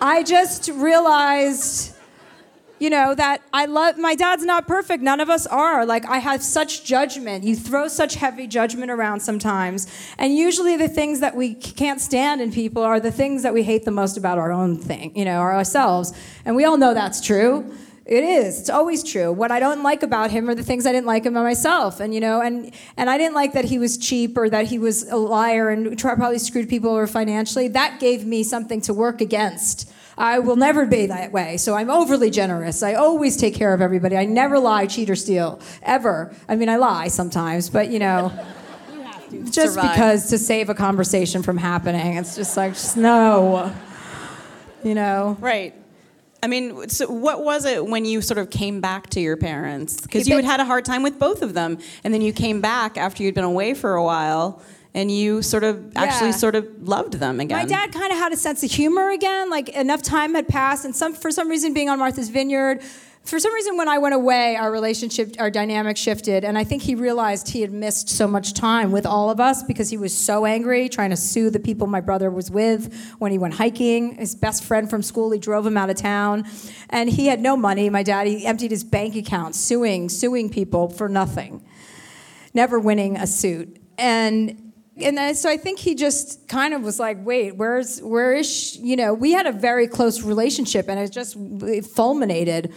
I 0.00 0.22
just 0.22 0.68
realized, 0.68 1.94
you 2.78 2.88
know, 2.88 3.14
that 3.14 3.42
I 3.52 3.66
love 3.66 3.98
my 3.98 4.14
dad's 4.14 4.44
not 4.44 4.66
perfect. 4.66 5.02
None 5.02 5.20
of 5.20 5.28
us 5.28 5.46
are. 5.46 5.84
Like, 5.84 6.06
I 6.06 6.18
have 6.18 6.42
such 6.42 6.84
judgment. 6.84 7.44
You 7.44 7.54
throw 7.54 7.86
such 7.88 8.14
heavy 8.14 8.46
judgment 8.46 8.90
around 8.90 9.20
sometimes. 9.20 9.86
And 10.18 10.34
usually 10.34 10.76
the 10.76 10.88
things 10.88 11.20
that 11.20 11.36
we 11.36 11.54
can't 11.54 12.00
stand 12.00 12.40
in 12.40 12.50
people 12.50 12.82
are 12.82 12.98
the 12.98 13.12
things 13.12 13.42
that 13.42 13.52
we 13.52 13.62
hate 13.62 13.84
the 13.84 13.90
most 13.90 14.16
about 14.16 14.38
our 14.38 14.52
own 14.52 14.78
thing, 14.78 15.14
you 15.14 15.26
know, 15.26 15.40
ourselves. 15.40 16.14
And 16.46 16.56
we 16.56 16.64
all 16.64 16.78
know 16.78 16.94
that's 16.94 17.20
true. 17.20 17.70
It 18.06 18.22
is. 18.22 18.60
It's 18.60 18.70
always 18.70 19.02
true. 19.02 19.32
What 19.32 19.50
I 19.50 19.58
don't 19.58 19.82
like 19.82 20.02
about 20.02 20.30
him 20.30 20.50
are 20.50 20.54
the 20.54 20.62
things 20.62 20.84
I 20.84 20.92
didn't 20.92 21.06
like 21.06 21.24
about 21.24 21.42
myself, 21.42 22.00
and 22.00 22.12
you 22.12 22.20
know, 22.20 22.42
and 22.42 22.74
and 22.98 23.08
I 23.08 23.16
didn't 23.16 23.34
like 23.34 23.54
that 23.54 23.64
he 23.64 23.78
was 23.78 23.96
cheap 23.96 24.36
or 24.36 24.50
that 24.50 24.66
he 24.66 24.78
was 24.78 25.08
a 25.08 25.16
liar 25.16 25.70
and 25.70 25.98
probably 25.98 26.38
screwed 26.38 26.68
people 26.68 26.90
over 26.90 27.06
financially. 27.06 27.68
That 27.68 28.00
gave 28.00 28.26
me 28.26 28.42
something 28.42 28.82
to 28.82 28.92
work 28.92 29.22
against. 29.22 29.90
I 30.18 30.38
will 30.38 30.56
never 30.56 30.84
be 30.84 31.06
that 31.06 31.32
way. 31.32 31.56
So 31.56 31.74
I'm 31.74 31.90
overly 31.90 32.30
generous. 32.30 32.82
I 32.82 32.94
always 32.94 33.36
take 33.36 33.54
care 33.54 33.72
of 33.72 33.80
everybody. 33.80 34.16
I 34.16 34.26
never 34.26 34.58
lie, 34.58 34.86
cheat, 34.86 35.08
or 35.08 35.16
steal 35.16 35.60
ever. 35.82 36.34
I 36.46 36.56
mean, 36.56 36.68
I 36.68 36.76
lie 36.76 37.08
sometimes, 37.08 37.70
but 37.70 37.90
you 37.90 37.98
know. 37.98 38.32
Just 39.50 39.74
survive. 39.74 39.94
because 39.94 40.30
to 40.30 40.38
save 40.38 40.68
a 40.68 40.74
conversation 40.74 41.42
from 41.42 41.56
happening, 41.56 42.18
it's 42.18 42.36
just 42.36 42.56
like, 42.56 42.74
just 42.74 42.96
no. 42.96 43.74
You 44.84 44.94
know? 44.94 45.36
Right. 45.40 45.74
I 46.44 46.46
mean, 46.46 46.90
so 46.90 47.10
what 47.10 47.42
was 47.42 47.64
it 47.64 47.86
when 47.86 48.04
you 48.04 48.20
sort 48.20 48.36
of 48.36 48.50
came 48.50 48.82
back 48.82 49.08
to 49.10 49.20
your 49.20 49.38
parents? 49.38 50.02
Because 50.02 50.28
you 50.28 50.36
had 50.36 50.44
had 50.44 50.60
a 50.60 50.64
hard 50.66 50.84
time 50.84 51.02
with 51.02 51.18
both 51.18 51.40
of 51.40 51.54
them, 51.54 51.78
and 52.04 52.12
then 52.12 52.20
you 52.20 52.34
came 52.34 52.60
back 52.60 52.98
after 52.98 53.22
you'd 53.22 53.34
been 53.34 53.44
away 53.44 53.72
for 53.72 53.94
a 53.94 54.04
while, 54.04 54.60
and 54.92 55.10
you 55.10 55.40
sort 55.40 55.64
of 55.64 55.96
actually 55.96 56.28
Yeah. 56.28 56.36
sort 56.36 56.54
of 56.54 56.66
loved 56.86 57.14
them 57.14 57.40
again. 57.40 57.56
My 57.56 57.64
dad 57.64 57.92
kind 57.92 58.12
of 58.12 58.18
had 58.18 58.32
a 58.34 58.36
sense 58.36 58.62
of 58.62 58.70
humor 58.70 59.08
again. 59.08 59.48
Like 59.48 59.70
enough 59.70 60.02
time 60.02 60.34
had 60.34 60.46
passed, 60.46 60.84
and 60.84 60.94
some 60.94 61.14
for 61.14 61.30
some 61.30 61.48
reason, 61.48 61.72
being 61.72 61.88
on 61.88 61.98
Martha's 61.98 62.28
Vineyard, 62.28 62.82
for 63.24 63.40
some 63.40 63.54
reason, 63.54 63.76
when 63.76 63.88
I 63.88 63.98
went 63.98 64.14
away, 64.14 64.56
our 64.56 64.70
relationship, 64.70 65.36
our 65.38 65.50
dynamic 65.50 65.96
shifted, 65.96 66.44
and 66.44 66.58
I 66.58 66.64
think 66.64 66.82
he 66.82 66.94
realized 66.94 67.48
he 67.48 67.62
had 67.62 67.72
missed 67.72 68.08
so 68.08 68.28
much 68.28 68.52
time 68.52 68.92
with 68.92 69.06
all 69.06 69.30
of 69.30 69.40
us 69.40 69.62
because 69.62 69.88
he 69.90 69.96
was 69.96 70.16
so 70.16 70.44
angry, 70.44 70.88
trying 70.88 71.10
to 71.10 71.16
sue 71.16 71.50
the 71.50 71.60
people 71.60 71.86
my 71.86 72.00
brother 72.00 72.30
was 72.30 72.50
with 72.50 72.94
when 73.18 73.32
he 73.32 73.38
went 73.38 73.54
hiking. 73.54 74.16
His 74.16 74.34
best 74.34 74.64
friend 74.64 74.90
from 74.90 75.02
school, 75.02 75.30
he 75.30 75.38
drove 75.38 75.66
him 75.66 75.76
out 75.76 75.90
of 75.90 75.96
town, 75.96 76.44
and 76.90 77.08
he 77.08 77.26
had 77.26 77.40
no 77.40 77.56
money. 77.56 77.88
My 77.90 78.02
dad, 78.02 78.24
emptied 78.24 78.70
his 78.70 78.84
bank 78.84 79.16
account, 79.16 79.54
suing, 79.54 80.08
suing 80.08 80.50
people 80.50 80.88
for 80.88 81.08
nothing 81.08 81.64
never 82.54 82.78
winning 82.78 83.16
a 83.16 83.26
suit. 83.26 83.76
And 83.98 84.60
and 84.96 85.18
then, 85.18 85.34
so 85.34 85.50
I 85.50 85.56
think 85.56 85.80
he 85.80 85.96
just 85.96 86.46
kind 86.46 86.72
of 86.72 86.82
was 86.82 87.00
like, 87.00 87.18
wait, 87.26 87.56
where's 87.56 88.00
where 88.00 88.32
is 88.32 88.48
she? 88.48 88.78
you 88.78 88.96
know? 88.96 89.12
We 89.12 89.32
had 89.32 89.46
a 89.46 89.52
very 89.52 89.88
close 89.88 90.22
relationship, 90.22 90.88
and 90.88 91.00
it 91.00 91.10
just 91.10 91.36
it 91.36 91.84
fulminated. 91.84 92.72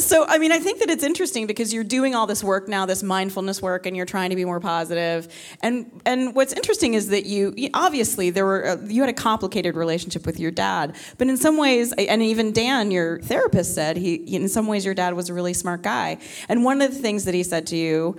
So, 0.00 0.24
I 0.26 0.38
mean, 0.38 0.50
I 0.50 0.58
think 0.58 0.80
that 0.80 0.90
it's 0.90 1.04
interesting 1.04 1.46
because 1.46 1.72
you're 1.72 1.84
doing 1.84 2.14
all 2.14 2.26
this 2.26 2.42
work 2.42 2.68
now, 2.68 2.86
this 2.86 3.02
mindfulness 3.02 3.60
work, 3.60 3.86
and 3.86 3.96
you're 3.96 4.06
trying 4.06 4.30
to 4.30 4.36
be 4.36 4.44
more 4.44 4.60
positive. 4.60 5.28
And 5.62 6.00
and 6.06 6.34
what's 6.34 6.52
interesting 6.52 6.94
is 6.94 7.08
that 7.08 7.26
you 7.26 7.54
obviously 7.74 8.30
there 8.30 8.46
were 8.46 8.66
uh, 8.66 8.76
you 8.86 9.02
had 9.02 9.10
a 9.10 9.14
complicated 9.14 9.76
relationship 9.76 10.26
with 10.26 10.40
your 10.40 10.50
dad, 10.50 10.96
but 11.18 11.28
in 11.28 11.36
some 11.36 11.56
ways, 11.56 11.92
and 11.92 12.22
even 12.22 12.52
Dan, 12.52 12.90
your 12.90 13.20
therapist, 13.20 13.74
said 13.74 13.96
he 13.96 14.14
in 14.14 14.48
some 14.48 14.66
ways 14.66 14.84
your 14.84 14.94
dad 14.94 15.14
was 15.14 15.28
a 15.28 15.34
really 15.34 15.54
smart 15.54 15.82
guy. 15.82 16.18
And 16.48 16.64
one 16.64 16.80
of 16.80 16.92
the 16.92 16.98
things 16.98 17.24
that 17.24 17.34
he 17.34 17.42
said 17.42 17.66
to 17.68 17.76
you 17.76 18.16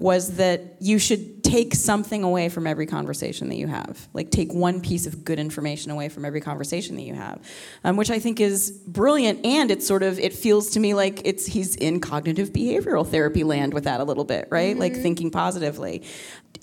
was 0.00 0.36
that 0.36 0.76
you 0.80 0.98
should 0.98 1.44
take 1.44 1.74
something 1.74 2.22
away 2.24 2.48
from 2.48 2.66
every 2.66 2.86
conversation 2.86 3.50
that 3.50 3.56
you 3.56 3.66
have. 3.66 4.08
Like 4.14 4.30
take 4.30 4.52
one 4.52 4.80
piece 4.80 5.06
of 5.06 5.24
good 5.24 5.38
information 5.38 5.90
away 5.90 6.08
from 6.08 6.24
every 6.24 6.40
conversation 6.40 6.96
that 6.96 7.02
you 7.02 7.14
have, 7.14 7.40
um, 7.84 7.98
which 7.98 8.10
I 8.10 8.18
think 8.18 8.40
is 8.40 8.70
brilliant. 8.86 9.44
And 9.44 9.70
it's 9.70 9.86
sort 9.86 10.02
of 10.02 10.18
it 10.18 10.32
feels 10.32 10.70
to 10.70 10.80
me 10.80 10.94
like 10.94 11.20
it's 11.26 11.44
he's 11.44 11.76
in 11.76 12.00
cognitive 12.00 12.50
behavioral 12.50 13.06
therapy 13.06 13.44
land 13.44 13.74
with 13.74 13.84
that 13.84 14.00
a 14.00 14.04
little 14.04 14.24
bit, 14.24 14.48
right? 14.50 14.76
Like 14.76 14.94
thinking 14.96 15.30
positively. 15.30 16.02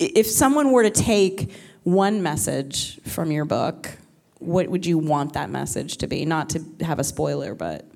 If 0.00 0.26
someone 0.26 0.72
were 0.72 0.82
to 0.82 0.90
take 0.90 1.52
one 1.84 2.22
message 2.22 3.00
from 3.02 3.30
your 3.30 3.44
book, 3.44 3.96
what 4.40 4.68
would 4.68 4.84
you 4.84 4.98
want 4.98 5.34
that 5.34 5.48
message 5.48 5.98
to 5.98 6.08
be? 6.08 6.24
Not 6.24 6.50
to 6.50 6.64
have 6.80 6.98
a 6.98 7.04
spoiler, 7.04 7.54
but 7.54 7.87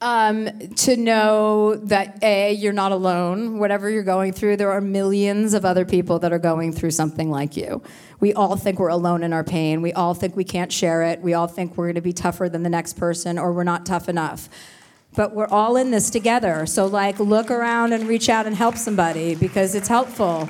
Um, 0.00 0.48
to 0.76 0.96
know 0.96 1.74
that 1.74 2.22
a 2.22 2.52
you're 2.52 2.72
not 2.72 2.92
alone. 2.92 3.58
Whatever 3.58 3.90
you're 3.90 4.04
going 4.04 4.32
through, 4.32 4.56
there 4.56 4.70
are 4.70 4.80
millions 4.80 5.54
of 5.54 5.64
other 5.64 5.84
people 5.84 6.20
that 6.20 6.32
are 6.32 6.38
going 6.38 6.72
through 6.72 6.92
something 6.92 7.32
like 7.32 7.56
you. 7.56 7.82
We 8.20 8.32
all 8.32 8.54
think 8.54 8.78
we're 8.78 8.90
alone 8.90 9.24
in 9.24 9.32
our 9.32 9.42
pain. 9.42 9.82
We 9.82 9.92
all 9.92 10.14
think 10.14 10.36
we 10.36 10.44
can't 10.44 10.70
share 10.70 11.02
it. 11.02 11.20
We 11.20 11.34
all 11.34 11.48
think 11.48 11.76
we're 11.76 11.86
going 11.86 11.96
to 11.96 12.00
be 12.00 12.12
tougher 12.12 12.48
than 12.48 12.62
the 12.62 12.70
next 12.70 12.92
person, 12.92 13.40
or 13.40 13.52
we're 13.52 13.64
not 13.64 13.86
tough 13.86 14.08
enough. 14.08 14.48
But 15.16 15.34
we're 15.34 15.48
all 15.48 15.76
in 15.76 15.90
this 15.90 16.10
together. 16.10 16.64
So 16.66 16.86
like, 16.86 17.18
look 17.18 17.50
around 17.50 17.92
and 17.92 18.06
reach 18.06 18.28
out 18.28 18.46
and 18.46 18.54
help 18.54 18.76
somebody 18.76 19.34
because 19.34 19.74
it's 19.74 19.88
helpful 19.88 20.48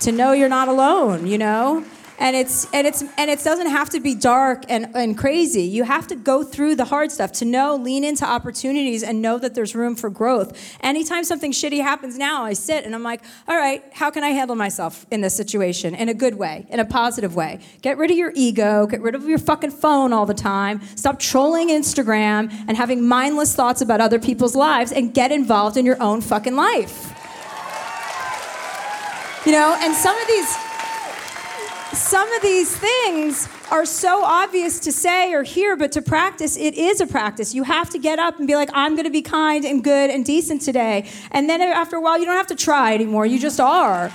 to 0.00 0.12
know 0.12 0.32
you're 0.32 0.50
not 0.50 0.68
alone. 0.68 1.26
You 1.26 1.38
know. 1.38 1.86
And 2.18 2.36
it's 2.36 2.66
and 2.72 2.86
it's 2.86 3.02
and 3.18 3.28
it 3.28 3.42
doesn't 3.42 3.68
have 3.68 3.90
to 3.90 4.00
be 4.00 4.14
dark 4.14 4.64
and, 4.68 4.94
and 4.94 5.18
crazy. 5.18 5.62
You 5.62 5.82
have 5.82 6.06
to 6.08 6.16
go 6.16 6.44
through 6.44 6.76
the 6.76 6.84
hard 6.84 7.10
stuff 7.10 7.32
to 7.32 7.44
know, 7.44 7.74
lean 7.74 8.04
into 8.04 8.24
opportunities 8.24 9.02
and 9.02 9.20
know 9.20 9.36
that 9.38 9.54
there's 9.54 9.74
room 9.74 9.96
for 9.96 10.10
growth. 10.10 10.76
Anytime 10.80 11.24
something 11.24 11.50
shitty 11.50 11.82
happens 11.82 12.16
now, 12.16 12.44
I 12.44 12.52
sit 12.52 12.84
and 12.84 12.94
I'm 12.94 13.02
like, 13.02 13.22
all 13.48 13.56
right, 13.56 13.82
how 13.92 14.10
can 14.10 14.22
I 14.22 14.28
handle 14.28 14.54
myself 14.54 15.06
in 15.10 15.22
this 15.22 15.34
situation 15.34 15.94
in 15.94 16.08
a 16.08 16.14
good 16.14 16.36
way, 16.36 16.66
in 16.70 16.78
a 16.78 16.84
positive 16.84 17.34
way? 17.34 17.58
Get 17.82 17.98
rid 17.98 18.12
of 18.12 18.16
your 18.16 18.32
ego, 18.36 18.86
get 18.86 19.00
rid 19.00 19.16
of 19.16 19.28
your 19.28 19.38
fucking 19.38 19.72
phone 19.72 20.12
all 20.12 20.24
the 20.24 20.34
time, 20.34 20.82
stop 20.94 21.18
trolling 21.18 21.68
Instagram 21.68 22.52
and 22.68 22.76
having 22.76 23.06
mindless 23.06 23.56
thoughts 23.56 23.80
about 23.80 24.00
other 24.00 24.20
people's 24.20 24.54
lives 24.54 24.92
and 24.92 25.12
get 25.12 25.32
involved 25.32 25.76
in 25.76 25.84
your 25.84 26.00
own 26.00 26.20
fucking 26.20 26.54
life. 26.54 27.10
You 29.44 29.52
know, 29.52 29.76
and 29.78 29.94
some 29.94 30.16
of 30.16 30.26
these 30.26 30.56
some 31.96 32.30
of 32.32 32.42
these 32.42 32.74
things 32.76 33.48
are 33.70 33.86
so 33.86 34.24
obvious 34.24 34.78
to 34.80 34.92
say 34.92 35.32
or 35.32 35.42
hear, 35.42 35.76
but 35.76 35.92
to 35.92 36.02
practice, 36.02 36.56
it 36.56 36.74
is 36.74 37.00
a 37.00 37.06
practice. 37.06 37.54
You 37.54 37.62
have 37.62 37.90
to 37.90 37.98
get 37.98 38.18
up 38.18 38.38
and 38.38 38.46
be 38.46 38.56
like, 38.56 38.70
I'm 38.72 38.94
going 38.94 39.04
to 39.04 39.10
be 39.10 39.22
kind 39.22 39.64
and 39.64 39.82
good 39.82 40.10
and 40.10 40.24
decent 40.24 40.62
today. 40.62 41.08
And 41.30 41.48
then 41.48 41.60
after 41.60 41.96
a 41.96 42.00
while, 42.00 42.18
you 42.18 42.24
don't 42.24 42.36
have 42.36 42.48
to 42.48 42.56
try 42.56 42.94
anymore. 42.94 43.26
You 43.26 43.38
just 43.38 43.60
are. 43.60 44.12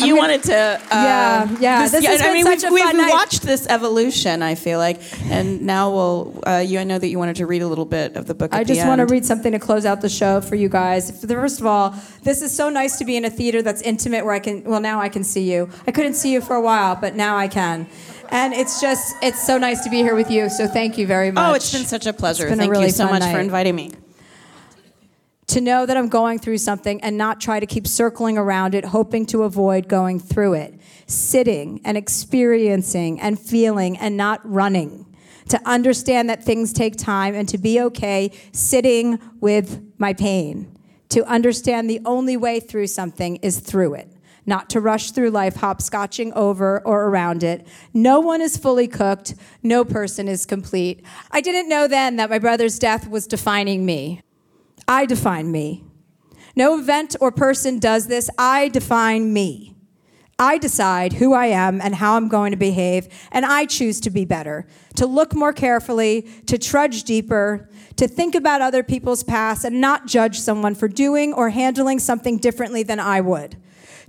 You 0.00 0.16
wanted 0.16 0.42
to. 0.44 0.54
Uh, 0.54 0.78
Yeah, 0.90 1.56
yeah, 1.60 1.88
this 1.88 2.04
has 2.04 2.20
I 2.20 2.26
been 2.26 2.34
mean, 2.34 2.44
such 2.44 2.70
we've, 2.70 2.82
a 2.82 2.86
we've 2.86 2.96
night. 2.96 3.10
watched 3.10 3.42
this 3.42 3.66
evolution. 3.68 4.42
I 4.42 4.54
feel 4.54 4.78
like, 4.78 5.00
and 5.30 5.62
now 5.62 5.90
we'll. 5.90 6.42
Uh, 6.46 6.58
you, 6.58 6.78
I 6.78 6.84
know 6.84 6.98
that 6.98 7.08
you 7.08 7.18
wanted 7.18 7.36
to 7.36 7.46
read 7.46 7.62
a 7.62 7.66
little 7.68 7.84
bit 7.84 8.16
of 8.16 8.26
the 8.26 8.34
book. 8.34 8.54
I 8.54 8.64
just 8.64 8.86
want 8.86 9.00
to 9.00 9.06
read 9.06 9.24
something 9.24 9.52
to 9.52 9.58
close 9.58 9.84
out 9.86 10.00
the 10.00 10.08
show 10.08 10.40
for 10.40 10.54
you 10.54 10.68
guys. 10.68 11.24
First 11.24 11.60
of 11.60 11.66
all, 11.66 11.94
this 12.22 12.42
is 12.42 12.54
so 12.54 12.68
nice 12.70 12.98
to 12.98 13.04
be 13.04 13.16
in 13.16 13.24
a 13.24 13.30
theater 13.30 13.62
that's 13.62 13.82
intimate 13.82 14.24
where 14.24 14.34
I 14.34 14.40
can, 14.40 14.64
well, 14.64 14.80
now 14.80 15.00
I 15.00 15.08
can 15.08 15.24
see 15.24 15.50
you. 15.52 15.68
I 15.86 15.92
couldn't 15.92 16.14
see 16.14 16.32
you 16.32 16.40
for 16.40 16.56
a 16.56 16.60
while, 16.60 16.96
but 16.96 17.14
now 17.14 17.36
I 17.36 17.48
can. 17.48 17.86
And 18.30 18.52
it's 18.52 18.80
just, 18.80 19.16
it's 19.22 19.46
so 19.46 19.56
nice 19.58 19.84
to 19.84 19.90
be 19.90 19.98
here 19.98 20.14
with 20.14 20.30
you. 20.30 20.48
So 20.50 20.66
thank 20.66 20.98
you 20.98 21.06
very 21.06 21.30
much. 21.30 21.50
Oh, 21.50 21.54
it's 21.54 21.72
been 21.72 21.86
such 21.86 22.06
a 22.06 22.12
pleasure. 22.12 22.44
Been 22.44 22.54
a 22.54 22.56
Thank 22.56 22.72
really 22.72 22.86
you 22.86 22.92
so 22.92 23.06
fun 23.08 23.20
much 23.20 23.32
for 23.32 23.40
inviting 23.40 23.74
me. 23.74 23.92
To 25.48 25.60
know 25.60 25.86
that 25.86 25.96
I'm 25.96 26.08
going 26.08 26.38
through 26.38 26.58
something 26.58 27.00
and 27.02 27.16
not 27.16 27.40
try 27.40 27.58
to 27.58 27.66
keep 27.66 27.86
circling 27.86 28.38
around 28.38 28.74
it, 28.74 28.86
hoping 28.86 29.26
to 29.26 29.42
avoid 29.42 29.88
going 29.88 30.20
through 30.20 30.54
it. 30.54 30.80
Sitting 31.06 31.80
and 31.84 31.96
experiencing 31.96 33.20
and 33.20 33.38
feeling 33.38 33.96
and 33.98 34.16
not 34.16 34.40
running. 34.44 35.06
to 35.48 35.60
understand 35.66 36.30
that 36.30 36.44
things 36.44 36.72
take 36.72 36.96
time 36.96 37.34
and 37.34 37.48
to 37.48 37.58
be 37.58 37.80
okay 37.80 38.30
sitting 38.52 39.18
with 39.40 39.82
my 39.98 40.12
pain, 40.12 40.76
to 41.08 41.24
understand 41.24 41.88
the 41.88 42.00
only 42.04 42.36
way 42.36 42.60
through 42.60 42.86
something 42.86 43.36
is 43.36 43.58
through 43.60 43.94
it. 43.94 44.12
Not 44.46 44.70
to 44.70 44.80
rush 44.80 45.10
through 45.10 45.30
life 45.30 45.56
hopscotching 45.56 46.32
over 46.34 46.80
or 46.86 47.06
around 47.06 47.42
it. 47.42 47.66
No 47.92 48.20
one 48.20 48.40
is 48.40 48.56
fully 48.56 48.88
cooked. 48.88 49.34
No 49.62 49.84
person 49.84 50.26
is 50.26 50.46
complete. 50.46 51.04
I 51.30 51.42
didn't 51.42 51.68
know 51.68 51.86
then 51.86 52.16
that 52.16 52.30
my 52.30 52.38
brother's 52.38 52.78
death 52.78 53.10
was 53.10 53.26
defining 53.26 53.84
me. 53.84 54.22
I 54.86 55.06
define 55.06 55.50
me. 55.50 55.84
No 56.54 56.78
event 56.78 57.16
or 57.20 57.30
person 57.32 57.78
does 57.78 58.06
this. 58.06 58.28
I 58.38 58.68
define 58.68 59.32
me. 59.32 59.74
I 60.40 60.58
decide 60.58 61.14
who 61.14 61.32
I 61.32 61.46
am 61.46 61.80
and 61.80 61.96
how 61.96 62.14
I'm 62.14 62.28
going 62.28 62.52
to 62.52 62.56
behave, 62.56 63.08
and 63.32 63.44
I 63.44 63.66
choose 63.66 64.00
to 64.02 64.10
be 64.10 64.24
better, 64.24 64.68
to 64.94 65.04
look 65.04 65.34
more 65.34 65.52
carefully, 65.52 66.22
to 66.46 66.56
trudge 66.56 67.02
deeper, 67.02 67.68
to 67.96 68.06
think 68.06 68.36
about 68.36 68.60
other 68.60 68.84
people's 68.84 69.24
past 69.24 69.64
and 69.64 69.80
not 69.80 70.06
judge 70.06 70.38
someone 70.38 70.76
for 70.76 70.86
doing 70.86 71.32
or 71.32 71.50
handling 71.50 71.98
something 71.98 72.38
differently 72.38 72.84
than 72.84 73.00
I 73.00 73.20
would. 73.20 73.56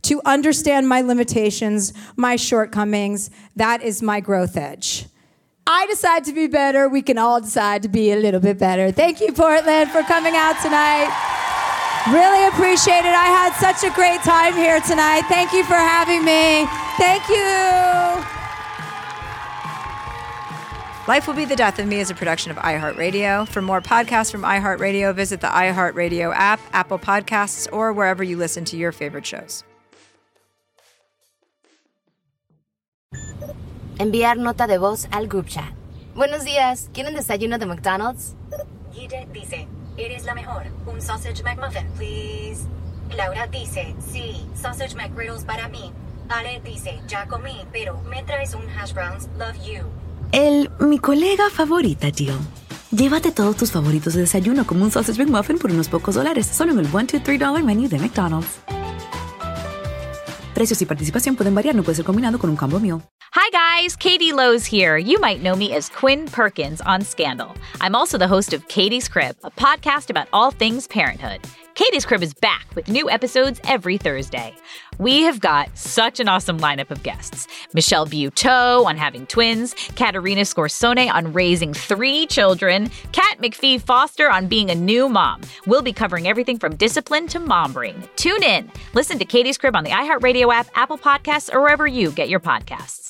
To 0.04 0.22
understand 0.24 0.88
my 0.88 1.02
limitations, 1.02 1.94
my 2.16 2.36
shortcomings, 2.36 3.32
that 3.56 3.82
is 3.82 4.04
my 4.04 4.20
growth 4.20 4.56
edge. 4.56 5.08
I 5.68 5.86
decide 5.88 6.24
to 6.26 6.34
be 6.34 6.48
better. 6.48 6.90
We 6.90 7.02
can 7.02 7.18
all 7.18 7.42
decide 7.42 7.84
to 7.84 7.90
be 7.90 8.12
a 8.12 8.16
little 8.16 8.40
bit 8.40 8.58
better. 8.58 8.92
Thank 8.92 9.22
you, 9.22 9.32
Portland, 9.32 9.92
for 9.92 10.02
coming 10.04 10.36
out 10.36 10.60
tonight. 10.62 11.10
Really 12.12 12.48
appreciate 12.48 13.06
it. 13.06 13.14
I 13.14 13.28
had 13.28 13.54
such 13.56 13.84
a 13.90 13.94
great 13.94 14.22
time 14.22 14.56
here 14.56 14.80
tonight. 14.82 15.24
Thank 15.28 15.54
you 15.54 15.64
for 15.64 15.76
having 15.76 16.26
me. 16.26 16.66
Thank 16.98 17.28
you. 17.30 18.26
Life 21.08 21.28
Will 21.28 21.34
Be 21.34 21.46
the 21.46 21.56
Death 21.56 21.80
of 21.80 21.88
Me 21.88 22.00
is 22.00 22.10
a 22.10 22.16
production 22.16 22.52
of 22.52 22.58
iHeartRadio. 22.58 23.48
For 23.48 23.62
more 23.62 23.82
podcasts 23.82 24.32
from 24.32 24.44
iHeartRadio, 24.44 25.14
visit 25.16 25.42
the 25.42 25.48
iHeartRadio 25.48 26.32
app, 26.36 26.60
Apple 26.72 27.00
Podcasts, 27.00 27.68
or 27.74 27.94
wherever 27.94 28.24
you 28.24 28.38
listen 28.38 28.64
to 28.66 28.78
your 28.78 28.92
favorite 28.92 29.26
shows. 29.26 29.64
Enviar 34.00 34.38
nota 34.38 34.66
de 34.66 34.78
voz 34.78 35.10
al 35.12 35.28
group 35.28 35.48
chat. 35.48 35.74
Buenos 36.16 36.46
días, 36.46 36.90
¿quieren 36.94 37.16
desayuno 37.16 37.58
de 37.58 37.66
McDonald's? 37.66 38.34
Guide 38.94 39.28
dice, 39.34 39.68
eres 39.98 40.24
la 40.24 40.34
mejor. 40.34 40.68
Un 40.88 41.02
sausage 41.02 41.44
McMuffin, 41.44 41.86
please. 41.98 42.62
Laura 43.18 43.46
dice, 43.48 43.94
sí, 44.10 44.48
sausage 44.56 44.96
McGriddles 44.96 45.44
para 45.44 45.68
mí. 45.68 45.92
Ale 46.30 46.62
dice, 46.64 47.02
ya 47.10 47.28
comí, 47.28 47.66
pero 47.74 48.00
me 48.04 48.24
traes 48.24 48.56
un 48.56 48.70
hash 48.70 48.94
browns, 48.94 49.28
love 49.38 49.58
you. 49.66 49.84
El 50.32 50.72
mi 50.80 50.98
colega 50.98 51.50
favorita, 51.50 52.08
Jill. 52.10 52.38
Llévate 52.92 53.34
todos 53.34 53.58
tus 53.58 53.74
favoritos 53.74 54.14
de 54.14 54.22
desayuno 54.22 54.66
como 54.66 54.86
un 54.86 54.92
sausage 54.92 55.22
McMuffin 55.22 55.60
por 55.60 55.72
unos 55.72 55.90
pocos 55.90 56.16
dólares, 56.16 56.48
solo 56.48 56.72
en 56.72 56.80
el 56.80 56.88
1, 56.88 57.08
2, 57.12 57.22
3 57.22 57.38
dollar 57.38 57.64
menu 57.66 57.90
de 57.90 58.00
McDonald's. 58.00 58.62
Precios 60.60 60.82
y 60.82 60.86
participación 60.86 61.38
pueden 61.38 61.56
variar, 61.56 61.74
no 61.74 61.84
puede 61.84 61.96
ser 61.96 62.06
combinado 62.06 62.38
con 62.38 62.50
un 62.50 62.58
combo 62.58 62.82
meal. 62.82 63.02
Hi 63.32 63.50
guys, 63.50 63.96
Katie 63.96 64.34
Lowes 64.34 64.66
here. 64.66 64.98
You 64.98 65.18
might 65.22 65.42
know 65.42 65.56
me 65.56 65.74
as 65.74 65.88
Quinn 65.88 66.26
Perkins 66.26 66.82
on 66.82 67.02
Scandal. 67.02 67.56
I'm 67.80 67.96
also 67.96 68.18
the 68.18 68.28
host 68.28 68.52
of 68.54 68.68
Katie's 68.68 69.08
Crib, 69.08 69.38
a 69.46 69.52
podcast 69.52 70.10
about 70.10 70.28
all 70.34 70.52
things 70.52 70.86
parenthood. 70.86 71.40
Katie's 71.80 72.06
Crib 72.06 72.22
is 72.22 72.34
back 72.34 72.68
with 72.76 72.90
new 72.90 73.10
episodes 73.10 73.62
every 73.66 73.98
Thursday. 73.98 74.54
We 74.98 75.22
have 75.22 75.40
got 75.40 75.78
such 75.78 76.20
an 76.20 76.28
awesome 76.28 76.60
lineup 76.60 76.92
of 76.92 77.04
guests. 77.04 77.48
Michelle 77.74 78.06
Buteau 78.06 78.86
on 78.86 78.98
having 78.98 79.26
twins, 79.28 79.74
Caterina 79.96 80.42
Scorsone 80.42 81.10
on 81.10 81.32
raising 81.32 81.74
three 81.74 82.28
children, 82.28 82.92
Kat 83.14 83.38
McPhee 83.38 83.80
Foster 83.80 84.30
on 84.30 84.48
being 84.48 84.70
a 84.70 84.76
new 84.76 85.08
mom. 85.08 85.40
We'll 85.68 85.82
be 85.82 85.94
covering 85.94 86.28
everything 86.28 86.60
from 86.60 86.76
discipline 86.76 87.28
to 87.28 87.40
mom 87.40 87.72
bring. 87.72 88.10
Tune 88.18 88.44
in. 88.44 88.70
Listen 88.94 89.18
to 89.18 89.24
Katie's 89.24 89.58
Crib 89.58 89.74
on 89.74 89.86
the 89.86 89.92
iHeartRadio 89.92 90.54
app, 90.54 90.68
Apple 90.76 90.98
Podcasts, 90.98 91.50
or 91.54 91.62
wherever 91.62 91.88
you 91.88 92.12
get 92.12 92.28
your 92.28 92.42
podcasts. 92.42 93.09